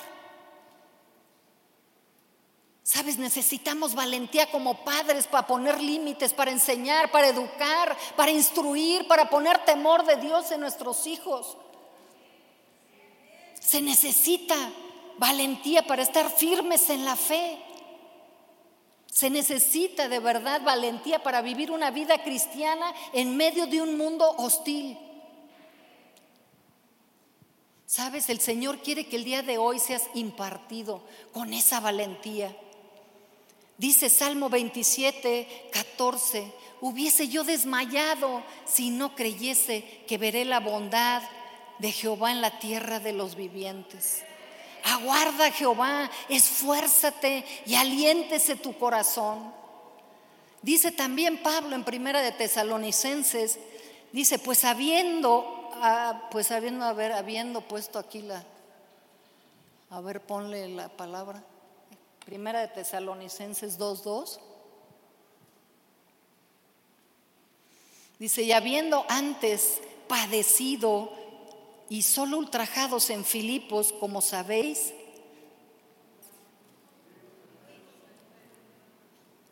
Sabes, 2.84 3.18
necesitamos 3.18 3.96
valentía 3.96 4.52
como 4.52 4.84
padres 4.84 5.26
para 5.26 5.48
poner 5.48 5.82
límites, 5.82 6.36
para 6.36 6.52
enseñar, 6.52 7.10
para 7.10 7.30
educar, 7.30 7.98
para 8.16 8.30
instruir, 8.30 9.08
para 9.08 9.28
poner 9.32 9.58
temor 9.66 10.06
de 10.06 10.18
Dios 10.18 10.52
en 10.52 10.60
nuestros 10.60 11.08
hijos. 11.08 11.58
Se 13.60 13.82
necesita 13.82 14.56
valentía 15.18 15.84
para 15.84 16.04
estar 16.04 16.30
firmes 16.30 16.90
en 16.90 17.06
la 17.06 17.16
fe. 17.16 17.58
Se 19.08 19.30
necesita 19.30 20.10
de 20.10 20.20
verdad 20.20 20.62
valentía 20.64 21.22
para 21.22 21.42
vivir 21.42 21.72
una 21.72 21.92
vida 21.92 22.24
cristiana 22.24 22.94
en 23.14 23.38
medio 23.38 23.68
de 23.68 23.82
un 23.82 23.98
mundo 23.98 24.28
hostil. 24.38 24.98
Sabes, 27.86 28.30
el 28.30 28.40
Señor 28.40 28.80
quiere 28.80 29.06
que 29.06 29.18
el 29.18 29.24
día 29.24 29.44
de 29.44 29.60
hoy 29.60 29.78
seas 29.78 30.10
impartido 30.16 31.04
con 31.32 31.54
esa 31.54 31.80
valentía. 31.80 32.56
Dice 33.78 34.10
Salmo 34.10 34.50
27, 34.50 35.70
14, 35.72 36.52
hubiese 36.82 37.28
yo 37.28 37.44
desmayado 37.44 38.42
si 38.66 38.90
no 38.90 39.14
creyese 39.14 39.84
que 40.08 40.18
veré 40.18 40.44
la 40.44 40.60
bondad 40.60 41.22
de 41.78 41.92
Jehová 41.92 42.32
en 42.32 42.42
la 42.42 42.58
tierra 42.58 43.00
de 43.00 43.14
los 43.14 43.36
vivientes. 43.36 44.24
Aguarda 44.84 45.50
Jehová, 45.52 46.12
esfuérzate 46.28 47.46
y 47.66 47.76
aliéntese 47.76 48.56
tu 48.58 48.78
corazón. 48.78 49.54
Dice 50.62 50.92
también 50.92 51.42
Pablo 51.42 51.76
en 51.76 51.84
Primera 51.84 52.22
de 52.22 52.32
Tesalonicenses, 52.32 53.60
dice, 54.12 54.40
pues 54.40 54.66
habiendo, 54.66 55.72
ah, 55.82 56.28
pues 56.32 56.52
habiendo, 56.52 56.86
haber, 56.86 57.14
habiendo 57.14 57.62
puesto 57.62 57.98
aquí 57.98 58.22
la, 58.22 58.44
a 59.90 60.02
ver, 60.02 60.22
ponle 60.22 60.68
la 60.70 60.90
palabra. 60.90 61.44
Primera 62.26 62.62
de 62.62 62.68
Tesalonicenses 62.70 63.78
2.2. 63.78 64.40
Dice, 68.20 68.44
y 68.44 68.52
habiendo 68.52 69.06
antes 69.10 69.82
padecido 70.08 71.23
y 71.90 72.02
solo 72.04 72.38
ultrajados 72.38 73.10
en 73.10 73.26
Filipos, 73.26 73.94
como 74.00 74.22
sabéis, 74.22 74.94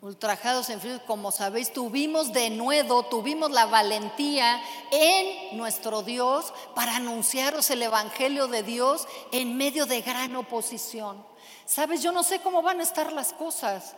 ultrajados 0.02 0.68
en 0.68 0.80
Filipos, 0.80 1.06
como 1.06 1.30
sabéis, 1.30 1.72
tuvimos 1.72 2.32
de 2.32 2.50
nuevo, 2.50 3.04
tuvimos 3.04 3.52
la 3.52 3.66
valentía 3.66 4.60
en 4.90 5.56
nuestro 5.56 6.02
Dios 6.02 6.52
para 6.74 6.96
anunciaros 6.96 7.70
el 7.70 7.82
Evangelio 7.82 8.48
de 8.48 8.64
Dios 8.64 9.06
en 9.30 9.56
medio 9.56 9.86
de 9.86 10.02
gran 10.02 10.34
oposición. 10.34 11.24
Sabes, 11.66 12.02
yo 12.02 12.10
no 12.10 12.24
sé 12.24 12.40
cómo 12.40 12.62
van 12.62 12.80
a 12.80 12.82
estar 12.82 13.12
las 13.12 13.32
cosas. 13.32 13.94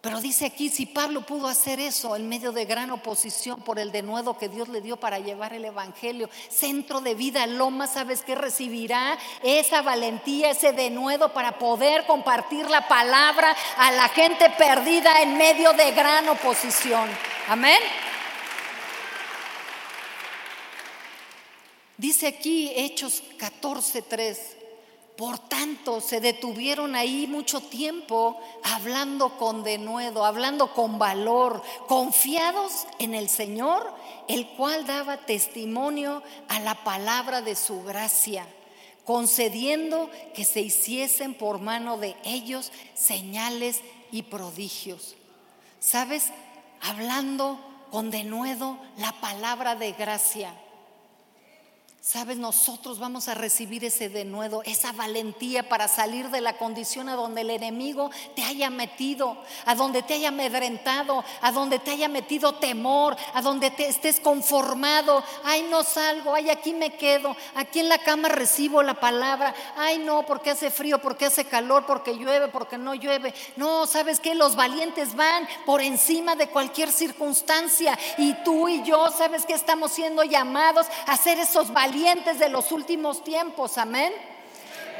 Pero 0.00 0.18
dice 0.22 0.46
aquí, 0.46 0.70
si 0.70 0.86
Pablo 0.86 1.26
pudo 1.26 1.46
hacer 1.46 1.78
eso 1.78 2.16
en 2.16 2.26
medio 2.26 2.52
de 2.52 2.64
gran 2.64 2.90
oposición 2.90 3.60
por 3.60 3.78
el 3.78 3.92
denuedo 3.92 4.38
que 4.38 4.48
Dios 4.48 4.70
le 4.70 4.80
dio 4.80 4.96
para 4.96 5.18
llevar 5.18 5.52
el 5.52 5.66
Evangelio, 5.66 6.30
centro 6.48 7.02
de 7.02 7.14
vida, 7.14 7.46
Loma, 7.46 7.86
¿sabes 7.86 8.22
qué 8.22 8.34
recibirá? 8.34 9.18
Esa 9.42 9.82
valentía, 9.82 10.50
ese 10.50 10.72
denuedo 10.72 11.34
para 11.34 11.58
poder 11.58 12.06
compartir 12.06 12.70
la 12.70 12.88
palabra 12.88 13.54
a 13.76 13.92
la 13.92 14.08
gente 14.08 14.48
perdida 14.56 15.20
en 15.20 15.36
medio 15.36 15.74
de 15.74 15.90
gran 15.90 16.26
oposición. 16.30 17.10
Amén. 17.48 17.78
Dice 21.98 22.26
aquí 22.26 22.72
Hechos 22.74 23.22
14:3. 23.38 24.59
Por 25.20 25.38
tanto, 25.38 26.00
se 26.00 26.18
detuvieron 26.18 26.94
ahí 26.94 27.26
mucho 27.26 27.60
tiempo 27.60 28.40
hablando 28.62 29.36
con 29.36 29.62
denuedo, 29.62 30.24
hablando 30.24 30.72
con 30.72 30.98
valor, 30.98 31.62
confiados 31.86 32.86
en 32.98 33.12
el 33.12 33.28
Señor, 33.28 33.92
el 34.28 34.48
cual 34.56 34.86
daba 34.86 35.18
testimonio 35.18 36.22
a 36.48 36.58
la 36.60 36.74
palabra 36.84 37.42
de 37.42 37.54
su 37.54 37.82
gracia, 37.82 38.46
concediendo 39.04 40.10
que 40.32 40.46
se 40.46 40.62
hiciesen 40.62 41.34
por 41.34 41.60
mano 41.60 41.98
de 41.98 42.16
ellos 42.24 42.72
señales 42.94 43.82
y 44.10 44.22
prodigios. 44.22 45.16
¿sabes? 45.80 46.30
Hablando 46.80 47.60
con 47.90 48.10
denuedo 48.10 48.78
la 48.96 49.12
palabra 49.20 49.74
de 49.74 49.92
gracia. 49.92 50.54
Sabes, 52.02 52.38
nosotros 52.38 52.98
vamos 52.98 53.28
a 53.28 53.34
recibir 53.34 53.84
ese 53.84 54.08
denuedo, 54.08 54.62
esa 54.64 54.90
valentía 54.92 55.68
para 55.68 55.86
salir 55.86 56.30
de 56.30 56.40
la 56.40 56.56
condición 56.56 57.10
a 57.10 57.14
donde 57.14 57.42
el 57.42 57.50
enemigo 57.50 58.10
te 58.34 58.42
haya 58.42 58.70
metido, 58.70 59.36
a 59.66 59.74
donde 59.74 60.02
te 60.02 60.14
haya 60.14 60.28
amedrentado, 60.28 61.22
a 61.42 61.52
donde 61.52 61.78
te 61.78 61.90
haya 61.90 62.08
metido 62.08 62.54
temor, 62.54 63.18
a 63.34 63.42
donde 63.42 63.70
te 63.70 63.86
estés 63.86 64.18
conformado. 64.18 65.22
Ay, 65.44 65.66
no 65.70 65.82
salgo, 65.82 66.34
ay, 66.34 66.48
aquí 66.48 66.72
me 66.72 66.96
quedo, 66.96 67.36
aquí 67.54 67.80
en 67.80 67.90
la 67.90 67.98
cama 67.98 68.30
recibo 68.30 68.82
la 68.82 68.94
palabra. 68.94 69.54
Ay, 69.76 69.98
no, 69.98 70.24
porque 70.24 70.52
hace 70.52 70.70
frío, 70.70 71.02
porque 71.02 71.26
hace 71.26 71.44
calor, 71.44 71.84
porque 71.84 72.16
llueve, 72.16 72.48
porque 72.48 72.78
no 72.78 72.94
llueve. 72.94 73.34
No, 73.56 73.86
¿sabes 73.86 74.20
qué? 74.20 74.34
Los 74.34 74.56
valientes 74.56 75.14
van 75.14 75.46
por 75.66 75.82
encima 75.82 76.34
de 76.34 76.48
cualquier 76.48 76.90
circunstancia 76.90 77.98
y 78.16 78.32
tú 78.42 78.70
y 78.70 78.82
yo, 78.84 79.10
¿sabes 79.10 79.44
que 79.44 79.52
estamos 79.52 79.92
siendo 79.92 80.24
llamados 80.24 80.86
a 81.06 81.14
ser 81.18 81.38
esos 81.38 81.70
valientes? 81.70 81.89
De 82.38 82.48
los 82.48 82.70
últimos 82.72 83.24
tiempos, 83.24 83.76
amén. 83.76 84.12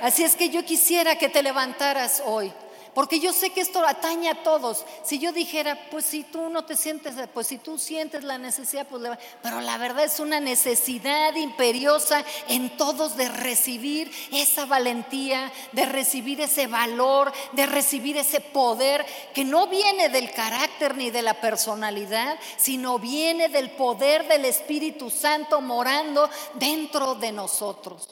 Así 0.03 0.25
es 0.25 0.35
que 0.35 0.51
yo 0.51 0.65
quisiera 0.65 1.17
que 1.17 1.29
te 1.29 1.43
levantaras 1.43 2.23
hoy. 2.27 2.53
Porque 2.95 3.21
yo 3.21 3.33
sé 3.33 3.51
que 3.51 3.61
esto 3.61 3.85
atañe 3.85 4.29
a 4.29 4.43
todos. 4.43 4.85
Si 5.05 5.19
yo 5.19 5.33
dijera, 5.33 5.79
pues 5.91 6.05
si 6.05 6.25
tú 6.25 6.49
no 6.51 6.65
te 6.65 6.77
sientes, 6.77 7.15
pues 7.33 7.47
si 7.47 7.59
tú 7.59 7.79
sientes 7.79 8.25
la 8.25 8.39
necesidad, 8.39 8.87
pues 8.87 9.03
pero 9.43 9.61
la 9.61 9.79
verdad 9.79 10.05
es 10.05 10.21
una 10.21 10.41
necesidad 10.41 11.35
imperiosa 11.35 12.25
en 12.49 12.77
todos 12.77 13.17
de 13.17 13.29
recibir 13.29 14.11
esa 14.33 14.67
valentía, 14.67 15.53
de 15.73 15.87
recibir 15.87 16.41
ese 16.41 16.67
valor, 16.67 17.33
de 17.53 17.67
recibir 17.67 18.17
ese 18.17 18.41
poder 18.41 19.07
que 19.35 19.45
no 19.45 19.69
viene 19.69 20.09
del 20.09 20.33
carácter 20.33 20.97
ni 20.97 21.11
de 21.11 21.23
la 21.23 21.41
personalidad, 21.41 22.39
sino 22.57 22.99
viene 22.99 23.49
del 23.49 23.71
poder 23.71 24.27
del 24.27 24.45
Espíritu 24.45 25.11
Santo 25.11 25.61
morando 25.61 26.29
dentro 26.55 27.15
de 27.15 27.33
nosotros. 27.33 28.09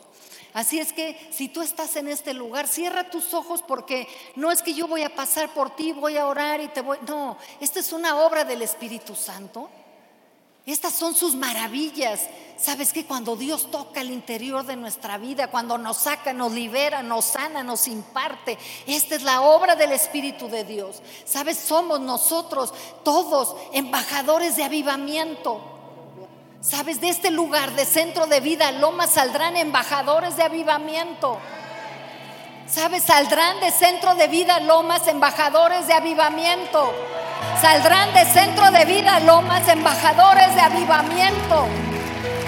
Así 0.55 0.79
es 0.79 0.93
que 0.93 1.29
si 1.31 1.49
tú 1.49 1.63
estás 1.63 1.97
en 1.97 2.09
este 2.09 2.35
lugar, 2.35 2.67
cierra 2.67 3.11
tus 3.11 3.35
ojos 3.35 3.63
porque 3.67 4.09
no 4.35 4.51
es 4.51 4.63
que 4.63 4.75
yo 4.75 4.87
voy 4.87 5.03
a 5.03 5.15
pasar 5.15 5.53
por 5.53 5.77
ti, 5.77 5.93
voy 5.93 6.17
a 6.17 6.27
orar 6.27 6.61
y 6.61 6.69
te 6.69 6.81
voy... 6.81 6.99
No, 7.07 7.37
esta 7.61 7.81
es 7.81 7.93
una 7.93 8.17
obra 8.17 8.45
del 8.45 8.63
Espíritu 8.63 9.15
Santo. 9.15 9.69
Estas 10.69 10.93
son 10.93 11.15
sus 11.15 11.35
maravillas. 11.35 12.21
¿Sabes 12.59 12.93
que 12.93 13.07
cuando 13.07 13.37
Dios 13.37 13.71
toca 13.71 14.03
el 14.03 14.11
interior 14.11 14.67
de 14.67 14.77
nuestra 14.77 15.17
vida, 15.17 15.51
cuando 15.51 15.79
nos 15.79 15.97
saca, 15.97 16.33
nos 16.33 16.53
libera, 16.53 17.03
nos 17.03 17.25
sana, 17.25 17.63
nos 17.63 17.89
imparte, 17.89 18.59
esta 18.87 19.15
es 19.15 19.23
la 19.23 19.41
obra 19.41 19.77
del 19.77 19.93
Espíritu 19.93 20.49
de 20.49 20.65
Dios. 20.65 21.01
¿Sabes? 21.25 21.57
Somos 21.57 22.01
nosotros 22.01 22.75
todos 23.03 23.57
embajadores 23.73 24.57
de 24.57 24.65
avivamiento. 24.65 25.78
Sabes, 26.61 27.01
de 27.01 27.09
este 27.09 27.31
lugar 27.31 27.73
de 27.73 27.85
centro 27.85 28.27
de 28.27 28.41
vida, 28.41 28.73
Loma, 28.73 29.07
saldrán 29.07 29.57
embajadores 29.57 30.37
de 30.37 30.43
avivamiento. 30.43 31.39
Sabes, 32.67 33.05
saldrán 33.05 33.61
de 33.61 33.71
centro 33.71 34.15
de 34.17 34.27
vida, 34.27 34.59
Lomas, 34.61 35.07
embajadores 35.07 35.87
de 35.87 35.95
avivamiento. 35.95 36.93
Saldrán 37.61 38.13
de 38.13 38.25
centro 38.25 38.71
de 38.73 38.85
vida, 38.85 39.21
Lomas, 39.21 39.69
embajadores 39.69 40.55
de 40.55 40.61
avivamiento 40.61 41.88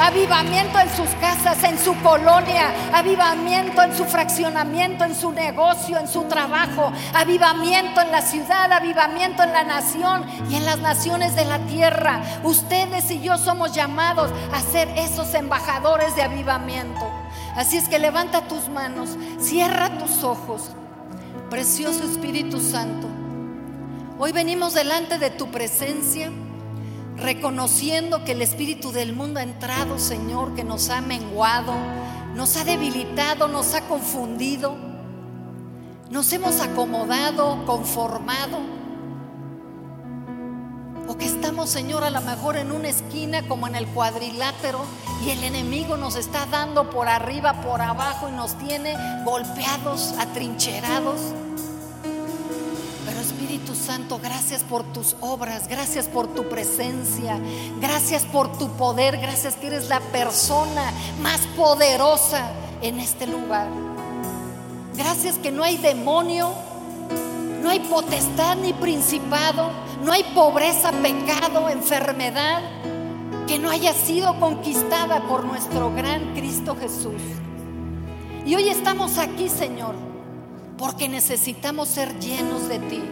avivamiento 0.00 0.78
en 0.78 0.88
sus 0.96 1.10
casas, 1.20 1.62
en 1.62 1.78
su 1.78 1.94
colonia, 2.02 2.72
avivamiento 2.92 3.82
en 3.82 3.94
su 3.94 4.04
fraccionamiento, 4.04 5.04
en 5.04 5.14
su 5.14 5.30
negocio, 5.30 5.98
en 5.98 6.08
su 6.08 6.24
trabajo, 6.24 6.90
avivamiento 7.14 8.00
en 8.00 8.10
la 8.10 8.22
ciudad, 8.22 8.72
avivamiento 8.72 9.42
en 9.42 9.52
la 9.52 9.62
nación 9.62 10.24
y 10.48 10.56
en 10.56 10.64
las 10.64 10.78
naciones 10.78 11.36
de 11.36 11.44
la 11.44 11.58
tierra. 11.66 12.22
Ustedes 12.42 13.10
y 13.10 13.20
yo 13.20 13.36
somos 13.36 13.74
llamados 13.74 14.30
a 14.52 14.60
ser 14.60 14.88
esos 14.96 15.34
embajadores 15.34 16.16
de 16.16 16.22
avivamiento. 16.22 17.06
Así 17.54 17.76
es 17.76 17.88
que 17.88 17.98
levanta 17.98 18.48
tus 18.48 18.68
manos, 18.68 19.18
cierra 19.38 19.98
tus 19.98 20.24
ojos. 20.24 20.70
Precioso 21.50 22.04
Espíritu 22.04 22.60
Santo, 22.60 23.08
hoy 24.18 24.32
venimos 24.32 24.72
delante 24.72 25.18
de 25.18 25.30
tu 25.30 25.50
presencia 25.50 26.30
reconociendo 27.20 28.24
que 28.24 28.32
el 28.32 28.42
espíritu 28.42 28.92
del 28.92 29.12
mundo 29.12 29.40
ha 29.40 29.42
entrado, 29.42 29.98
Señor, 29.98 30.54
que 30.54 30.64
nos 30.64 30.90
ha 30.90 31.00
menguado, 31.00 31.74
nos 32.34 32.56
ha 32.56 32.64
debilitado, 32.64 33.48
nos 33.48 33.74
ha 33.74 33.82
confundido, 33.82 34.76
nos 36.10 36.32
hemos 36.32 36.60
acomodado, 36.60 37.64
conformado, 37.66 38.58
o 41.06 41.18
que 41.18 41.26
estamos, 41.26 41.68
Señor, 41.68 42.04
a 42.04 42.10
lo 42.10 42.20
mejor 42.20 42.56
en 42.56 42.70
una 42.70 42.88
esquina 42.88 43.46
como 43.48 43.66
en 43.66 43.74
el 43.74 43.86
cuadrilátero 43.88 44.84
y 45.24 45.30
el 45.30 45.42
enemigo 45.42 45.96
nos 45.96 46.14
está 46.14 46.46
dando 46.46 46.88
por 46.88 47.08
arriba, 47.08 47.62
por 47.62 47.82
abajo 47.82 48.28
y 48.28 48.32
nos 48.32 48.56
tiene 48.58 48.94
golpeados, 49.24 50.14
atrincherados. 50.18 51.20
Santo, 53.80 54.20
gracias 54.22 54.62
por 54.62 54.84
tus 54.92 55.16
obras, 55.20 55.66
gracias 55.66 56.06
por 56.06 56.28
tu 56.28 56.48
presencia, 56.48 57.40
gracias 57.80 58.24
por 58.24 58.52
tu 58.58 58.68
poder, 58.76 59.16
gracias 59.16 59.56
que 59.56 59.68
eres 59.68 59.88
la 59.88 60.00
persona 60.00 60.92
más 61.22 61.40
poderosa 61.56 62.50
en 62.82 63.00
este 63.00 63.26
lugar. 63.26 63.68
Gracias 64.94 65.38
que 65.38 65.50
no 65.50 65.64
hay 65.64 65.78
demonio, 65.78 66.52
no 67.62 67.70
hay 67.70 67.80
potestad 67.80 68.56
ni 68.56 68.74
principado, 68.74 69.70
no 70.04 70.12
hay 70.12 70.24
pobreza, 70.34 70.92
pecado, 70.92 71.70
enfermedad 71.70 72.60
que 73.46 73.58
no 73.58 73.70
haya 73.70 73.94
sido 73.94 74.38
conquistada 74.38 75.26
por 75.26 75.44
nuestro 75.44 75.92
gran 75.94 76.34
Cristo 76.34 76.76
Jesús. 76.78 77.20
Y 78.44 78.54
hoy 78.54 78.68
estamos 78.68 79.16
aquí, 79.16 79.48
Señor, 79.48 79.94
porque 80.76 81.08
necesitamos 81.08 81.88
ser 81.88 82.18
llenos 82.20 82.68
de 82.68 82.78
ti 82.78 83.02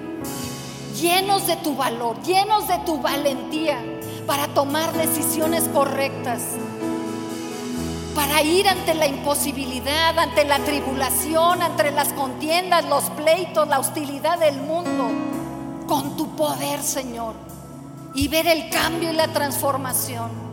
llenos 1.01 1.47
de 1.47 1.57
tu 1.57 1.75
valor, 1.75 2.21
llenos 2.23 2.69
de 2.69 2.79
tu 2.79 2.99
valentía 2.99 3.79
para 4.27 4.49
tomar 4.49 4.93
decisiones 4.93 5.65
correctas, 5.73 6.43
para 8.15 8.43
ir 8.43 8.69
ante 8.69 8.95
la 8.95 9.07
imposibilidad, 9.07 10.19
ante 10.19 10.45
la 10.45 10.59
tribulación, 10.59 11.63
ante 11.63 11.91
las 11.93 12.13
contiendas, 12.13 12.85
los 12.87 13.05
pleitos, 13.11 13.69
la 13.69 13.79
hostilidad 13.79 14.39
del 14.39 14.57
mundo, 14.57 15.09
con 15.87 16.17
tu 16.17 16.35
poder, 16.35 16.83
Señor, 16.83 17.35
y 18.15 18.29
ver 18.29 18.47
el 18.47 18.69
cambio 18.71 19.13
y 19.13 19.15
la 19.15 19.29
transformación. 19.29 20.49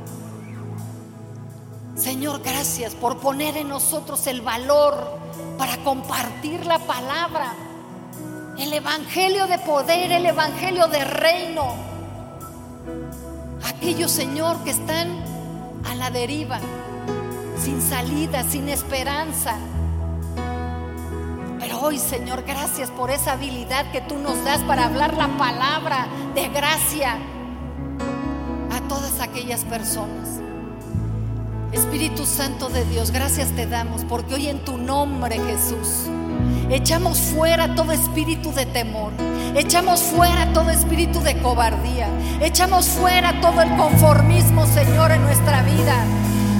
Señor, 1.95 2.41
gracias 2.43 2.93
por 2.93 3.17
poner 3.17 3.57
en 3.57 3.69
nosotros 3.69 4.27
el 4.27 4.41
valor 4.41 5.17
para 5.57 5.77
compartir 5.77 6.65
la 6.65 6.77
palabra 6.79 7.64
el 8.57 8.73
evangelio 8.73 9.47
de 9.47 9.59
poder, 9.59 10.11
el 10.11 10.25
evangelio 10.25 10.87
de 10.87 11.03
reino. 11.03 11.73
Aquellos, 13.65 14.11
Señor, 14.11 14.63
que 14.63 14.71
están 14.71 15.23
a 15.85 15.95
la 15.95 16.09
deriva, 16.09 16.59
sin 17.57 17.81
salida, 17.81 18.43
sin 18.43 18.69
esperanza. 18.69 19.55
Pero 21.59 21.79
hoy, 21.81 21.99
Señor, 21.99 22.43
gracias 22.43 22.89
por 22.91 23.11
esa 23.11 23.33
habilidad 23.33 23.91
que 23.91 24.01
tú 24.01 24.17
nos 24.17 24.43
das 24.43 24.61
para 24.63 24.85
hablar 24.85 25.15
la 25.15 25.27
palabra 25.37 26.07
de 26.33 26.47
gracia 26.49 27.17
a 28.71 28.87
todas 28.87 29.19
aquellas 29.19 29.65
personas. 29.65 30.39
Espíritu 31.71 32.25
Santo 32.25 32.69
de 32.69 32.85
Dios, 32.85 33.11
gracias 33.11 33.49
te 33.49 33.65
damos 33.65 34.05
porque 34.05 34.35
hoy 34.35 34.47
en 34.47 34.63
tu 34.63 34.77
nombre, 34.77 35.37
Jesús, 35.39 36.09
Echamos 36.69 37.17
fuera 37.19 37.75
todo 37.75 37.91
espíritu 37.91 38.51
de 38.51 38.65
temor. 38.65 39.11
Echamos 39.55 40.01
fuera 40.01 40.51
todo 40.53 40.69
espíritu 40.69 41.21
de 41.21 41.37
cobardía. 41.37 42.07
Echamos 42.41 42.87
fuera 42.87 43.39
todo 43.41 43.61
el 43.61 43.75
conformismo, 43.75 44.65
Señor, 44.65 45.11
en 45.11 45.23
nuestra 45.23 45.61
vida. 45.63 45.95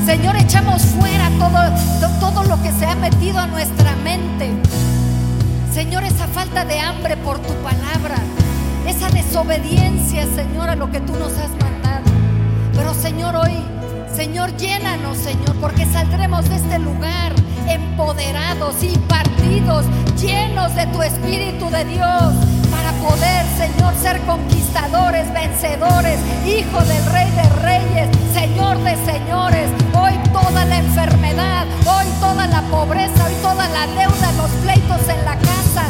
Señor, 0.06 0.36
echamos 0.36 0.84
fuera 0.84 1.30
todo, 1.40 2.10
todo 2.20 2.44
lo 2.44 2.62
que 2.62 2.72
se 2.72 2.86
ha 2.86 2.96
metido 2.96 3.40
a 3.40 3.48
nuestra 3.48 3.96
mente. 3.98 4.52
Señor, 5.74 6.04
esa 6.04 6.28
falta 6.28 6.64
de 6.64 6.80
hambre 6.80 7.18
por 7.18 7.40
tu 7.40 7.54
palabra. 7.56 8.16
Esa 8.88 9.10
desobediencia, 9.10 10.28
Señor, 10.28 10.70
a 10.70 10.76
lo 10.76 10.92
que 10.92 11.00
tú 11.00 11.14
nos 11.14 11.34
has 11.34 11.50
mandado. 11.50 12.04
Pero, 12.76 12.94
Señor, 12.94 13.36
hoy, 13.36 13.58
Señor, 14.16 14.56
llénanos, 14.58 15.18
Señor, 15.18 15.56
porque 15.60 15.86
saldremos 15.88 16.48
de 16.48 16.56
este 16.58 16.78
lugar 16.78 17.34
empoderados 17.68 18.76
y 18.84 18.98
partidos, 19.00 19.35
llenos 20.22 20.76
de 20.76 20.86
tu 20.88 21.02
Espíritu 21.02 21.70
de 21.70 21.86
Dios, 21.86 22.34
para 22.70 22.92
poder, 23.02 23.46
Señor, 23.58 23.94
ser 24.02 24.20
conquistadores, 24.22 25.32
vencedores, 25.34 26.20
hijo 26.46 26.80
del 26.84 27.06
Rey 27.08 27.32
de 27.32 27.50
Reyes, 27.62 28.10
Señor 28.34 28.78
de 28.84 28.96
Señores. 29.06 29.70
Hoy 29.94 30.14
toda 30.32 30.66
la 30.66 30.78
enfermedad, 30.78 31.66
hoy 31.86 32.06
toda 32.20 32.48
la 32.48 32.62
pobreza, 32.64 33.26
hoy 33.26 33.34
toda 33.42 33.68
la 33.70 33.88
deuda, 33.88 34.32
los 34.38 34.52
pleitos 34.62 35.02
en 35.10 35.26
la 35.26 35.36
casa, 35.38 35.88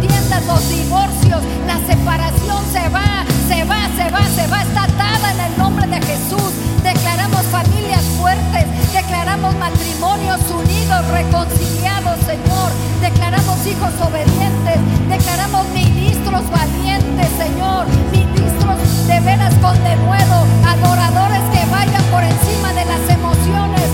contiendas, 0.00 0.46
los 0.46 0.68
divorcios, 0.68 1.42
la 1.66 1.78
separación 1.86 2.64
se 2.72 2.88
va, 2.88 3.24
se 3.48 3.64
va, 3.64 3.88
se 3.96 4.10
va, 4.10 4.24
se 4.28 4.46
va, 4.46 4.62
está 4.62 4.84
atada 4.84 5.32
en 5.32 5.40
el 5.40 5.58
nombre 5.58 5.86
de 5.86 6.00
Jesús. 6.00 6.52
Declaramos 6.82 7.42
familias 7.46 8.02
fuertes, 8.18 8.64
declaramos 8.92 9.54
matrimonios 9.56 10.40
unidos, 10.50 11.06
reconciliados, 11.08 12.18
Señor. 12.24 12.70
Declaramos 13.00 13.66
hijos 13.66 13.92
obedientes, 14.00 14.78
declaramos 15.08 15.66
ministros 15.68 16.42
valientes, 16.50 17.28
Señor. 17.36 17.86
Ministros 18.10 19.06
de 19.06 19.20
veras 19.20 19.54
con 19.56 19.76
denuedo, 19.84 20.46
adoradores 20.66 21.42
que 21.52 21.64
vayan 21.70 22.04
por 22.10 22.24
encima 22.24 22.72
de 22.72 22.84
las 22.86 23.08
emociones, 23.10 23.84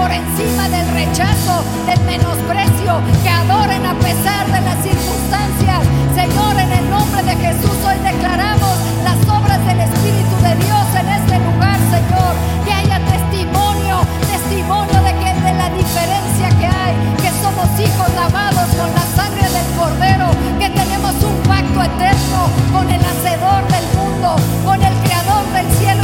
por 0.00 0.10
encima 0.10 0.66
del 0.70 0.88
rechazo, 0.96 1.60
del 1.84 2.00
menosprecio, 2.08 3.04
que 3.22 3.28
adoren 3.28 3.84
a 3.84 3.92
pesar 4.00 4.46
de 4.48 4.60
las 4.64 4.78
circunstancias. 4.80 5.80
Señor, 6.16 6.56
en 6.56 6.72
el 6.72 6.88
nombre 6.88 7.22
de 7.22 7.36
Jesús 7.36 7.76
hoy 7.84 7.98
declaramos 8.00 8.80
las 9.04 9.20
obras 9.28 9.60
del 9.68 9.80
Espíritu 9.80 10.34
de 10.40 10.56
Dios 10.64 10.86
en 10.96 11.08
este 11.20 11.36
lugar, 11.44 11.76
Señor. 11.92 12.32
Que 12.64 12.72
haya 12.72 12.98
testimonio, 13.12 14.00
testimonio 14.24 14.98
de 15.04 15.12
que 15.20 15.30
de 15.36 15.52
la 15.60 15.68
diferencia 15.68 16.48
que 16.56 16.66
hay, 16.66 16.94
que 17.20 17.30
somos 17.44 17.68
hijos 17.76 18.08
lavados 18.16 18.68
con 18.80 18.88
la 18.96 19.04
sangre 19.12 19.44
del 19.52 19.68
Cordero, 19.76 20.28
que 20.56 20.68
tenemos 20.80 21.12
un 21.20 21.36
pacto 21.44 21.78
eterno 21.84 22.40
con 22.72 22.88
el 22.88 23.02
Hacedor 23.04 23.62
del 23.68 23.86
mundo, 24.00 24.36
con 24.64 24.80
el 24.80 24.94
Creador 25.04 25.44
del 25.52 25.68
cielo 25.76 25.99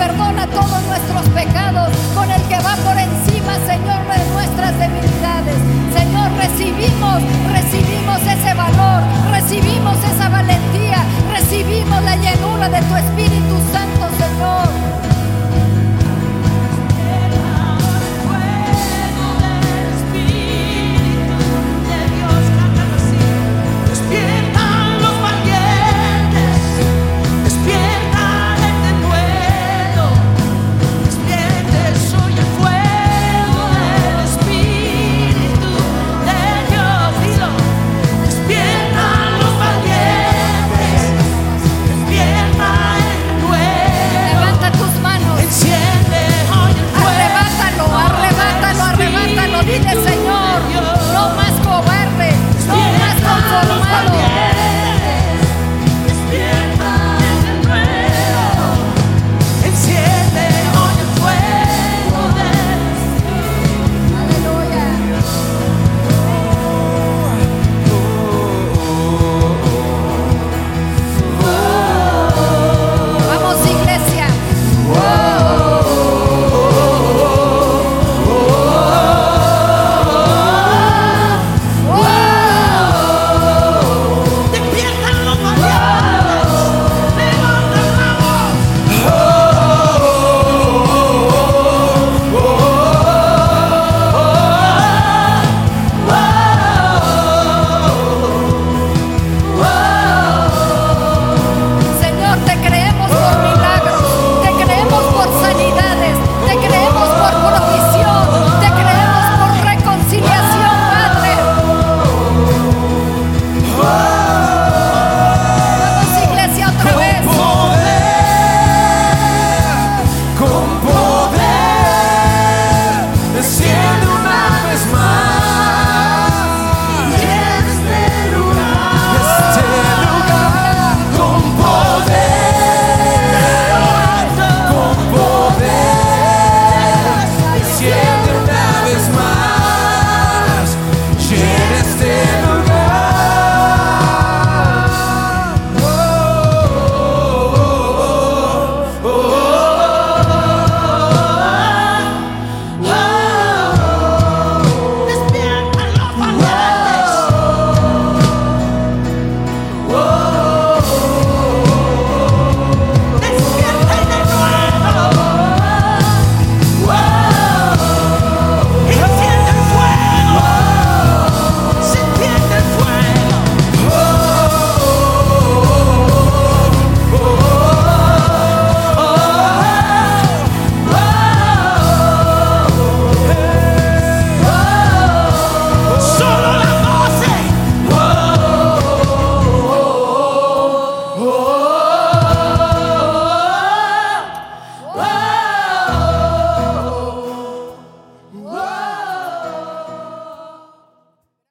perdona 0.00 0.46
todos 0.46 0.82
nuestros 0.88 1.28
pecados, 1.36 1.90
con 2.14 2.30
el 2.30 2.40
que 2.48 2.58
va 2.64 2.74
por 2.88 2.96
encima, 2.96 3.52
Señor, 3.68 4.00
de 4.08 4.18
nuestras 4.32 4.72
debilidades. 4.78 5.58
Señor, 5.92 6.28
recibimos, 6.40 7.20
recibimos 7.52 8.18
ese 8.24 8.54
valor, 8.54 9.02
recibimos 9.30 9.96
esa 10.10 10.30
valentía, 10.30 11.04
recibimos 11.30 12.02
la 12.02 12.16
llenura 12.16 12.70
de 12.70 12.80
tu 12.88 12.96
Espíritu 12.96 13.56
Santo, 13.74 14.08